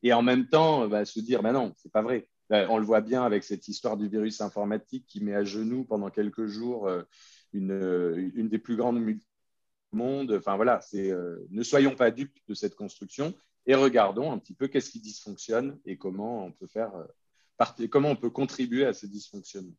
et 0.04 0.14
en 0.14 0.22
même 0.22 0.48
temps 0.48 0.88
bah, 0.88 1.06
se 1.06 1.20
dire, 1.20 1.42
ben 1.44 1.54
non, 1.54 1.74
c'est 1.78 1.92
pas 1.92 2.02
vrai. 2.02 2.28
On 2.52 2.78
le 2.78 2.86
voit 2.86 3.02
bien 3.02 3.24
avec 3.24 3.44
cette 3.44 3.68
histoire 3.68 3.96
du 3.96 4.10
virus 4.10 4.42
informatique 4.42 5.06
qui 5.08 5.24
met 5.24 5.34
à 5.34 5.44
genoux 5.44 5.86
pendant 5.86 6.10
quelques 6.10 6.48
jours 6.48 6.90
une, 7.54 8.32
une 8.36 8.50
des 8.50 8.60
plus 8.60 8.76
grandes 8.76 9.02
monde. 9.94 10.34
Enfin 10.38 10.58
voilà, 10.58 10.82
c'est 10.82 11.14
ne 11.50 11.64
soyons 11.64 11.96
pas 11.96 12.12
dupes 12.12 12.38
de 12.48 12.54
cette 12.54 12.76
construction 12.76 13.34
et 13.66 13.76
regardons 13.76 14.32
un 14.32 14.38
petit 14.38 14.54
peu 14.54 14.68
qu'est-ce 14.68 14.90
qui 14.90 15.00
dysfonctionne 15.00 15.80
et 15.86 15.98
comment 15.98 16.46
on 16.46 16.52
peut 16.52 16.68
faire, 16.68 16.92
comment 17.90 18.10
on 18.10 18.16
peut 18.16 18.30
contribuer 18.30 18.86
à 18.86 18.94
ce 18.94 19.06
dysfonctionnement. 19.06 19.76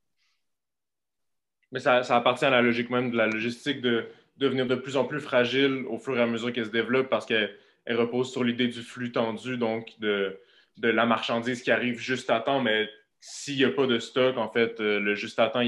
Mais 1.73 1.81
ça, 1.81 1.97
appartient 1.97 2.45
à 2.45 2.51
la 2.51 2.63
logique 2.63 2.91
même 2.91 3.11
de 3.11 3.17
la 3.17 3.27
logistique 3.27 3.81
de 3.81 4.07
devenir 4.37 4.67
de 4.67 4.75
plus 4.75 4.97
en 4.97 5.05
plus 5.05 5.21
fragile 5.21 5.85
au 5.89 5.99
fur 5.99 6.17
et 6.19 6.23
à 6.23 6.27
mesure 6.27 6.53
qu'elle 6.53 6.67
se 6.67 6.71
développe 6.71 7.09
parce 7.09 7.27
qu'elle 7.27 7.57
repose 7.89 8.31
sur 8.31 8.45
l'idée 8.45 8.69
du 8.69 8.83
flux 8.83 9.11
tendu, 9.11 9.57
donc 9.57 9.99
de, 9.99 10.39
de, 10.77 10.89
la 10.89 11.07
marchandise 11.07 11.63
qui 11.63 11.71
arrive 11.71 11.99
juste 11.99 12.31
à 12.31 12.41
temps. 12.41 12.61
Mais 12.61 12.89
s'il 13.21 13.57
n'y 13.57 13.65
a 13.65 13.71
pas 13.71 13.87
de 13.87 13.99
stock, 13.99 14.37
en 14.37 14.51
fait, 14.51 14.81
euh, 14.81 14.99
le 15.01 15.15
juste 15.15 15.39
à 15.39 15.49
temps, 15.49 15.63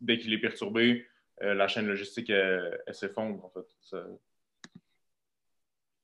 dès 0.00 0.18
qu'il 0.18 0.32
est 0.32 0.38
perturbé, 0.38 1.06
euh, 1.42 1.54
la 1.54 1.68
chaîne 1.68 1.86
logistique, 1.86 2.30
elle, 2.30 2.80
s'effondre, 2.92 3.44
en 3.44 3.50
fait. 3.50 3.96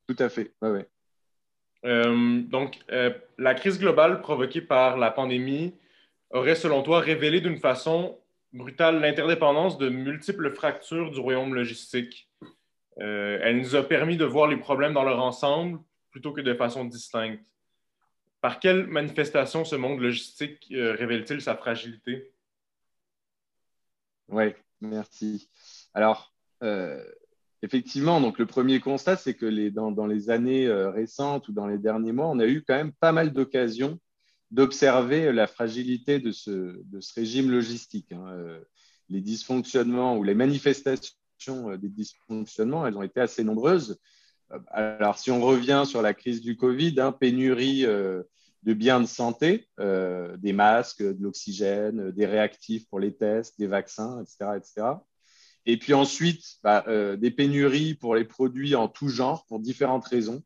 Tout 0.09 0.17
à 0.19 0.29
fait, 0.29 0.53
oui. 0.63 0.81
Euh, 1.85 2.41
donc, 2.43 2.79
la 3.39 3.55
crise 3.55 3.79
globale 3.79 4.21
provoquée 4.21 4.61
par 4.61 4.97
la 4.97 5.11
pandémie 5.11 5.75
aurait, 6.31 6.55
selon 6.55 6.83
toi, 6.83 7.01
révélé 7.01 7.41
d'une 7.41 7.59
façon 7.59 8.19
brutale 8.53 9.01
l'interdépendance 9.01 9.79
de 9.79 9.89
multiples 9.89 10.53
fractures 10.55 11.11
du 11.11 11.21
royaume 11.21 11.55
logistique. 11.55 12.29
Euh, 13.01 13.39
elle 13.43 13.59
nous 13.59 13.77
a 13.77 13.83
permis 13.83 14.17
de 14.17 14.25
voir 14.25 14.49
les 14.49 14.57
problèmes 14.57 14.95
dans 14.95 15.05
leur 15.05 15.23
ensemble 15.23 15.79
plutôt 16.11 16.33
que 16.33 16.41
de 16.41 16.55
façon 16.55 16.85
distincte. 16.85 17.41
Par 18.47 18.61
quelle 18.61 18.87
manifestation 18.87 19.65
ce 19.65 19.75
monde 19.75 19.99
logistique 19.99 20.69
euh, 20.71 20.95
révèle-t-il 20.95 21.41
sa 21.43 21.57
fragilité? 21.57 22.33
Oui, 24.29 24.55
merci. 24.81 25.51
Alors, 25.95 26.33
euh, 26.63 27.03
effectivement, 27.63 28.21
donc 28.21 28.39
le 28.39 28.47
premier 28.47 28.79
constat, 28.79 29.17
c'est 29.17 29.35
que 29.35 29.47
les, 29.47 29.73
dans, 29.73 29.91
dans, 29.91 30.07
les 30.07 30.31
années 30.31 30.71
récentes 30.71 31.49
ou 31.49 31.53
dans 31.53 31.67
les 31.67 31.79
derniers 31.79 32.13
mois, 32.13 32.29
on 32.29 32.39
a 32.39 32.47
eu 32.47 32.63
quand 32.63 32.77
même 32.77 32.93
pas 32.93 33.11
mal 33.11 33.33
d'occasions 33.33 33.99
d'observer 34.51 35.33
la 35.33 35.47
fragilité 35.47 36.21
de 36.21 36.33
ce, 36.33 36.81
de 36.85 37.01
ce 37.01 37.15
régime 37.15 37.51
logistique. 37.51 38.13
Hein. 38.13 38.27
Euh, 38.29 38.61
les 39.09 39.21
dysfonctionnements 39.21 40.17
ou 40.17 40.25
les 40.25 40.35
manifestations 40.35 41.13
euh, 41.71 41.77
des 41.77 41.89
dysfonctionnements, 41.89 42.87
elles 42.87 42.97
ont 42.97 43.03
été 43.03 43.21
assez 43.21 43.45
nombreuses. 43.45 44.01
Euh, 44.53 44.59
alors, 44.71 45.19
si 45.19 45.31
on 45.31 45.41
revient 45.41 45.85
sur 45.87 46.03
la 46.03 46.15
crise 46.15 46.41
du 46.41 46.57
Covid, 46.57 46.95
hein, 46.99 47.13
pénurie 47.13 47.83
de 47.83 48.75
biens 48.75 49.01
de 49.01 49.07
santé, 49.07 49.69
des 49.79 50.53
masques, 50.53 51.03
de 51.03 51.23
l'oxygène, 51.23 52.11
des 52.11 52.27
réactifs 52.27 52.89
pour 52.89 52.99
les 53.01 53.15
tests, 53.15 53.59
des 53.59 53.67
vaccins, 53.67 54.23
etc. 54.23 54.57
etc. 54.57 54.87
Et 55.67 55.79
puis 55.79 55.95
ensuite, 55.95 56.45
bah, 56.63 56.85
des 57.17 57.31
pénuries 57.31 57.95
pour 57.95 58.15
les 58.15 58.25
produits 58.25 58.75
en 58.75 58.89
tout 58.89 59.09
genre, 59.09 59.47
pour 59.47 59.61
différentes 59.61 60.07
raisons 60.07 60.43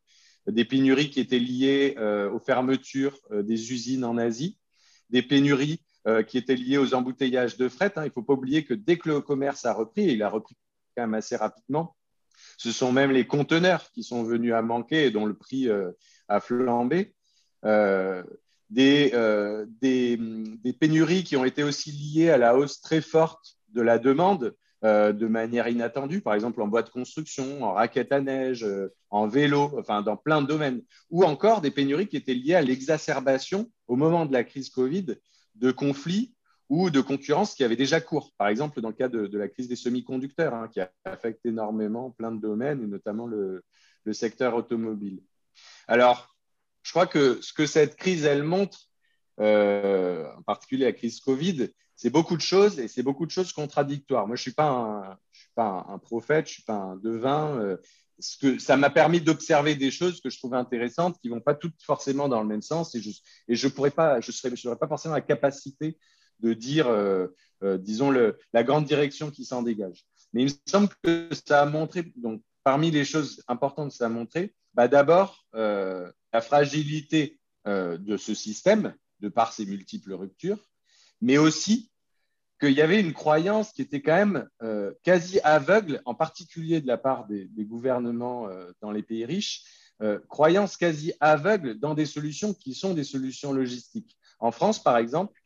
des 0.46 0.64
pénuries 0.64 1.10
qui 1.10 1.20
étaient 1.20 1.38
liées 1.38 1.94
euh, 1.98 2.30
aux 2.30 2.38
fermetures 2.38 3.18
euh, 3.30 3.42
des 3.42 3.72
usines 3.72 4.04
en 4.04 4.16
Asie, 4.16 4.58
des 5.10 5.22
pénuries 5.22 5.82
euh, 6.06 6.22
qui 6.22 6.38
étaient 6.38 6.56
liées 6.56 6.78
aux 6.78 6.94
embouteillages 6.94 7.56
de 7.56 7.68
fret. 7.68 7.92
Hein. 7.96 8.02
Il 8.04 8.08
ne 8.08 8.12
faut 8.12 8.22
pas 8.22 8.34
oublier 8.34 8.64
que 8.64 8.74
dès 8.74 8.98
que 8.98 9.08
le 9.08 9.20
commerce 9.20 9.64
a 9.64 9.72
repris, 9.72 10.08
et 10.08 10.12
il 10.12 10.22
a 10.22 10.28
repris 10.28 10.56
quand 10.96 11.02
même 11.02 11.14
assez 11.14 11.36
rapidement, 11.36 11.96
ce 12.57 12.72
sont 12.72 12.92
même 12.92 13.11
les 13.11 13.26
conteneurs 13.26 13.90
qui 13.92 14.03
sont 14.03 14.22
venus 14.22 14.53
à 14.53 14.62
manquer 14.62 15.07
et 15.07 15.11
dont 15.11 15.26
le 15.26 15.35
prix 15.35 15.68
a 16.29 16.40
flambé. 16.40 17.14
Des, 17.64 19.12
des, 19.81 20.16
des, 20.62 20.72
pénuries 20.72 21.24
qui 21.24 21.37
ont 21.37 21.44
été 21.44 21.62
aussi 21.62 21.90
liées 21.90 22.31
à 22.31 22.38
la 22.38 22.57
hausse 22.57 22.81
très 22.81 23.00
forte 23.00 23.57
de 23.70 23.83
la 23.83 23.98
demande 23.98 24.55
euh, 24.83 25.12
de 25.12 25.26
manière 25.26 25.68
inattendue, 25.68 26.22
par 26.22 26.33
exemple 26.33 26.62
en 26.62 26.66
bois 26.66 26.83
de 26.83 26.88
construction, 26.88 27.62
en 27.62 27.74
raquettes 27.74 28.12
à 28.12 28.22
neige, 28.22 28.64
euh, 28.64 28.94
en 29.11 29.29
vélo, 29.29 29.70
enfin 29.79 30.00
dans 30.00 30.16
plein 30.16 30.40
de 30.40 30.46
domaines, 30.46 30.81
ou 31.11 31.22
encore 31.22 31.61
des 31.61 31.70
pénuries 31.70 32.09
qui 32.09 32.16
étaient 32.16 32.33
liées 32.33 32.55
à 32.55 32.62
l'exacerbation 32.62 33.70
au 33.88 33.96
moment 33.96 34.24
de 34.24 34.33
la 34.33 34.42
crise 34.42 34.70
Covid 34.70 35.16
de 35.57 35.70
conflits 35.70 36.35
ou 36.70 36.88
de 36.88 37.00
concurrence 37.00 37.54
qui 37.54 37.64
avaient 37.64 37.76
déjà 37.76 38.00
cours. 38.00 38.33
Par 38.38 38.46
exemple, 38.48 38.80
dans 38.80 38.88
le 38.88 38.94
cas 38.94 39.09
de, 39.09 39.37
la 39.37 39.48
crise 39.48 39.68
des 39.68 39.76
semi-conducteurs, 39.76 40.54
hein, 40.54 40.68
qui 40.72 40.80
affecte 41.04 41.44
énormément 41.44 42.12
plein 42.12 42.30
de 42.30 42.40
domaines, 42.40 42.83
et 42.83 42.87
notamment 42.87 43.26
le, 43.26 43.64
secteur 44.12 44.54
automobile. 44.54 45.20
Alors, 45.87 46.35
je 46.83 46.90
crois 46.90 47.06
que 47.06 47.40
ce 47.42 47.52
que 47.52 47.66
cette 47.66 47.96
crise, 47.96 48.24
elle 48.24 48.42
montre, 48.42 48.88
euh, 49.40 50.26
en 50.37 50.42
particulier 50.42 50.85
la 50.85 50.92
crise 50.92 51.20
Covid, 51.20 51.68
c'est 51.94 52.11
beaucoup 52.11 52.37
de 52.37 52.42
choses 52.42 52.80
et 52.80 52.88
c'est 52.88 53.02
beaucoup 53.02 53.27
de 53.27 53.31
choses 53.31 53.52
contradictoires. 53.52 54.27
Moi, 54.27 54.35
je 54.37 54.40
ne 54.40 54.42
suis, 54.42 54.52
pas 54.52 55.18
un, 55.56 55.98
prophète, 55.98 56.46
je 56.46 56.52
ne 56.52 56.54
suis 56.54 56.62
pas 56.62 56.75
un 56.75 56.96
devin. 56.96 57.60
Euh, 57.60 57.77
ce 58.18 58.38
que, 58.38 58.58
ça 58.58 58.77
m'a 58.77 58.90
permis 58.90 59.21
d'observer 59.21 59.75
des 59.75 59.90
choses 59.90 60.21
que 60.21 60.31
je 60.31 60.38
trouvais 60.38 60.56
intéressantes 60.56 61.21
qui 61.21 61.29
ne 61.29 61.35
vont 61.35 61.40
pas 61.40 61.54
toutes 61.54 61.81
forcément 61.83 62.29
dans 62.29 62.42
le 62.42 62.48
même 62.48 62.62
sens 62.62 62.94
et 62.94 63.00
je 63.00 63.10
je 63.48 63.68
serais, 64.33 64.56
je 64.56 64.75
pas 64.75 64.88
forcément 64.88 65.14
la 65.14 65.21
capacité 65.21 65.96
de 66.42 66.54
dire, 66.54 66.88
euh, 66.88 67.28
euh, 67.62 67.78
disons, 67.78 68.10
le, 68.10 68.38
la 68.52 68.64
grande 68.64 68.84
direction 68.84 69.30
qui 69.30 69.44
s'en 69.44 69.62
dégage. 69.62 70.04
Mais 70.32 70.42
il 70.42 70.46
me 70.46 70.58
semble 70.66 70.88
que 71.02 71.28
ça 71.46 71.62
a 71.62 71.66
montré, 71.66 72.12
donc 72.16 72.42
parmi 72.64 72.90
les 72.90 73.04
choses 73.04 73.42
importantes 73.48 73.92
ça 73.92 74.06
a 74.06 74.08
montré, 74.08 74.54
bah, 74.74 74.88
d'abord 74.88 75.44
euh, 75.54 76.10
la 76.32 76.40
fragilité 76.40 77.38
de 77.66 78.16
ce 78.16 78.32
système, 78.32 78.94
de 79.20 79.28
par 79.28 79.52
ses 79.52 79.66
multiples 79.66 80.14
ruptures, 80.14 80.66
mais 81.20 81.36
aussi 81.36 81.90
qu'il 82.58 82.72
y 82.72 82.80
avait 82.80 83.00
une 83.00 83.12
croyance 83.12 83.72
qui 83.72 83.82
était 83.82 84.00
quand 84.00 84.14
même 84.14 84.48
quasi 85.02 85.40
aveugle, 85.40 86.00
en 86.06 86.14
particulier 86.14 86.80
de 86.80 86.86
la 86.86 86.96
part 86.96 87.26
des 87.26 87.64
gouvernements 87.66 88.48
dans 88.80 88.90
les 88.90 89.02
pays 89.02 89.26
riches, 89.26 89.64
croyance 90.30 90.78
quasi 90.78 91.12
aveugle 91.20 91.78
dans 91.78 91.92
des 91.92 92.06
solutions 92.06 92.54
qui 92.54 92.72
sont 92.72 92.94
des 92.94 93.04
solutions 93.04 93.52
logistiques. 93.52 94.16
En 94.38 94.52
France, 94.52 94.82
par 94.82 94.96
exemple, 94.96 95.39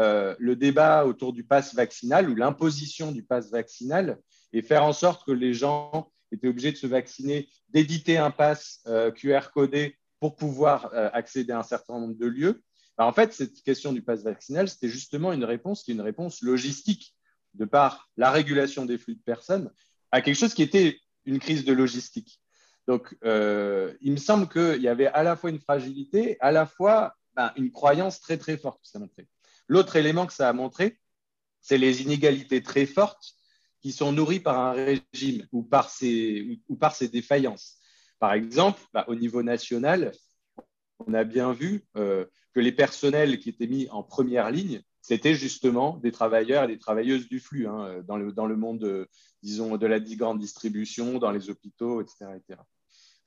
le 0.00 0.54
débat 0.54 1.04
autour 1.04 1.32
du 1.32 1.44
pass 1.44 1.74
vaccinal 1.74 2.30
ou 2.30 2.34
l'imposition 2.34 3.12
du 3.12 3.22
pass 3.22 3.50
vaccinal 3.50 4.18
et 4.52 4.62
faire 4.62 4.84
en 4.84 4.92
sorte 4.92 5.26
que 5.26 5.32
les 5.32 5.54
gens 5.54 6.10
étaient 6.32 6.48
obligés 6.48 6.72
de 6.72 6.76
se 6.76 6.86
vacciner, 6.86 7.48
d'éditer 7.68 8.18
un 8.18 8.30
pass 8.30 8.80
euh, 8.86 9.10
QR 9.10 9.50
codé 9.52 9.98
pour 10.20 10.36
pouvoir 10.36 10.92
euh, 10.92 11.10
accéder 11.12 11.52
à 11.52 11.58
un 11.58 11.64
certain 11.64 11.98
nombre 11.98 12.16
de 12.16 12.26
lieux. 12.26 12.62
Bah, 12.98 13.06
en 13.06 13.12
fait, 13.12 13.32
cette 13.32 13.62
question 13.62 13.92
du 13.92 14.02
pass 14.02 14.22
vaccinal, 14.22 14.68
c'était 14.68 14.88
justement 14.88 15.32
une 15.32 15.44
réponse 15.44 15.82
qui 15.82 15.90
est 15.90 15.94
une 15.94 16.00
réponse 16.00 16.42
logistique, 16.42 17.14
de 17.54 17.64
par 17.64 18.08
la 18.16 18.30
régulation 18.30 18.86
des 18.86 18.98
flux 18.98 19.16
de 19.16 19.22
personnes, 19.22 19.72
à 20.12 20.20
quelque 20.20 20.36
chose 20.36 20.54
qui 20.54 20.62
était 20.62 21.00
une 21.24 21.40
crise 21.40 21.64
de 21.64 21.72
logistique. 21.72 22.40
Donc, 22.86 23.16
euh, 23.24 23.94
il 24.00 24.12
me 24.12 24.16
semble 24.16 24.48
qu'il 24.48 24.82
y 24.82 24.88
avait 24.88 25.08
à 25.08 25.22
la 25.22 25.36
fois 25.36 25.50
une 25.50 25.58
fragilité, 25.58 26.36
à 26.40 26.52
la 26.52 26.66
fois 26.66 27.16
bah, 27.34 27.52
une 27.56 27.72
croyance 27.72 28.20
très, 28.20 28.36
très 28.36 28.56
forte 28.56 28.80
que 28.82 28.88
ça 28.88 28.98
a 28.98 29.00
montré. 29.00 29.26
L'autre 29.70 29.94
élément 29.94 30.26
que 30.26 30.32
ça 30.32 30.48
a 30.48 30.52
montré, 30.52 30.98
c'est 31.60 31.78
les 31.78 32.02
inégalités 32.02 32.60
très 32.60 32.86
fortes 32.86 33.36
qui 33.80 33.92
sont 33.92 34.10
nourris 34.10 34.40
par 34.40 34.58
un 34.58 34.72
régime 34.72 35.46
ou 35.52 35.62
par 35.62 35.90
ses, 35.90 36.60
ou 36.68 36.74
par 36.74 36.96
ses 36.96 37.06
défaillances. 37.06 37.78
Par 38.18 38.32
exemple, 38.32 38.82
bah, 38.92 39.04
au 39.06 39.14
niveau 39.14 39.44
national, 39.44 40.10
on 41.06 41.14
a 41.14 41.22
bien 41.22 41.52
vu 41.52 41.84
euh, 41.96 42.26
que 42.52 42.58
les 42.58 42.72
personnels 42.72 43.38
qui 43.38 43.48
étaient 43.48 43.68
mis 43.68 43.88
en 43.90 44.02
première 44.02 44.50
ligne, 44.50 44.82
c'était 45.02 45.34
justement 45.34 45.98
des 45.98 46.10
travailleurs 46.10 46.64
et 46.64 46.66
des 46.66 46.78
travailleuses 46.78 47.28
du 47.28 47.38
flux 47.38 47.68
hein, 47.68 48.02
dans, 48.08 48.16
le, 48.16 48.32
dans 48.32 48.46
le 48.46 48.56
monde, 48.56 48.80
de, 48.80 49.08
disons, 49.44 49.76
de 49.76 49.86
la 49.86 50.00
grande 50.00 50.40
distribution, 50.40 51.18
dans 51.18 51.30
les 51.30 51.48
hôpitaux, 51.48 52.02
etc. 52.02 52.32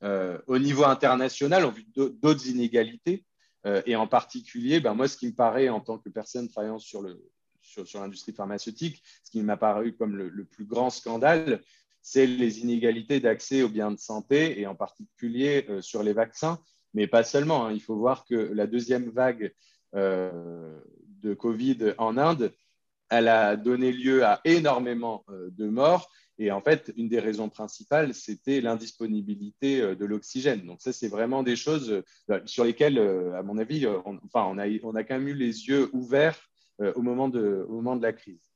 Euh, 0.04 0.38
au 0.48 0.60
niveau 0.60 0.84
international, 0.84 1.64
on 1.64 1.70
a 1.70 1.72
vu 1.72 1.86
d'autres 1.96 2.48
inégalités, 2.48 3.24
euh, 3.66 3.82
et 3.86 3.95
en 3.95 4.07
particulier, 4.07 4.80
ben, 4.80 4.93
moi, 4.93 5.07
ce 5.07 5.18
qui 5.18 5.28
me 5.28 5.34
paraît 5.34 5.70
en 5.70 5.80
tant 5.80 5.97
que 5.97 6.09
personne 6.09 6.49
travaillant 6.49 6.80
sur 6.80 7.01
le, 7.01 7.20
sur, 7.61 7.86
l'industrie 7.99 8.34
pharmaceutique, 8.34 9.01
ce 9.24 9.32
qui 9.32 9.41
m'a 9.41 9.57
paru 9.57 9.93
comme 9.93 10.16
le, 10.16 10.45
plus 10.45 10.66
grand 10.66 10.89
scandale, 10.89 11.61
c'est 12.01 12.28
les 12.28 12.59
inégalités 12.59 13.20
d'accès 13.20 13.61
aux 13.61 13.70
biens 13.70 13.91
de 13.91 13.99
santé 13.99 14.59
et 14.59 14.68
en 14.68 14.76
particulier 14.76 15.66
euh, 15.70 15.82
sur 15.82 16.03
les 16.03 16.14
vaccins, 16.14 16.59
mais 16.93 17.07
pas 17.07 17.24
seulement. 17.24 17.68
Hein. 17.68 17.72
Il 17.72 17.82
faut 17.82 17.95
voir 17.95 18.26
que 18.26 18.36
la 18.36 18.68
deuxième 18.68 19.09
vague 19.09 19.53
euh, 19.95 20.80
de 21.22 21.34
Covid 21.34 21.93
en 21.97 22.18
Inde, 22.18 22.53
elle 23.09 23.30
a 23.30 23.55
donné 23.55 23.91
lieu 23.91 24.26
à 24.26 24.41
énormément 24.43 25.24
de 25.30 25.70
morts. 25.70 26.09
Et 26.40 26.52
en 26.52 26.62
fait, 26.62 26.92
une 26.98 27.10
des 27.10 27.20
raisons 27.20 27.50
principales, 27.50 28.14
c'était 28.14 28.60
l'indisponibilité 28.60 29.96
de 29.96 30.06
l'oxygène. 30.06 30.66
Donc 30.66 30.82
ça, 30.82 30.92
c'est 30.92 31.08
vraiment 31.08 31.44
des 31.44 31.56
choses 31.56 32.02
sur 32.46 32.64
lesquelles, 32.64 32.98
à 32.98 33.44
mon 33.44 33.58
avis, 33.60 33.86
on, 33.86 34.20
enfin, 34.26 34.46
on 34.50 34.58
a, 34.58 34.68
on 34.84 34.94
quand 34.94 35.10
même 35.12 35.28
eu 35.28 35.36
les 35.36 35.68
yeux 35.68 35.90
ouverts 35.94 36.40
euh, 36.82 36.92
au, 36.96 37.04
moment 37.04 37.30
de, 37.30 37.64
au 37.70 37.74
moment 37.74 37.96
de 37.96 38.02
la 38.02 38.14
crise. 38.14 38.52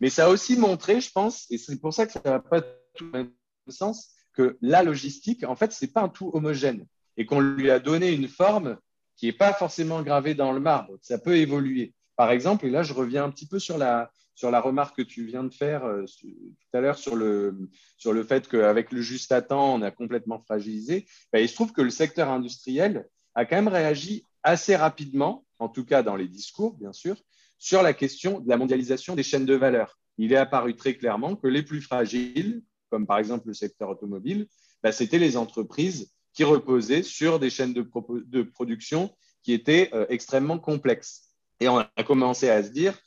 Mais 0.00 0.08
ça 0.08 0.26
a 0.26 0.28
aussi 0.28 0.56
montré, 0.56 1.00
je 1.00 1.10
pense, 1.10 1.50
et 1.50 1.58
c'est 1.58 1.80
pour 1.80 1.92
ça 1.92 2.06
que 2.06 2.12
ça 2.12 2.20
n'a 2.24 2.38
pas 2.38 2.62
tout 2.94 3.10
le 3.12 3.32
sens, 3.68 4.14
que 4.34 4.56
la 4.60 4.84
logistique, 4.84 5.42
en 5.42 5.56
fait, 5.56 5.72
ce 5.72 5.84
n'est 5.84 5.90
pas 5.90 6.02
un 6.02 6.08
tout 6.08 6.30
homogène 6.32 6.86
et 7.16 7.26
qu'on 7.26 7.40
lui 7.40 7.68
a 7.68 7.80
donné 7.80 8.12
une 8.12 8.28
forme 8.28 8.78
qui 9.16 9.26
n'est 9.26 9.32
pas 9.32 9.52
forcément 9.52 10.00
gravée 10.02 10.34
dans 10.34 10.52
le 10.52 10.60
marbre. 10.60 10.96
Ça 11.02 11.18
peut 11.18 11.38
évoluer. 11.38 11.92
Par 12.14 12.30
exemple, 12.30 12.66
et 12.66 12.70
là, 12.70 12.84
je 12.84 12.94
reviens 12.94 13.24
un 13.24 13.30
petit 13.30 13.48
peu 13.48 13.58
sur 13.58 13.76
la, 13.76 14.12
sur 14.40 14.50
la 14.50 14.62
remarque 14.62 14.96
que 14.96 15.02
tu 15.02 15.26
viens 15.26 15.44
de 15.44 15.52
faire 15.52 15.84
euh, 15.84 16.06
tout 16.22 16.72
à 16.72 16.80
l'heure 16.80 16.96
sur 16.96 17.14
le, 17.14 17.68
sur 17.98 18.14
le 18.14 18.24
fait 18.24 18.48
qu'avec 18.48 18.90
le 18.90 19.02
juste 19.02 19.32
à 19.32 19.42
temps, 19.42 19.74
on 19.74 19.82
a 19.82 19.90
complètement 19.90 20.38
fragilisé. 20.38 21.04
Ben, 21.30 21.40
il 21.40 21.48
se 21.48 21.54
trouve 21.54 21.72
que 21.72 21.82
le 21.82 21.90
secteur 21.90 22.30
industriel 22.30 23.06
a 23.34 23.44
quand 23.44 23.56
même 23.56 23.68
réagi 23.68 24.24
assez 24.42 24.76
rapidement, 24.76 25.44
en 25.58 25.68
tout 25.68 25.84
cas 25.84 26.02
dans 26.02 26.16
les 26.16 26.26
discours, 26.26 26.72
bien 26.78 26.94
sûr, 26.94 27.16
sur 27.58 27.82
la 27.82 27.92
question 27.92 28.40
de 28.40 28.48
la 28.48 28.56
mondialisation 28.56 29.14
des 29.14 29.22
chaînes 29.22 29.44
de 29.44 29.54
valeur. 29.54 29.98
Il 30.16 30.32
est 30.32 30.36
apparu 30.36 30.74
très 30.74 30.94
clairement 30.94 31.36
que 31.36 31.46
les 31.46 31.62
plus 31.62 31.82
fragiles, 31.82 32.62
comme 32.88 33.06
par 33.06 33.18
exemple 33.18 33.48
le 33.48 33.52
secteur 33.52 33.90
automobile, 33.90 34.46
bah, 34.82 34.90
c'était 34.90 35.18
les 35.18 35.36
entreprises 35.36 36.14
qui 36.32 36.44
reposaient 36.44 37.02
sur 37.02 37.40
des 37.40 37.50
chaînes 37.50 37.74
de, 37.74 37.86
de 38.24 38.42
production 38.42 39.14
qui 39.42 39.52
étaient 39.52 39.90
euh, 39.92 40.06
extrêmement 40.08 40.58
complexes. 40.58 41.26
Et 41.60 41.68
on 41.68 41.76
a 41.76 42.04
commencé 42.06 42.48
à 42.48 42.62
se 42.62 42.70
dire 42.70 42.98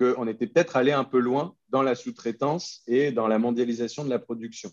qu'on 0.00 0.26
était 0.26 0.46
peut-être 0.46 0.76
allé 0.76 0.92
un 0.92 1.04
peu 1.04 1.18
loin 1.18 1.54
dans 1.68 1.82
la 1.82 1.94
sous-traitance 1.94 2.82
et 2.86 3.12
dans 3.12 3.28
la 3.28 3.38
mondialisation 3.38 4.04
de 4.04 4.10
la 4.10 4.18
production. 4.18 4.72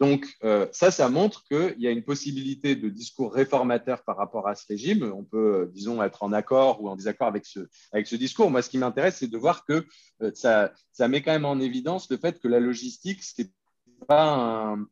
Donc, 0.00 0.26
euh, 0.44 0.66
ça, 0.72 0.90
ça 0.90 1.08
montre 1.08 1.44
qu'il 1.44 1.74
y 1.78 1.88
a 1.88 1.90
une 1.90 2.04
possibilité 2.04 2.76
de 2.76 2.88
discours 2.88 3.34
réformateur 3.34 4.04
par 4.04 4.16
rapport 4.16 4.46
à 4.46 4.54
ce 4.54 4.64
régime. 4.68 5.12
On 5.12 5.24
peut, 5.24 5.62
euh, 5.62 5.66
disons, 5.66 6.02
être 6.02 6.22
en 6.22 6.32
accord 6.32 6.80
ou 6.80 6.88
en 6.88 6.94
désaccord 6.94 7.26
avec 7.26 7.44
ce, 7.44 7.68
avec 7.92 8.06
ce 8.06 8.14
discours. 8.14 8.50
Moi, 8.50 8.62
ce 8.62 8.70
qui 8.70 8.78
m'intéresse, 8.78 9.16
c'est 9.16 9.30
de 9.30 9.36
voir 9.36 9.64
que 9.64 9.84
euh, 10.22 10.30
ça, 10.34 10.72
ça 10.92 11.08
met 11.08 11.20
quand 11.20 11.32
même 11.32 11.44
en 11.44 11.58
évidence 11.58 12.08
le 12.10 12.16
fait 12.16 12.38
que 12.38 12.46
la 12.46 12.60
logistique, 12.60 13.24
ce 13.24 13.42
n'est 13.42 13.50
pas 14.06 14.34
un, 14.34 14.86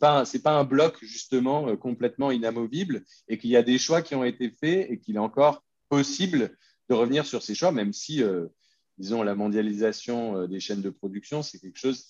pas 0.00 0.24
pas 0.42 0.58
un 0.58 0.64
bloc 0.64 0.96
justement 1.02 1.76
complètement 1.76 2.30
inamovible 2.30 3.04
et 3.28 3.36
qu'il 3.36 3.50
y 3.50 3.56
a 3.56 3.62
des 3.62 3.76
choix 3.76 4.00
qui 4.00 4.14
ont 4.14 4.24
été 4.24 4.50
faits 4.50 4.90
et 4.90 4.98
qu'il 4.98 5.16
est 5.16 5.20
encore 5.20 5.62
possible 5.90 6.56
de 6.88 6.94
revenir 6.94 7.26
sur 7.26 7.42
ces 7.42 7.54
choix, 7.54 7.72
même 7.72 7.92
si 7.92 8.22
disons 8.98 9.22
la 9.22 9.34
mondialisation 9.34 10.46
des 10.46 10.60
chaînes 10.60 10.82
de 10.82 10.90
production 10.90 11.42
c'est 11.42 11.58
quelque 11.58 11.78
chose 11.78 12.08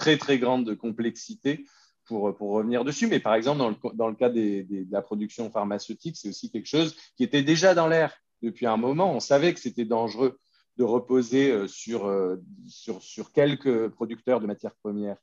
très, 0.00 0.16
très 0.16 0.38
grande 0.38 0.74
complexité 0.76 1.64
pour, 2.06 2.34
pour 2.34 2.50
revenir 2.50 2.84
dessus. 2.84 3.06
Mais 3.06 3.20
par 3.20 3.34
exemple, 3.34 3.58
dans 3.94 4.08
le, 4.08 4.14
cas 4.14 4.30
de 4.30 4.66
la 4.90 5.02
production 5.02 5.50
pharmaceutique, 5.50 6.16
c'est 6.16 6.28
aussi 6.28 6.50
quelque 6.50 6.66
chose 6.66 6.96
qui 7.16 7.22
était 7.22 7.42
déjà 7.42 7.74
dans 7.74 7.86
l'air 7.86 8.12
depuis 8.42 8.66
un 8.66 8.76
moment. 8.76 9.14
On 9.14 9.20
savait 9.20 9.54
que 9.54 9.60
c'était 9.60 9.84
dangereux 9.84 10.40
de 10.76 10.84
reposer 10.84 11.52
euh, 11.52 11.66
euh, 11.90 12.36
sur 12.66 13.32
quelques 13.32 13.88
producteurs 13.88 14.40
de 14.40 14.46
matières 14.46 14.74
premières 14.82 15.16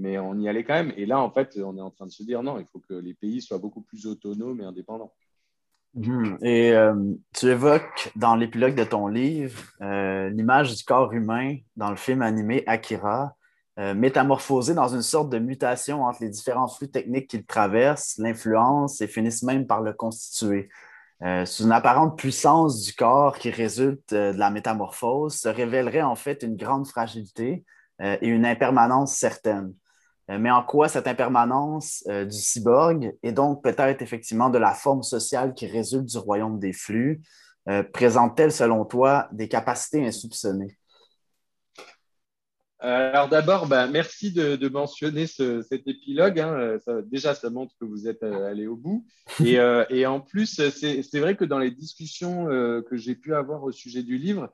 mais 0.00 0.16
on 0.16 0.38
y 0.38 0.48
allait 0.48 0.62
quand 0.62 0.74
même. 0.74 0.92
Et 0.96 1.06
là, 1.06 1.18
en 1.18 1.30
fait, 1.30 1.58
on 1.58 1.76
est 1.76 1.80
en 1.80 1.90
train 1.90 2.06
de 2.06 2.12
se 2.12 2.22
dire 2.22 2.42
non, 2.42 2.60
il 2.60 2.66
faut 2.66 2.78
que 2.78 2.94
les 2.94 3.14
pays 3.14 3.42
soient 3.42 3.58
beaucoup 3.58 3.82
plus 3.82 4.06
autonomes 4.06 4.60
et 4.60 4.64
indépendants. 4.64 5.12
Hmm. 5.98 6.36
Et 6.42 6.72
euh, 6.72 6.94
tu 7.34 7.46
évoques 7.46 8.12
dans 8.14 8.36
l'épilogue 8.36 8.74
de 8.74 8.84
ton 8.84 9.08
livre 9.08 9.60
l'image 9.80 10.76
du 10.76 10.84
corps 10.84 11.12
humain 11.12 11.56
dans 11.76 11.90
le 11.90 11.96
film 11.96 12.22
animé 12.22 12.62
Akira. 12.66 13.34
Euh, 13.78 13.94
métamorphosés 13.94 14.74
dans 14.74 14.88
une 14.88 15.02
sorte 15.02 15.30
de 15.30 15.38
mutation 15.38 16.02
entre 16.02 16.24
les 16.24 16.30
différents 16.30 16.66
flux 16.66 16.90
techniques 16.90 17.28
qu'ils 17.28 17.46
traversent, 17.46 18.18
l'influence 18.18 19.00
et 19.00 19.06
finissent 19.06 19.44
même 19.44 19.68
par 19.68 19.82
le 19.82 19.92
constituer. 19.92 20.68
Euh, 21.22 21.44
sous 21.44 21.62
une 21.62 21.70
apparente 21.70 22.18
puissance 22.18 22.82
du 22.82 22.92
corps 22.92 23.38
qui 23.38 23.50
résulte 23.50 24.12
euh, 24.12 24.32
de 24.32 24.38
la 24.38 24.50
métamorphose, 24.50 25.34
se 25.34 25.48
révélerait 25.48 26.02
en 26.02 26.16
fait 26.16 26.42
une 26.42 26.56
grande 26.56 26.88
fragilité 26.88 27.64
et 28.00 28.28
une 28.28 28.46
impermanence 28.46 29.16
certaine. 29.16 29.74
Mais 30.28 30.50
en 30.50 30.62
quoi 30.62 30.88
cette 30.88 31.06
impermanence 31.06 32.04
du 32.06 32.36
cyborg 32.36 33.14
et 33.22 33.32
donc 33.32 33.62
peut-être 33.62 34.02
effectivement 34.02 34.50
de 34.50 34.58
la 34.58 34.74
forme 34.74 35.02
sociale 35.02 35.54
qui 35.54 35.66
résulte 35.66 36.04
du 36.04 36.18
royaume 36.18 36.58
des 36.58 36.72
flux 36.72 37.22
présente-t-elle 37.92 38.52
selon 38.52 38.84
toi 38.84 39.28
des 39.32 39.48
capacités 39.48 40.06
insoupçonnées? 40.06 40.76
Alors 42.80 43.28
d'abord, 43.28 43.66
bah, 43.66 43.88
merci 43.88 44.32
de, 44.32 44.68
mentionner 44.68 45.26
cet 45.26 45.86
épilogue. 45.86 46.38
Hein. 46.38 46.78
déjà, 47.06 47.34
ça 47.34 47.50
montre 47.50 47.74
que 47.80 47.84
vous 47.84 48.06
êtes 48.06 48.22
euh, 48.22 48.48
allé 48.48 48.66
au 48.66 48.76
bout. 48.76 49.04
Euh, 49.40 49.84
et, 49.90 50.06
en 50.06 50.20
plus, 50.20 50.60
c'est 50.70 51.18
vrai 51.18 51.36
que 51.36 51.44
dans 51.44 51.58
les 51.58 51.72
discussions 51.72 52.48
euh, 52.48 52.82
que 52.82 52.96
j'ai 52.96 53.16
pu 53.16 53.34
avoir 53.34 53.64
au 53.64 53.72
sujet 53.72 54.02
du 54.02 54.16
livre, 54.16 54.52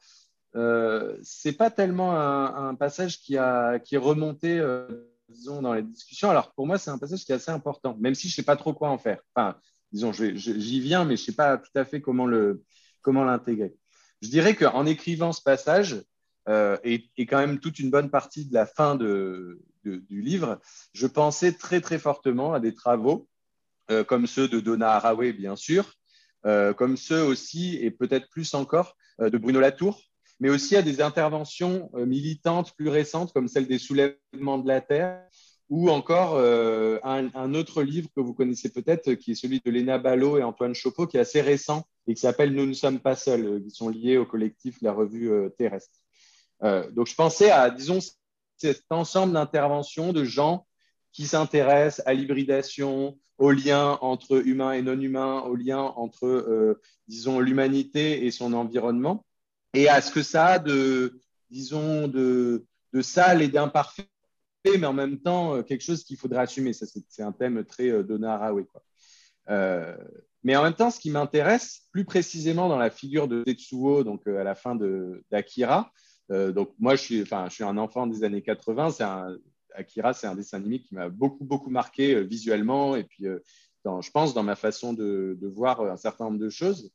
euh, 0.56 1.18
c'est 1.22 1.56
pas 1.56 1.70
tellement 1.70 2.14
un, 2.16 2.74
passage 2.76 3.20
qui, 3.20 3.36
a, 3.36 3.78
qui 3.78 3.96
est 3.96 3.98
remonté, 3.98 4.58
disons, 5.28 5.62
dans 5.62 5.74
les 5.74 5.82
discussions. 5.82 6.30
Alors 6.30 6.52
pour 6.52 6.66
moi, 6.66 6.78
c'est 6.78 6.90
un 6.90 6.98
passage 6.98 7.24
qui 7.24 7.32
est 7.32 7.36
assez 7.36 7.50
important, 7.50 7.96
même 7.98 8.14
si 8.14 8.28
je 8.28 8.34
sais 8.34 8.42
pas 8.42 8.56
trop 8.56 8.72
quoi 8.72 8.90
en 8.90 8.98
faire. 8.98 9.20
Enfin, 9.34 9.56
disons, 9.92 10.12
j'y 10.12 10.80
viens, 10.80 11.04
mais 11.04 11.16
je 11.16 11.24
sais 11.24 11.32
pas 11.32 11.58
tout 11.58 11.70
à 11.74 11.84
fait 11.84 12.00
comment 12.00 12.26
le 12.26 12.62
comment 13.02 13.24
l'intégrer. 13.24 13.74
Je 14.22 14.28
dirais 14.28 14.56
qu'en 14.56 14.86
écrivant 14.86 15.32
ce 15.32 15.42
passage, 15.42 16.02
euh, 16.48 16.76
et, 16.84 17.10
quand 17.26 17.38
même 17.38 17.58
toute 17.58 17.78
une 17.78 17.90
bonne 17.90 18.10
partie 18.10 18.44
de 18.44 18.54
la 18.54 18.66
fin 18.66 18.96
de, 18.96 19.60
du 19.84 20.20
livre, 20.20 20.60
je 20.92 21.06
pensais 21.06 21.52
très 21.52 21.80
très 21.80 21.98
fortement 21.98 22.54
à 22.54 22.60
des 22.60 22.74
travaux 22.74 23.28
euh, 23.90 24.04
comme 24.04 24.26
ceux 24.26 24.48
de 24.48 24.60
Donna 24.60 24.92
Haraway, 24.92 25.32
bien 25.32 25.56
sûr, 25.56 25.94
euh, 26.46 26.72
comme 26.72 26.96
ceux 26.96 27.22
aussi, 27.22 27.76
et 27.76 27.90
peut-être 27.90 28.28
plus 28.28 28.54
encore, 28.54 28.96
de 29.20 29.38
Bruno 29.38 29.60
Latour, 29.60 30.02
mais 30.40 30.50
aussi 30.50 30.76
à 30.76 30.82
des 30.82 31.00
interventions 31.00 31.90
militantes 31.94 32.72
plus 32.76 32.88
récentes, 32.88 33.32
comme 33.32 33.48
celle 33.48 33.66
des 33.66 33.78
soulèvements 33.78 34.58
de 34.58 34.68
la 34.68 34.80
Terre, 34.80 35.22
ou 35.70 35.90
encore 35.90 36.38
un, 36.38 37.54
autre 37.54 37.82
livre 37.82 38.08
que 38.14 38.20
vous 38.20 38.34
connaissez 38.34 38.70
peut-être, 38.70 39.14
qui 39.14 39.32
est 39.32 39.34
celui 39.34 39.60
de 39.64 39.70
Léna 39.70 39.98
Ballot 39.98 40.38
et 40.38 40.42
Antoine 40.42 40.74
Chopeau, 40.74 41.06
qui 41.06 41.16
est 41.16 41.20
assez 41.20 41.40
récent 41.40 41.84
et 42.06 42.14
qui 42.14 42.20
s'appelle 42.20 42.52
Nous 42.52 42.66
ne 42.66 42.74
sommes 42.74 43.00
pas 43.00 43.16
seuls, 43.16 43.62
qui 43.62 43.70
sont 43.70 43.88
liés 43.88 44.18
au 44.18 44.26
collectif 44.26 44.76
La 44.82 44.92
Revue 44.92 45.30
Terrestre. 45.56 46.00
donc 46.60 47.06
je 47.06 47.14
pensais 47.14 47.50
à, 47.50 47.70
disons, 47.70 48.00
cet 48.56 48.84
ensemble 48.90 49.32
d'interventions 49.32 50.12
de 50.12 50.24
gens 50.24 50.66
qui 51.12 51.26
s'intéressent 51.26 52.04
à 52.06 52.14
l'hybridation, 52.14 53.18
au 53.38 53.50
lien 53.50 53.98
entre 54.00 54.46
humain 54.46 54.72
et 54.72 54.82
non 54.82 54.98
humain, 54.98 55.40
au 55.42 55.56
lien 55.56 55.80
entre, 55.80 56.26
euh, 56.26 56.80
disons, 57.08 57.40
l'humanité 57.40 58.26
et 58.26 58.30
son 58.30 58.52
environnement, 58.52 59.24
et 59.74 59.88
à 59.88 60.00
ce 60.00 60.10
que 60.10 60.22
ça 60.22 60.46
a 60.46 60.58
de, 60.58 61.20
disons, 61.50 62.08
de, 62.08 62.64
de 62.92 63.02
sale 63.02 63.42
et 63.42 63.48
d'imparfait, 63.48 64.08
mais 64.64 64.86
en 64.86 64.92
même 64.92 65.20
temps, 65.20 65.56
euh, 65.56 65.62
quelque 65.62 65.82
chose 65.82 66.04
qu'il 66.04 66.16
faudra 66.16 66.42
assumer. 66.42 66.72
Ça, 66.72 66.86
c'est 67.08 67.22
un 67.22 67.32
thème 67.32 67.64
très 67.64 67.90
euh. 67.90 68.02
Quoi. 68.02 68.82
mais 70.42 70.56
en 70.56 70.62
même 70.62 70.74
temps, 70.74 70.90
ce 70.90 71.00
qui 71.00 71.10
m'intéresse 71.10 71.82
plus 71.92 72.04
précisément 72.04 72.68
dans 72.68 72.78
la 72.78 72.90
figure 72.90 73.28
de 73.28 73.42
Tetsuo, 73.42 74.04
donc 74.04 74.26
à 74.26 74.44
la 74.44 74.54
fin 74.54 74.76
d'Akira, 75.30 75.92
donc 76.30 76.72
moi, 76.78 76.96
je 76.96 77.02
suis, 77.02 77.24
je 77.24 77.48
suis 77.50 77.64
un 77.64 77.76
enfant 77.76 78.06
des 78.06 78.24
années 78.24 78.42
80, 78.42 78.90
c'est 78.90 79.04
Akira, 79.74 80.14
c'est 80.14 80.26
un 80.26 80.34
dessin 80.34 80.58
animé 80.58 80.80
qui 80.80 80.94
m'a 80.94 81.08
beaucoup, 81.08 81.44
beaucoup 81.44 81.70
marqué 81.70 82.14
euh, 82.14 82.20
visuellement 82.20 82.96
et 82.96 83.04
puis, 83.04 83.26
euh, 83.26 83.40
je 83.84 84.10
pense, 84.10 84.32
dans 84.32 84.42
ma 84.42 84.56
façon 84.56 84.94
de, 84.94 85.38
voir 85.42 85.80
un 85.82 85.96
certain 85.96 86.24
nombre 86.24 86.38
de 86.38 86.48
choses. 86.48 86.90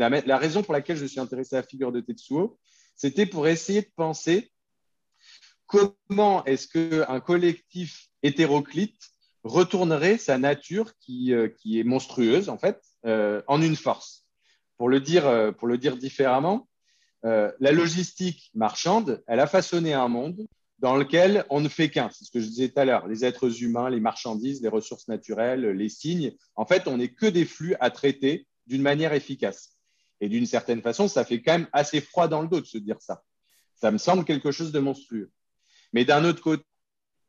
Euh, 0.00 0.22
la, 0.26 0.38
raison 0.38 0.62
pour 0.62 0.72
laquelle 0.72 0.96
je 0.96 1.06
suis 1.06 1.20
intéressé 1.20 1.56
à 1.56 1.60
la 1.60 1.66
figure 1.66 1.92
de 1.92 2.00
Tetsuo, 2.00 2.58
c'était 2.96 3.26
pour 3.26 3.46
essayer 3.46 3.82
de 3.82 3.90
penser 3.96 4.50
comment 5.66 6.44
est-ce 6.44 6.68
qu'un 6.68 7.20
collectif 7.20 8.08
hétéroclite 8.22 9.00
retournerait 9.44 10.18
sa 10.18 10.38
nature 10.38 10.92
qui, 10.98 11.32
qui 11.58 11.80
est 11.80 11.84
monstrueuse, 11.84 12.48
en 12.48 12.58
fait, 12.58 12.82
en 13.04 13.62
une 13.62 13.76
force. 13.76 14.26
Pour 14.76 14.88
le 14.88 15.00
dire, 15.00 15.54
pour 15.56 15.68
le 15.68 15.78
dire 15.78 15.96
différemment, 15.96 16.68
la 17.22 17.72
logistique 17.72 18.50
marchande, 18.52 19.22
elle 19.28 19.40
a 19.40 19.46
façonné 19.46 19.94
un 19.94 20.08
monde 20.08 20.46
dans 20.80 20.96
lequel 20.96 21.44
on 21.50 21.60
ne 21.60 21.68
fait 21.68 21.90
qu'un. 21.90 22.10
C'est 22.10 22.24
ce 22.24 22.30
que 22.30 22.40
je 22.40 22.46
disais 22.46 22.68
tout 22.68 22.80
à 22.80 22.84
l'heure. 22.84 23.06
Les 23.06 23.24
êtres 23.24 23.62
humains, 23.62 23.90
les 23.90 24.00
marchandises, 24.00 24.62
les 24.62 24.68
ressources 24.68 25.08
naturelles, 25.08 25.64
les 25.70 25.88
signes. 25.88 26.32
En 26.56 26.64
fait, 26.66 26.88
on 26.88 26.96
n'est 26.96 27.12
que 27.12 27.26
des 27.26 27.44
flux 27.44 27.76
à 27.80 27.90
traiter 27.90 28.46
d'une 28.66 28.82
manière 28.82 29.12
efficace. 29.12 29.76
Et 30.20 30.28
d'une 30.28 30.46
certaine 30.46 30.82
façon, 30.82 31.08
ça 31.08 31.24
fait 31.24 31.40
quand 31.42 31.52
même 31.52 31.68
assez 31.72 32.00
froid 32.00 32.28
dans 32.28 32.42
le 32.42 32.48
dos 32.48 32.60
de 32.60 32.66
se 32.66 32.78
dire 32.78 33.00
ça. 33.00 33.22
Ça 33.74 33.90
me 33.90 33.98
semble 33.98 34.24
quelque 34.24 34.50
chose 34.50 34.72
de 34.72 34.78
monstrueux. 34.78 35.30
Mais 35.92 36.04
d'un 36.04 36.24
autre 36.24 36.42
côté, 36.42 36.64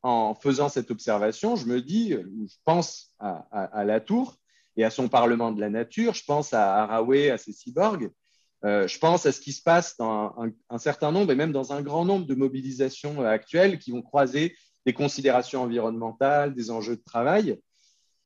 en 0.04 0.34
faisant 0.34 0.70
cette 0.70 0.92
observation, 0.92 1.56
je 1.56 1.66
me 1.68 1.82
dis, 1.82 2.12
je 2.12 2.56
pense 2.66 3.14
à, 3.20 3.84
la 3.86 4.00
tour 4.00 4.38
et 4.76 4.84
à 4.84 4.90
son 4.90 5.08
parlement 5.08 5.52
de 5.52 5.62
la 5.62 5.70
nature, 5.70 6.14
je 6.14 6.24
pense 6.26 6.54
à 6.54 6.84
Haraway, 6.84 7.30
à 7.30 7.38
ses 7.38 7.54
cyborgs, 7.54 8.12
euh, 8.64 8.88
je 8.88 9.00
pense 9.00 9.26
à 9.26 9.32
ce 9.32 9.42
qui 9.42 9.54
se 9.54 9.62
passe 9.62 9.98
dans 9.98 10.36
un, 10.70 10.78
certain 10.78 11.12
nombre 11.12 11.32
et 11.32 11.36
même 11.36 11.52
dans 11.52 11.74
un 11.74 11.82
grand 11.82 12.06
nombre 12.06 12.26
de 12.26 12.36
mobilisations 12.36 13.24
actuelles 13.24 13.80
qui 13.80 13.92
vont 13.92 14.02
croiser 14.02 14.56
des 14.86 14.94
considérations 14.94 15.64
environnementales, 15.64 16.54
des 16.54 16.72
enjeux 16.72 16.96
de 16.96 17.04
travail. 17.04 17.60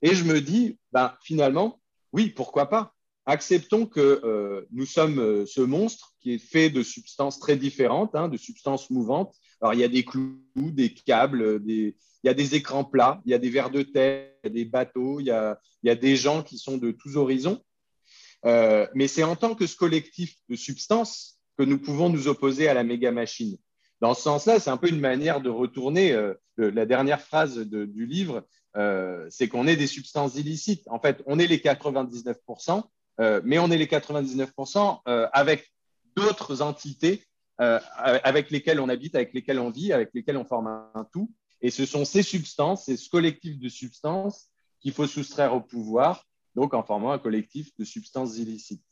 Et 0.02 0.14
je 0.14 0.24
me 0.24 0.42
dis, 0.42 0.80
ben, 0.92 1.14
finalement, 1.22 1.80
oui, 2.14 2.30
pourquoi 2.30 2.70
pas? 2.70 2.95
Acceptons 3.26 3.88
que 3.88 4.22
euh, 4.24 4.66
nous 4.72 4.86
sommes 4.86 5.46
ce 5.48 5.62
monstre 5.62 6.14
qui 6.22 6.34
est 6.34 6.40
fait 6.40 6.70
de 6.70 6.84
substances 6.84 7.40
très 7.40 7.56
différentes, 7.56 8.16
hein, 8.16 8.28
de 8.28 8.38
substances 8.38 8.90
mouvantes. 8.90 9.34
Alors, 9.62 9.74
il 9.74 9.80
y 9.80 9.84
a 9.84 9.88
des 9.88 10.04
clous, 10.04 10.40
des 10.56 10.94
câbles, 10.94 11.64
des... 11.64 11.96
il 12.24 12.28
y 12.28 12.30
a 12.30 12.34
des 12.34 12.56
écrans 12.56 12.84
plats, 12.84 13.22
il 13.26 13.32
y 13.32 13.34
a 13.34 13.40
des 13.40 13.50
vers 13.50 13.72
de 13.72 13.82
terre, 13.82 14.30
il 14.44 14.48
y 14.48 14.52
a 14.52 14.54
des 14.54 14.66
bateaux, 14.66 15.20
il 15.20 15.26
y 15.26 15.32
a, 15.32 15.60
il 15.82 15.88
y 15.88 15.90
a 15.90 15.96
des 15.96 16.16
gens 16.16 16.44
qui 16.44 16.58
sont 16.58 16.78
de 16.78 16.92
tous 16.92 17.18
horizons. 17.18 17.62
Euh, 18.46 18.88
mais 18.94 19.08
c'est 19.08 19.24
en 19.24 19.36
tant 19.36 19.56
que 19.56 19.66
ce 19.66 19.76
collectif 19.76 20.36
de 20.50 20.56
substances 20.56 21.40
que 21.58 21.64
nous 21.64 21.80
pouvons 21.80 22.10
nous 22.10 22.28
opposer 22.28 22.68
à 22.68 22.74
la 22.74 22.84
méga 22.84 23.12
machine. 23.12 23.58
Dans 24.02 24.14
ce 24.14 24.22
sens-là, 24.22 24.60
c'est 24.60 24.70
un 24.70 24.78
peu 24.78 24.90
une 24.90 25.00
manière 25.00 25.42
de 25.42 25.50
retourner 25.50 26.12
euh, 26.12 26.34
la 26.58 26.86
dernière 26.86 27.22
phrase 27.22 27.58
du 27.58 28.06
livre, 28.06 28.46
euh, 28.76 29.26
c'est 29.30 29.48
qu'on 29.48 29.68
est 29.68 29.78
des 29.78 29.88
substances 29.88 30.36
illicites. 30.36 30.84
En 30.88 31.00
fait, 31.00 31.24
on 31.26 31.40
est 31.40 31.48
les 31.48 31.58
99%, 31.58 32.84
mais 33.20 33.60
on 33.60 33.72
est 33.72 33.78
les 33.78 33.86
99% 33.86 35.00
avec 35.06 35.72
d'autres 36.16 36.62
entités 36.62 37.24
avec 37.58 38.52
lesquelles 38.52 38.80
on 38.80 38.90
habite, 38.90 39.16
avec 39.16 39.34
lesquelles 39.34 39.60
on 39.60 39.70
vit, 39.70 39.94
avec 39.94 40.10
lesquelles 40.14 40.38
on 40.38 40.46
forme 40.46 40.68
un 40.68 41.08
tout. 41.12 41.32
Et 41.62 41.72
ce 41.72 41.86
sont 41.86 42.06
ces 42.06 42.24
substances, 42.24 42.86
c'est 42.86 42.98
ce 42.98 43.10
collectif 43.10 43.58
de 43.58 43.70
substances 43.70 44.50
qu'il 44.82 44.92
faut 44.92 45.08
soustraire 45.08 45.54
au 45.54 45.62
pouvoir 45.62 46.26
donc 46.56 46.74
en 46.74 46.84
formant 46.84 47.12
un 47.12 47.20
collectif 47.20 47.76
de 47.78 47.84
substances 47.84 48.38
illicites. 48.38 48.84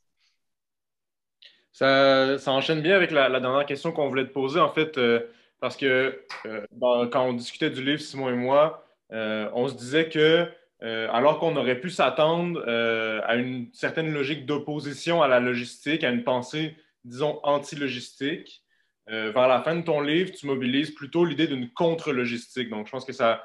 Ça, 1.72 2.38
enchaîne 2.48 2.82
bien 2.82 2.96
avec 2.96 3.10
la, 3.10 3.40
dernière 3.40 3.66
question 3.66 3.92
qu'on 3.92 4.08
voulait 4.08 4.28
te 4.28 4.34
poser, 4.34 4.60
en 4.60 4.70
fait, 4.70 4.98
euh, 4.98 5.22
parce 5.60 5.76
que 5.76 6.22
euh, 6.46 6.68
quand 6.80 7.26
on 7.26 7.34
discutait 7.34 7.72
du 7.72 7.84
livre, 7.84 8.02
Simon 8.02 8.30
et 8.30 8.36
moi, 8.36 8.86
euh, 9.12 9.50
on 9.54 9.68
se 9.68 9.74
disait 9.74 10.10
que 10.10 10.48
alors 10.82 11.40
qu'on 11.40 11.56
aurait 11.56 11.80
pu 11.80 11.90
s'attendre 11.90 12.62
à 12.68 13.36
une 13.36 13.70
certaine 13.74 14.14
logique 14.14 14.46
d'opposition 14.46 15.22
à 15.22 15.30
la 15.30 15.40
logistique, 15.40 16.04
à 16.04 16.10
une 16.10 16.24
pensée, 16.24 16.76
disons, 17.06 17.40
anti-logistique, 17.44 18.64
vers 19.08 19.48
la 19.48 19.62
fin 19.62 19.76
de 19.76 19.82
ton 19.82 20.02
livre, 20.02 20.32
tu 20.32 20.46
mobilises 20.46 20.92
plutôt 20.92 21.24
l'idée 21.24 21.48
d'une 21.48 21.70
contre-logistique. 21.72 22.70
Donc, 22.70 22.88
je 22.88 22.92
pense 22.92 23.06
que 23.06 23.14
ça, 23.14 23.44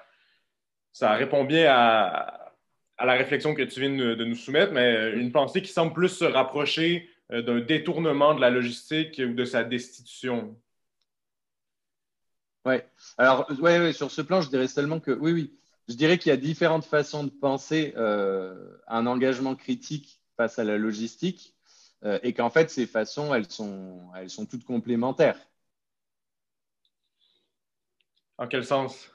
ça 0.99 1.15
répond 1.15 1.45
bien 1.45 1.71
à, 1.71 2.55
la 2.99 3.13
réflexion 3.13 3.55
que 3.55 3.63
tu 3.63 3.81
viens 3.81 3.95
de, 3.95 4.25
nous 4.25 4.35
soumettre, 4.35 4.73
mais 4.73 4.97
euh, 4.97 5.17
une 5.17 5.31
pensée 5.31 5.63
qui 5.63 5.73
semble 5.73 5.93
plus 5.93 6.09
se 6.09 6.25
rapprocher 6.25 7.09
euh, 7.31 7.41
d'un 7.41 7.61
détournement 7.61 8.35
de 8.35 8.41
la 8.41 8.51
logistique 8.51 9.21
ou 9.25 9.33
de 9.33 9.45
sa 9.45 9.63
destitution. 9.63 10.61
Oui, 12.65 12.77
alors, 13.17 13.49
ouais, 13.61 13.93
sur 13.93 14.11
ce 14.11 14.23
plan, 14.23 14.41
je 14.41 14.51
dirais 14.51 14.67
seulement 14.67 14.99
que, 14.99 15.13
oui, 15.13 15.33
oui, 15.33 15.59
je 15.89 15.95
dirais 15.95 16.19
qu'il 16.19 16.31
y 16.31 16.33
a 16.33 16.37
différentes 16.37 16.85
façons 16.85 17.25
de 17.25 17.31
penser 17.31 17.95
euh, 17.97 18.77
un 18.87 19.07
engagement 19.07 19.57
critique 19.57 20.21
face 20.37 20.59
à 20.59 20.65
la 20.65 20.79
logistique 20.79 21.55
et 22.23 22.33
qu'en 22.33 22.49
fait, 22.49 22.71
ces 22.71 22.87
façons, 22.87 23.35
elles 23.35 23.51
sont, 23.51 23.99
elles 24.15 24.31
sont 24.31 24.47
toutes 24.47 24.63
complémentaires. 24.63 25.49
En 28.39 28.47
quel 28.47 28.65
sens? 28.65 29.11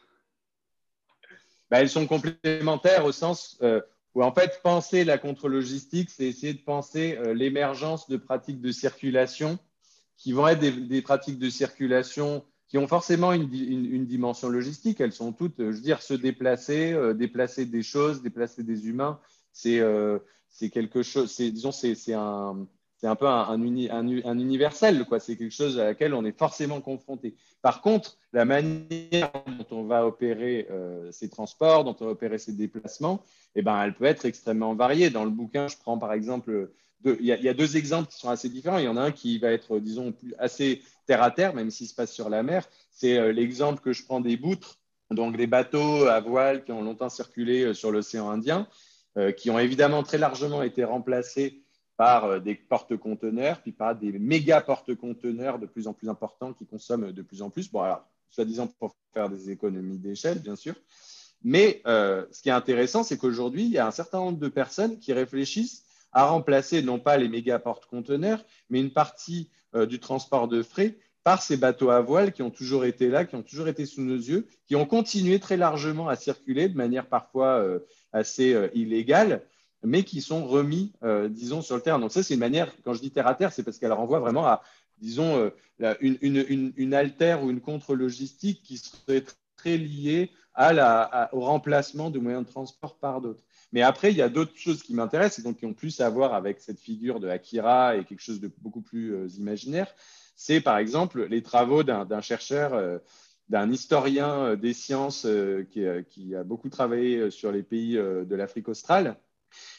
Bah, 1.72 1.80
elles 1.80 1.90
sont 1.90 2.06
complémentaires 2.06 3.06
au 3.06 3.12
sens 3.12 3.58
euh, 3.64 3.82
où, 4.14 4.24
en 4.24 4.32
fait, 4.32 4.62
penser 4.62 5.04
la 5.06 5.18
contre-logistique, 5.18 6.12
c'est 6.12 6.26
essayer 6.26 6.54
de 6.54 6.62
penser 6.62 7.18
euh, 7.18 7.34
l'émergence 7.34 8.08
de 8.08 8.18
pratiques 8.18 8.62
de 8.62 8.72
circulation 8.72 9.58
qui 10.18 10.34
vont 10.34 10.48
être 10.48 10.60
des, 10.60 11.02
pratiques 11.02 11.40
de 11.40 11.50
circulation 11.50 12.46
qui 12.74 12.80
ont 12.80 12.88
forcément 12.88 13.34
une, 13.34 14.06
dimension 14.08 14.50
logistique. 14.50 15.00
Elles 15.00 15.14
sont 15.14 15.32
toutes, 15.32 15.60
je 15.60 15.66
veux 15.66 15.80
dire, 15.80 16.02
se 16.02 16.16
déplacer, 16.16 16.92
euh, 16.92 17.14
déplacer 17.14 17.66
des 17.68 17.84
choses, 17.84 18.24
déplacer 18.24 18.64
des 18.64 18.88
humains. 18.88 19.20
C'est 19.52 19.80
quelque 20.72 21.04
chose, 21.04 21.38
disons, 21.38 21.72
c'est 21.72 22.14
un, 22.14 22.66
un 23.04 23.16
peu 23.16 23.28
un, 23.28 23.62
un, 23.62 24.40
universel, 24.40 25.06
quoi. 25.06 25.20
C'est 25.20 25.36
quelque 25.36 25.54
chose 25.54 25.78
à 25.78 25.84
laquelle 25.84 26.16
on 26.16 26.26
est 26.26 26.36
forcément 26.36 26.82
confronté. 26.82 27.36
Par 27.62 27.84
contre, 27.84 28.18
la 28.32 28.44
manière 28.44 29.32
dont 29.46 29.78
on 29.78 29.84
va 29.84 30.08
opérer 30.08 30.66
euh, 30.72 31.12
ces 31.12 31.30
transports, 31.30 31.84
dont 31.84 31.96
on 32.00 32.06
va 32.06 32.12
opérer 32.12 32.40
ces 32.40 32.54
déplacements, 32.54 33.22
eh 33.54 33.62
ben, 33.62 33.84
elle 33.84 33.94
peut 33.94 34.06
être 34.06 34.26
extrêmement 34.26 34.74
variée. 34.74 35.12
Dans 35.12 35.26
le 35.26 35.30
bouquin, 35.30 35.68
je 35.68 35.78
prends 35.78 36.00
par 36.00 36.12
exemple, 36.12 36.72
il 37.06 37.26
y, 37.26 37.50
a 37.50 37.54
deux 37.54 37.78
exemples 37.78 38.10
qui 38.10 38.18
sont 38.18 38.30
assez 38.30 38.50
différents. 38.50 38.78
Il 38.78 38.86
y 38.86 38.88
en 38.88 38.98
a 38.98 39.02
un 39.02 39.12
qui 39.12 39.38
va 39.38 39.52
être, 39.52 39.80
disons, 39.80 40.14
assez 40.38 40.82
terre 41.06 41.22
à 41.22 41.32
terre, 41.32 41.54
même 41.54 41.72
s'il 41.72 41.88
se 41.88 41.96
passe 41.96 42.14
sur 42.14 42.30
la 42.30 42.44
mer. 42.44 42.68
C'est 42.92 43.18
euh, 43.18 43.32
l'exemple 43.32 43.82
que 43.82 43.94
je 43.94 44.06
prends 44.06 44.22
des 44.22 44.38
boutres, 44.38 44.80
donc 45.12 45.36
des 45.36 45.48
bateaux 45.48 46.06
à 46.06 46.20
voile 46.20 46.64
qui 46.64 46.72
ont 46.72 46.82
longtemps 46.82 47.10
circulé 47.10 47.64
euh, 47.64 47.74
sur 47.74 47.92
l'océan 47.92 48.30
Indien, 48.30 48.68
qui 49.38 49.52
ont 49.52 49.60
évidemment 49.60 50.02
très 50.02 50.18
largement 50.18 50.64
été 50.64 50.84
remplacés 50.84 51.64
par 51.98 52.26
euh, 52.26 52.40
des 52.40 52.56
porte-conteneurs, 52.56 53.62
puis 53.62 53.72
par 53.72 53.96
des 53.96 54.12
méga 54.12 54.62
porte-conteneurs 54.62 55.60
de 55.60 55.66
plus 55.66 55.88
en 55.88 55.94
plus 55.94 56.10
importants 56.10 56.54
qui 56.54 56.66
consomment 56.66 57.12
de 57.12 57.22
plus 57.22 57.42
en 57.42 57.50
plus. 57.50 57.72
Bon, 57.72 57.82
alors, 57.82 58.06
soi-disant 58.30 58.68
pour 58.68 58.96
faire 59.14 59.30
des 59.30 59.52
économies 59.52 60.00
d'échelle, 60.00 60.40
bien 60.40 60.56
sûr. 60.56 60.76
Mais 61.44 61.82
euh, 61.86 62.26
ce 62.32 62.42
qui 62.42 62.50
est 62.50 62.54
intéressant, 62.54 63.04
c'est 63.04 63.18
qu'aujourd'hui, 63.18 63.66
il 63.66 63.72
y 63.72 63.78
a 63.78 63.86
un 63.86 63.92
certain 63.92 64.20
nombre 64.20 64.40
de 64.40 64.48
personnes 64.48 64.98
qui 65.00 65.14
réfléchissent 65.14 65.84
à 66.14 66.26
remplacer 66.26 66.82
non 66.82 67.00
pas 67.00 67.18
les 67.18 67.30
méga 67.30 67.60
porte-conteneurs, 67.60 68.44
mais 68.70 68.80
une 68.80 68.92
partie 68.92 69.50
euh, 69.76 69.86
du 69.86 70.00
transport 70.00 70.48
de 70.48 70.62
frais 70.62 70.98
par 71.24 71.42
ces 71.42 71.58
bateaux 71.58 71.90
à 71.90 72.02
voile 72.02 72.34
qui 72.34 72.42
ont 72.42 72.52
toujours 72.52 72.86
été 72.86 73.08
là, 73.08 73.26
qui 73.26 73.36
ont 73.36 73.44
toujours 73.44 73.68
été 73.68 73.86
sous 73.86 74.02
nos 74.02 74.18
yeux, 74.18 74.48
qui 74.68 74.76
ont 74.76 74.86
continué 74.86 75.40
très 75.40 75.56
largement 75.56 76.10
à 76.10 76.16
circuler 76.18 76.68
de 76.68 76.76
manière 76.76 77.08
parfois 77.08 77.66
assez 78.12 78.70
illégale, 78.74 79.42
mais 79.84 80.04
qui 80.04 80.22
sont 80.22 80.46
remis, 80.46 80.94
euh, 81.04 81.30
disons, 81.30 81.62
sur 81.62 81.76
le 81.76 81.82
terrain. 81.82 82.00
Donc 82.00 82.12
ça, 82.12 82.24
c'est 82.24 82.34
une 82.34 82.40
manière, 82.40 82.74
quand 82.84 82.94
je 82.94 83.02
dis 83.02 83.12
terre 83.12 83.28
à 83.28 83.36
terre, 83.36 83.52
c'est 83.54 83.64
parce 83.64 83.78
qu'elle 83.80 83.94
renvoie 83.94 84.20
vraiment 84.20 84.46
à 84.46 84.64
disons, 85.00 85.52
une, 86.00 86.18
une, 86.22 86.74
une, 86.78 86.94
altère 86.94 87.44
ou 87.44 87.50
une 87.50 87.60
contre-logistique 87.60 88.62
qui 88.64 88.78
serait 88.78 89.24
très 89.58 89.78
liée 89.78 90.32
à 90.54 90.72
la, 90.72 91.30
au 91.34 91.42
remplacement 91.42 92.10
de 92.10 92.20
moyens 92.20 92.46
de 92.46 92.50
transport 92.50 92.98
par 92.98 93.20
d'autres. 93.20 93.44
Mais 93.74 93.82
après, 93.82 94.12
il 94.12 94.18
y 94.18 94.22
a 94.22 94.30
d'autres 94.30 94.56
choses 94.56 94.84
qui 94.84 94.94
m'intéressent 94.94 95.40
et 95.40 95.42
donc 95.42 95.58
qui 95.58 95.66
ont 95.66 95.74
plus 95.74 96.00
à 96.00 96.10
voir 96.10 96.36
avec 96.36 96.62
cette 96.62 96.80
figure 96.80 97.20
de 97.20 97.28
Akira 97.28 97.98
et 97.98 98.06
quelque 98.06 98.22
chose 98.22 98.40
de 98.40 98.50
beaucoup 98.60 98.82
plus 98.82 99.16
euh, 99.16 99.28
imaginaire. 99.40 99.94
C'est 100.36 100.62
par 100.62 100.78
exemple 100.78 101.26
les 101.26 101.42
travaux 101.42 101.82
d'un 101.84 102.22
chercheur, 102.22 102.76
euh, 102.76 103.00
d'un 103.50 103.72
historien 103.72 104.30
euh, 104.30 104.56
des 104.56 104.74
sciences 104.74 105.28
qui, 105.72 106.36
a 106.36 106.44
beaucoup 106.44 106.70
travaillé 106.70 107.32
sur 107.32 107.52
les 107.52 107.64
pays 107.64 107.96
de 107.96 108.36
l'Afrique 108.36 108.70
australe 108.70 109.18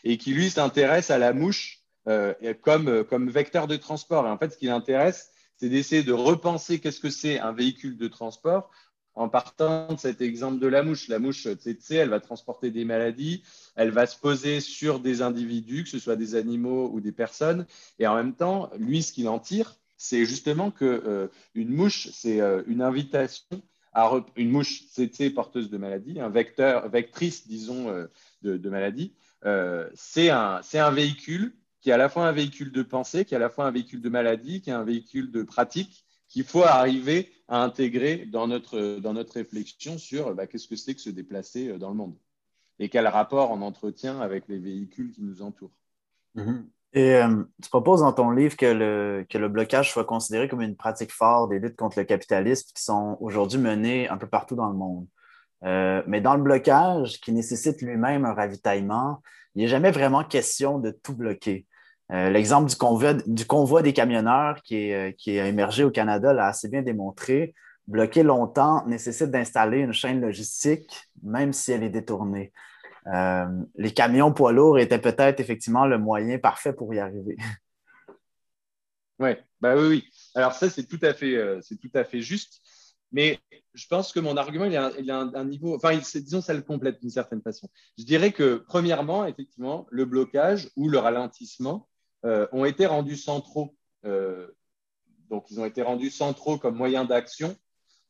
et 0.02 0.18
qui 0.18 0.34
lui 0.34 0.50
s'intéresse 0.50 1.10
à 1.10 1.18
la 1.18 1.32
mouche 1.32 1.80
comme, 2.62 3.30
vecteur 3.30 3.68
de 3.68 3.76
transport. 3.76 4.26
En 4.26 4.38
fait, 4.38 4.52
ce 4.52 4.58
qui 4.58 4.66
l'intéresse, 4.66 5.30
c'est 5.56 5.68
d'essayer 5.68 6.02
de 6.02 6.12
repenser 6.12 6.80
qu'est-ce 6.80 7.00
que 7.00 7.10
c'est 7.10 7.38
un 7.38 7.52
véhicule 7.52 7.96
de 7.96 8.08
transport 8.08 8.70
en 9.14 9.28
partant 9.28 9.92
de 9.92 9.98
cet 9.98 10.20
exemple 10.20 10.58
de 10.58 10.66
la 10.66 10.82
mouche. 10.82 11.08
La 11.08 11.18
mouche, 11.18 11.46
tsetse, 11.46 11.92
elle 11.92 12.08
va 12.08 12.20
transporter 12.20 12.70
des 12.70 12.84
maladies, 12.84 13.42
elle 13.76 13.90
va 13.90 14.06
se 14.06 14.18
poser 14.18 14.60
sur 14.60 15.00
des 15.00 15.22
individus, 15.22 15.84
que 15.84 15.90
ce 15.90 15.98
soit 15.98 16.16
des 16.16 16.34
animaux 16.34 16.90
ou 16.92 17.00
des 17.00 17.12
personnes. 17.12 17.66
Et 17.98 18.06
en 18.06 18.14
même 18.14 18.34
temps, 18.34 18.70
lui, 18.78 19.02
ce 19.02 19.12
qu'il 19.12 19.28
en 19.28 19.38
tire, 19.38 19.76
c'est 19.96 20.24
justement 20.24 20.70
que 20.70 20.84
euh, 20.84 21.28
une 21.54 21.70
mouche, 21.70 22.08
c'est 22.12 22.40
euh, 22.40 22.62
une 22.66 22.82
invitation 22.82 23.62
à 23.92 24.10
une 24.34 24.50
mouche 24.50 24.86
tsetse 24.88 25.32
porteuse 25.32 25.70
de 25.70 25.78
maladies, 25.78 26.18
un 26.18 26.28
vecteur, 26.28 26.88
vectrice, 26.88 27.46
disons, 27.46 27.88
euh, 27.90 28.06
de, 28.42 28.68
maladies. 28.68 29.14
c'est 29.94 30.30
un, 30.30 30.60
un 30.74 30.90
véhicule 30.90 31.54
qui 31.80 31.90
est 31.90 31.92
à 31.92 31.96
la 31.96 32.08
fois 32.08 32.26
un 32.26 32.32
véhicule 32.32 32.72
de 32.72 32.82
pensée, 32.82 33.24
qui 33.24 33.34
est 33.34 33.36
à 33.36 33.40
la 33.40 33.50
fois 33.50 33.66
un 33.66 33.70
véhicule 33.70 34.00
de 34.00 34.08
maladie, 34.08 34.62
qui 34.62 34.70
est 34.70 34.72
un 34.72 34.82
véhicule 34.82 35.30
de 35.30 35.42
pratique, 35.44 36.04
qu'il 36.34 36.42
faut 36.44 36.64
arriver 36.64 37.30
à 37.46 37.62
intégrer 37.62 38.26
dans 38.26 38.48
notre, 38.48 38.98
dans 38.98 39.12
notre 39.12 39.34
réflexion 39.34 39.98
sur 39.98 40.34
bah, 40.34 40.48
qu'est-ce 40.48 40.66
que 40.66 40.74
c'est 40.74 40.96
que 40.96 41.00
se 41.00 41.10
déplacer 41.10 41.68
euh, 41.68 41.78
dans 41.78 41.90
le 41.90 41.94
monde? 41.94 42.16
Et 42.80 42.88
quel 42.88 43.06
rapport 43.06 43.52
on 43.52 43.62
entretient 43.62 44.20
avec 44.20 44.48
les 44.48 44.58
véhicules 44.58 45.12
qui 45.12 45.22
nous 45.22 45.42
entourent? 45.42 45.76
Mhm. 46.34 46.68
Et 46.92 47.14
euh, 47.14 47.44
tu 47.62 47.70
proposes 47.70 48.00
dans 48.00 48.12
ton 48.12 48.30
livre 48.32 48.56
que 48.56 48.66
le, 48.66 49.24
que 49.30 49.38
le 49.38 49.48
blocage 49.48 49.92
soit 49.92 50.04
considéré 50.04 50.48
comme 50.48 50.60
une 50.60 50.74
pratique 50.74 51.12
forte 51.12 51.50
des 51.50 51.60
luttes 51.60 51.76
contre 51.76 52.00
le 52.00 52.04
capitalisme 52.04 52.68
qui 52.74 52.82
sont 52.82 53.16
aujourd'hui 53.20 53.60
menées 53.60 54.08
un 54.08 54.16
peu 54.16 54.26
partout 54.26 54.56
dans 54.56 54.68
le 54.68 54.76
monde. 54.76 55.06
Euh, 55.62 56.02
mais 56.08 56.20
dans 56.20 56.34
le 56.34 56.42
blocage, 56.42 57.20
qui 57.20 57.30
nécessite 57.30 57.80
lui-même 57.80 58.24
un 58.24 58.34
ravitaillement, 58.34 59.22
il 59.54 59.62
n'est 59.62 59.68
jamais 59.68 59.92
vraiment 59.92 60.24
question 60.24 60.80
de 60.80 60.90
tout 60.90 61.14
bloquer. 61.14 61.64
Euh, 62.12 62.30
l'exemple 62.30 62.68
du 62.68 62.76
convoi, 62.76 63.14
du 63.14 63.46
convoi 63.46 63.82
des 63.82 63.92
camionneurs 63.92 64.62
qui, 64.62 64.76
est, 64.76 64.94
euh, 64.94 65.12
qui 65.12 65.38
a 65.38 65.46
émergé 65.46 65.84
au 65.84 65.90
Canada 65.90 66.32
l'a 66.32 66.46
assez 66.46 66.68
bien 66.68 66.82
démontré. 66.82 67.54
Bloquer 67.86 68.22
longtemps 68.22 68.86
nécessite 68.86 69.30
d'installer 69.30 69.78
une 69.78 69.92
chaîne 69.92 70.20
logistique, 70.20 71.08
même 71.22 71.52
si 71.52 71.72
elle 71.72 71.82
est 71.82 71.90
détournée. 71.90 72.52
Euh, 73.06 73.46
les 73.76 73.92
camions 73.92 74.32
poids 74.32 74.52
lourds 74.52 74.78
étaient 74.78 74.98
peut-être 74.98 75.40
effectivement 75.40 75.86
le 75.86 75.98
moyen 75.98 76.38
parfait 76.38 76.72
pour 76.72 76.92
y 76.94 76.98
arriver. 76.98 77.36
Ouais, 79.20 79.40
bah 79.60 79.76
oui, 79.76 79.86
oui. 79.86 80.10
Alors 80.34 80.54
ça, 80.54 80.68
c'est 80.68 80.88
tout, 80.88 80.98
à 81.02 81.14
fait, 81.14 81.38
tout 81.80 81.90
à 81.94 82.02
fait 82.02 82.20
juste. 82.20 82.60
Mais 83.12 83.38
je 83.74 83.86
pense 83.86 84.12
que 84.12 84.18
mon 84.18 84.36
argument, 84.36 84.64
il 84.64 84.76
a, 84.76 84.90
il 84.98 85.08
a 85.08 85.20
un, 85.20 85.44
niveau, 85.44 85.76
enfin, 85.76 85.96
disons, 85.96 86.40
ça 86.40 86.52
le 86.52 86.62
complète 86.62 87.00
d'une 87.00 87.10
certaine 87.10 87.40
façon. 87.42 87.68
Je 87.96 88.02
dirais 88.02 88.32
que, 88.32 88.64
premièrement, 88.66 89.24
effectivement, 89.24 89.86
le 89.90 90.04
blocage 90.04 90.68
ou 90.74 90.88
le 90.88 90.98
ralentissement, 90.98 91.88
euh, 92.24 92.46
ont 92.52 92.64
été 92.64 92.86
rendus 92.86 93.16
centraux. 93.16 93.76
Euh, 94.04 94.48
donc, 95.30 95.50
ils 95.50 95.60
ont 95.60 95.64
été 95.64 95.82
rendus 95.82 96.10
centraux 96.10 96.58
comme 96.58 96.76
moyen 96.76 97.04
d'action 97.04 97.56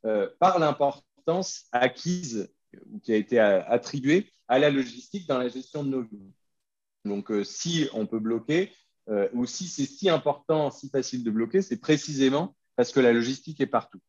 euh, 0.04 0.28
par 0.38 0.58
l'importance 0.58 1.66
acquise 1.72 2.52
ou 2.90 2.98
qui 3.00 3.12
a 3.12 3.16
été 3.16 3.38
attribuée 3.38 4.30
à 4.48 4.58
la 4.58 4.70
logistique 4.70 5.26
dans 5.28 5.38
la 5.38 5.48
gestion 5.48 5.84
de 5.84 5.88
nos 5.88 6.02
vies. 6.02 6.32
Donc, 7.04 7.30
si 7.44 7.88
on 7.92 8.06
peut 8.06 8.18
bloquer, 8.18 8.72
ou 9.32 9.46
si 9.46 9.68
c'est 9.68 9.84
si 9.84 10.08
important, 10.08 10.70
si 10.70 10.88
facile 10.88 11.22
de 11.22 11.30
bloquer, 11.30 11.62
c'est 11.62 11.76
précisément 11.76 12.56
parce 12.74 12.90
que 12.90 13.00
la 13.00 13.12
logistique 13.12 13.60
est 13.60 13.66
partout. 13.66 14.00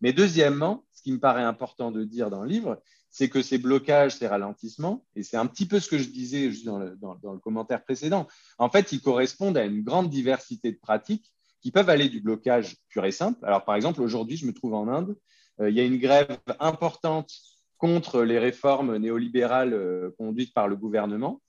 Mais 0.00 0.12
deuxièmement, 0.12 0.84
ce 0.92 1.02
qui 1.02 1.12
me 1.12 1.18
paraît 1.18 1.42
important 1.42 1.90
de 1.90 2.04
dire 2.04 2.30
dans 2.30 2.42
le 2.42 2.48
livre, 2.48 2.80
c'est 3.10 3.28
que 3.28 3.42
ces 3.42 3.58
blocages, 3.58 4.16
ces 4.16 4.26
ralentissements, 4.26 5.04
et 5.16 5.22
c'est 5.22 5.36
un 5.36 5.46
petit 5.46 5.66
peu 5.66 5.80
ce 5.80 5.88
que 5.88 5.98
je 5.98 6.08
disais 6.08 6.50
juste 6.50 6.66
dans 6.66 6.78
le, 6.78 7.38
commentaire 7.38 7.82
précédent, 7.82 8.28
en 8.58 8.70
fait, 8.70 8.92
ils 8.92 9.00
correspondent 9.00 9.56
à 9.56 9.64
une 9.64 9.82
grande 9.82 10.10
diversité 10.10 10.72
de 10.72 10.78
pratiques 10.78 11.32
qui 11.60 11.72
peuvent 11.72 11.88
aller 11.90 12.08
du 12.08 12.20
blocage 12.20 12.76
pur 12.88 13.04
et 13.04 13.12
simple. 13.12 13.44
Alors, 13.44 13.64
par 13.64 13.74
exemple, 13.74 14.02
aujourd'hui, 14.02 14.36
je 14.36 14.46
me 14.46 14.52
trouve 14.52 14.74
en 14.74 14.88
Inde, 14.88 15.16
euh, 15.60 15.70
il 15.70 15.76
y 15.76 15.80
a 15.80 15.84
une 15.84 15.98
grève 15.98 16.38
importante 16.60 17.32
contre 17.78 18.22
les 18.22 18.38
réformes 18.38 18.96
néolibérales 18.96 19.72
euh, 19.72 20.10
conduites 20.18 20.54
par 20.54 20.68
le 20.68 20.76
gouvernement, 20.76 21.42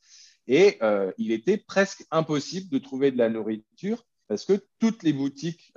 et 0.48 0.78
euh, 0.82 1.12
il 1.18 1.32
était 1.32 1.58
presque 1.58 2.06
impossible 2.10 2.70
de 2.70 2.80
trouver 2.80 3.12
de 3.12 3.18
la 3.18 3.30
nourriture 3.30 4.06
parce 4.28 4.46
que 4.46 4.60
toutes 4.80 5.04
les 5.04 5.14
boutiques 5.14 5.74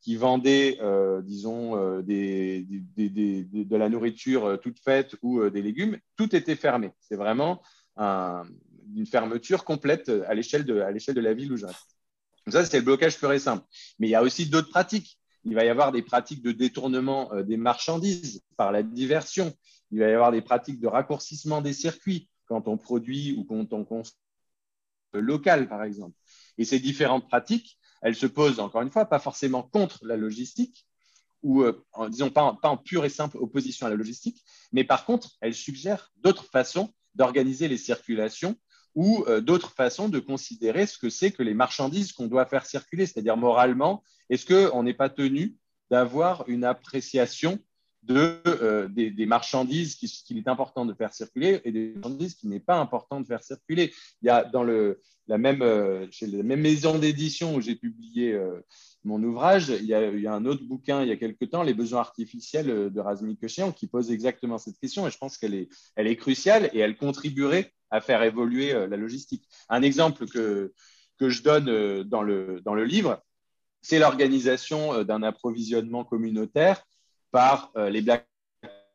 qui 0.00 0.16
vendaient, 0.16 0.78
euh, 0.80 1.20
disons, 1.22 1.76
euh, 1.76 2.02
de 2.02 3.76
la 3.76 3.88
nourriture 3.88 4.46
euh, 4.46 4.56
toute 4.56 4.78
faite 4.78 5.16
ou 5.22 5.48
des 5.50 5.62
légumes, 5.62 5.98
tout 6.16 6.34
était 6.34 6.56
fermé. 6.56 6.90
C'est 7.00 7.16
vraiment 7.16 7.62
une 7.98 9.06
fermeture 9.06 9.64
complète 9.64 10.10
à 10.26 10.34
l'échelle 10.34 10.64
de, 10.64 10.74
la 11.20 11.34
ville 11.34 11.52
où 11.52 11.56
je 11.56 11.66
ça, 12.48 12.64
c'est 12.64 12.78
le 12.78 12.84
blocage 12.84 13.18
pur 13.18 13.32
et 13.32 13.38
simple. 13.38 13.64
Mais 13.98 14.08
il 14.08 14.10
y 14.10 14.14
a 14.14 14.22
aussi 14.22 14.46
d'autres 14.46 14.70
pratiques. 14.70 15.18
Il 15.44 15.54
va 15.54 15.64
y 15.64 15.68
avoir 15.68 15.92
des 15.92 16.02
pratiques 16.02 16.42
de 16.42 16.50
détournement 16.50 17.30
des 17.42 17.58
marchandises 17.58 18.42
par 18.56 18.72
la 18.72 18.82
diversion. 18.82 19.52
Il 19.90 20.00
va 20.00 20.08
y 20.08 20.12
avoir 20.12 20.32
des 20.32 20.40
pratiques 20.40 20.80
de 20.80 20.88
raccourcissement 20.88 21.60
des 21.60 21.74
circuits 21.74 22.28
quand 22.46 22.66
on 22.66 22.78
produit 22.78 23.36
ou 23.36 23.44
quand 23.44 23.72
on 23.74 23.84
consomme 23.84 24.16
local, 25.12 25.68
par 25.68 25.84
exemple. 25.84 26.16
Et 26.58 26.64
ces 26.64 26.78
différentes 26.78 27.28
pratiques, 27.28 27.78
elle 28.02 28.14
se 28.14 28.26
pose, 28.26 28.60
encore 28.60 28.82
une 28.82 28.90
fois, 28.90 29.06
pas 29.06 29.18
forcément 29.18 29.62
contre 29.62 30.04
la 30.04 30.16
logistique, 30.16 30.86
ou 31.42 31.62
euh, 31.62 31.72
disons 32.08 32.30
pas 32.30 32.56
en, 32.62 32.76
pure 32.76 33.04
et 33.04 33.08
simple 33.08 33.38
opposition 33.38 33.86
à 33.86 33.90
la 33.90 33.96
logistique, 33.96 34.42
mais 34.72 34.84
par 34.84 35.04
contre, 35.04 35.36
elle 35.40 35.54
suggère 35.54 36.12
d'autres 36.16 36.44
façons 36.44 36.92
d'organiser 37.14 37.66
les 37.68 37.78
circulations 37.78 38.56
ou 38.94 39.24
euh, 39.28 39.40
d'autres 39.40 39.72
façons 39.72 40.08
de 40.08 40.18
considérer 40.18 40.86
ce 40.86 40.98
que 40.98 41.10
c'est 41.10 41.30
que 41.30 41.42
les 41.42 41.54
marchandises 41.54 42.12
qu'on 42.12 42.26
doit 42.26 42.46
faire 42.46 42.66
circuler, 42.66 43.06
c'est-à-dire 43.06 43.36
moralement, 43.36 44.02
est-ce 44.28 44.46
qu'on 44.46 44.82
n'est 44.82 44.94
pas 44.94 45.08
tenu 45.08 45.56
d'avoir 45.90 46.48
une 46.48 46.64
appréciation 46.64 47.58
de, 48.02 48.40
euh, 48.46 48.88
des, 48.88 49.26
marchandises 49.26 49.96
qu'il 49.96 50.38
est 50.38 50.48
important 50.48 50.86
de 50.86 50.94
faire 50.94 51.12
circuler 51.12 51.60
et 51.64 51.72
des 51.72 51.92
marchandises 51.94 52.34
qu'il 52.34 52.48
n'est 52.50 52.60
pas 52.60 52.78
important 52.78 53.20
de 53.20 53.26
faire 53.26 53.42
circuler. 53.42 53.92
Il 54.22 54.26
y 54.26 54.30
a 54.30 54.44
dans 54.44 54.62
le, 54.62 55.00
la, 55.28 55.38
même, 55.38 55.62
euh, 55.62 56.06
chez 56.10 56.26
la 56.26 56.42
même 56.42 56.60
maison 56.60 56.98
d'édition 56.98 57.54
où 57.54 57.60
j'ai 57.60 57.76
publié 57.76 58.32
euh, 58.32 58.60
mon 59.04 59.22
ouvrage, 59.22 59.68
il 59.68 59.84
y, 59.84 59.94
a, 59.94 60.10
il 60.10 60.20
y, 60.20 60.26
a, 60.26 60.34
un 60.34 60.46
autre 60.46 60.64
bouquin 60.64 61.02
il 61.02 61.08
y 61.08 61.12
a 61.12 61.16
quelque 61.16 61.44
temps, 61.44 61.62
Les 61.62 61.74
besoins 61.74 62.00
artificiels 62.00 62.90
de 62.90 63.00
Razmik 63.00 63.40
Koshian, 63.40 63.72
qui 63.72 63.86
pose 63.86 64.10
exactement 64.10 64.58
cette 64.58 64.78
question 64.78 65.06
et 65.06 65.10
je 65.10 65.18
pense 65.18 65.36
qu'elle 65.38 65.54
est, 65.54 65.68
elle 65.96 66.06
est 66.06 66.16
cruciale 66.16 66.70
et 66.72 66.78
elle 66.78 66.96
contribuerait 66.96 67.72
à 67.90 68.00
faire 68.00 68.22
évoluer 68.22 68.72
la 68.72 68.96
logistique. 68.96 69.48
Un 69.68 69.82
exemple 69.82 70.26
que, 70.26 70.72
que 71.18 71.28
je 71.28 71.42
donne 71.42 72.02
dans 72.04 72.22
le, 72.22 72.60
dans 72.64 72.74
le 72.74 72.84
livre, 72.84 73.22
c'est 73.82 73.98
l'organisation 73.98 75.02
d'un 75.02 75.22
approvisionnement 75.22 76.04
communautaire 76.04 76.84
par 77.30 77.70
euh, 77.76 77.90
les 77.90 78.02
Black 78.02 78.28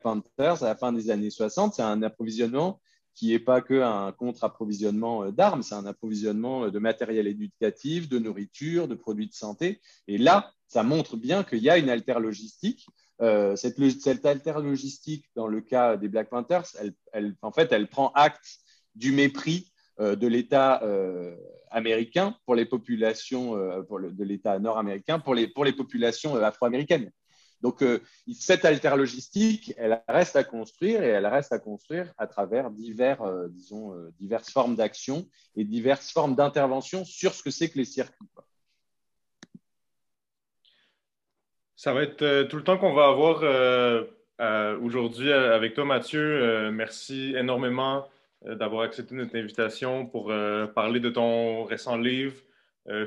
Panthers 0.01 0.63
à 0.63 0.67
la 0.67 0.75
fin 0.75 0.91
des 0.91 1.09
années 1.09 1.29
60. 1.29 1.73
C'est 1.73 1.81
un 1.81 2.01
approvisionnement 2.03 2.79
qui 3.13 3.29
n'est 3.29 3.39
pas 3.39 3.61
qu'un 3.61 4.11
contre-approvisionnement 4.11 5.23
euh, 5.23 5.31
d'armes, 5.31 5.63
c'est 5.63 5.75
un 5.75 5.85
approvisionnement 5.85 6.65
euh, 6.65 6.71
de 6.71 6.79
matériel 6.79 7.27
éducatif, 7.27 8.09
de 8.09 8.19
nourriture, 8.19 8.87
de 8.87 8.95
produits 8.95 9.27
de 9.27 9.33
santé. 9.33 9.79
Et 10.07 10.17
là, 10.17 10.51
ça 10.67 10.83
montre 10.83 11.15
bien 11.15 11.43
qu'il 11.43 11.59
y 11.59 11.69
a 11.69 11.77
une 11.77 11.89
alter 11.89 12.19
logistique. 12.19 12.87
cette, 13.55 14.01
cette 14.01 14.25
alter 14.25 14.55
logistique, 14.61 15.25
dans 15.35 15.47
le 15.47 15.61
cas 15.61 15.95
des 15.95 16.09
Black 16.09 16.29
Panthers, 16.29 16.65
elle, 17.13 17.35
en 17.41 17.51
fait, 17.51 17.71
elle 17.71 17.87
prend 17.87 18.11
acte 18.13 18.57
du 18.95 19.11
mépris 19.11 19.71
de 19.99 20.27
l'État 20.27 20.81
américain 21.69 22.35
pour 22.45 22.55
les 22.55 22.65
populations, 22.65 23.55
de 23.55 24.23
l'État 24.23 24.57
nord-américain 24.59 25.19
pour 25.19 25.35
les 25.35 25.47
populations 25.47 26.35
afro-américaines. 26.35 27.11
Donc, 27.65 27.81
euh, 27.81 27.99
cette 28.31 28.63
alterlogistique, 28.63 29.73
elle 29.77 29.99
reste 30.07 30.35
à 30.35 30.43
construire 30.43 31.01
et 31.01 31.07
elle 31.07 31.25
reste 31.25 31.51
à 31.51 31.57
construire 31.57 32.13
à 32.19 32.27
travers 32.27 32.69
divers, 32.69 33.23
euh, 33.23 33.47
disons, 33.49 33.91
euh, 33.95 34.11
diverses 34.19 34.51
formes 34.51 34.75
d'action 34.75 35.27
et 35.55 35.63
diverses 35.63 36.11
formes 36.11 36.35
d'intervention 36.35 37.03
sur 37.05 37.33
ce 37.33 37.41
que 37.41 37.49
c'est 37.49 37.69
que 37.69 37.79
les 37.79 37.85
circuits. 37.85 38.27
Ça 41.75 41.91
va 41.91 42.03
être 42.03 42.43
tout 42.49 42.57
le 42.57 42.63
temps 42.63 42.77
qu'on 42.77 42.93
va 42.93 43.07
avoir 43.07 43.41
aujourd'hui 44.79 45.31
avec 45.31 45.73
toi, 45.73 45.85
Mathieu. 45.85 46.69
merci 46.71 47.35
énormément 47.35 48.07
d'avoir 48.43 48.83
accepté 48.83 49.15
notre 49.15 49.35
invitation 49.35 50.05
pour 50.05 50.31
parler 50.75 50.99
de 50.99 51.09
ton 51.09 51.63
récent 51.63 51.97
livre, 51.97 52.35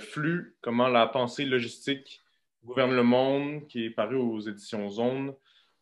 Flux, 0.01 0.57
comment 0.61 0.89
la 0.89 1.07
pensée 1.07 1.45
logistique 1.45 2.23
Gouverne 2.65 2.95
le 2.95 3.03
monde, 3.03 3.67
qui 3.69 3.87
est 3.87 3.91
paru 3.91 4.17
aux 4.17 4.41
éditions 4.41 4.89
Zone 4.91 5.35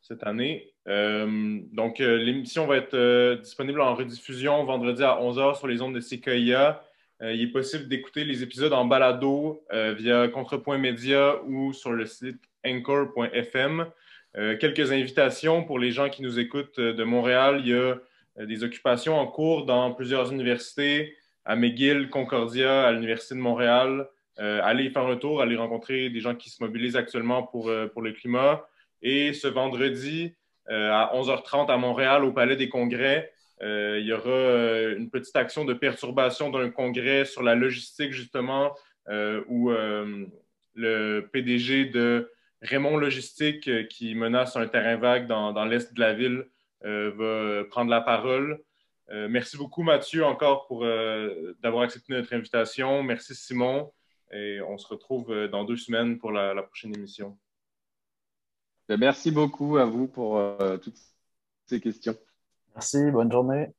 cette 0.06 0.24
année. 0.24 0.72
Euh, 0.88 1.58
donc, 1.72 2.00
euh, 2.00 2.16
l'émission 2.16 2.66
va 2.66 2.76
être 2.76 2.94
euh, 2.94 3.36
disponible 3.36 3.80
en 3.80 3.94
rediffusion 3.94 4.64
vendredi 4.64 5.02
à 5.02 5.18
11h 5.20 5.58
sur 5.58 5.66
les 5.66 5.82
ondes 5.82 5.94
de 5.94 6.00
CKIA. 6.00 6.82
il 7.22 7.42
est 7.42 7.52
possible 7.52 7.88
d'écouter 7.88 8.24
les 8.24 8.42
épisodes 8.42 8.72
en 8.72 8.84
balado 8.84 9.64
via 9.72 10.28
Contrepoint 10.28 10.78
Média 10.78 11.42
ou 11.46 11.72
sur 11.72 11.92
le 11.92 12.04
site 12.04 12.42
anchor.fm. 12.64 13.86
quelques 14.60 14.92
invitations 14.92 15.64
pour 15.64 15.78
les 15.78 15.92
gens 15.92 16.10
qui 16.10 16.22
nous 16.22 16.38
écoutent 16.38 16.78
de 16.78 17.04
Montréal. 17.04 17.62
Il 17.64 17.68
y 17.68 17.74
a 17.74 17.96
des 18.44 18.64
occupations 18.64 19.18
en 19.18 19.26
cours 19.26 19.64
dans 19.64 19.94
plusieurs 19.94 20.30
universités, 20.30 21.16
à 21.46 21.56
McGill, 21.56 22.10
Concordia, 22.10 22.86
à 22.86 22.92
l'Université 22.92 23.34
de 23.34 23.40
Montréal. 23.40 24.08
Allez 24.38 24.90
faire 24.90 25.06
un 25.06 25.16
tour, 25.16 25.40
allez 25.40 25.56
rencontrer 25.56 26.10
des 26.10 26.20
gens 26.20 26.34
qui 26.34 26.50
se 26.50 26.62
mobilisent 26.62 26.96
actuellement 26.96 27.42
pour, 27.42 27.70
pour 27.92 28.02
le 28.02 28.12
climat. 28.12 28.66
Et 29.02 29.32
ce 29.32 29.48
vendredi, 29.48 30.34
euh, 30.70 30.90
à 30.90 31.12
11h30 31.14 31.70
à 31.70 31.76
Montréal, 31.76 32.24
au 32.24 32.32
Palais 32.32 32.56
des 32.56 32.68
Congrès, 32.68 33.32
euh, 33.62 33.98
il 34.00 34.06
y 34.06 34.12
aura 34.12 34.28
euh, 34.28 34.96
une 34.96 35.10
petite 35.10 35.36
action 35.36 35.64
de 35.64 35.74
perturbation 35.74 36.50
d'un 36.50 36.70
congrès 36.70 37.24
sur 37.24 37.42
la 37.42 37.54
logistique, 37.54 38.12
justement, 38.12 38.74
où 39.48 39.70
le 40.74 41.20
PDG 41.32 41.86
de 41.86 42.32
Raymond 42.60 42.96
Logistique, 42.96 43.88
qui 43.88 44.14
menace 44.16 44.56
un 44.56 44.66
terrain 44.66 44.96
vague 44.96 45.28
dans, 45.28 45.52
dans 45.52 45.64
l'est 45.64 45.94
de 45.94 46.00
la 46.00 46.12
ville, 46.12 46.46
va 46.82 47.64
prendre 47.70 47.88
la 47.88 48.00
parole. 48.00 48.60
merci 49.08 49.56
beaucoup, 49.56 49.84
Mathieu, 49.84 50.24
encore 50.24 50.66
pour 50.66 50.84
d'avoir 51.62 51.84
accepté 51.84 52.14
notre 52.14 52.34
invitation. 52.34 53.04
Merci, 53.04 53.36
Simon. 53.36 53.92
Et 54.32 54.60
on 54.60 54.78
se 54.78 54.86
retrouve 54.88 55.32
dans 55.48 55.64
deux 55.64 55.76
semaines 55.76 56.18
pour 56.18 56.32
la 56.32 56.62
prochaine 56.62 56.94
émission. 56.96 57.38
Ben, 58.88 58.98
merci 59.00 59.32
beaucoup 59.32 59.78
à 59.78 59.84
vous 59.84 60.06
pour 60.06 60.38
euh, 60.38 60.76
toutes 60.76 61.00
ces 61.66 61.80
questions. 61.80 62.16
Merci, 62.74 63.10
bonne 63.10 63.32
journée. 63.32 63.74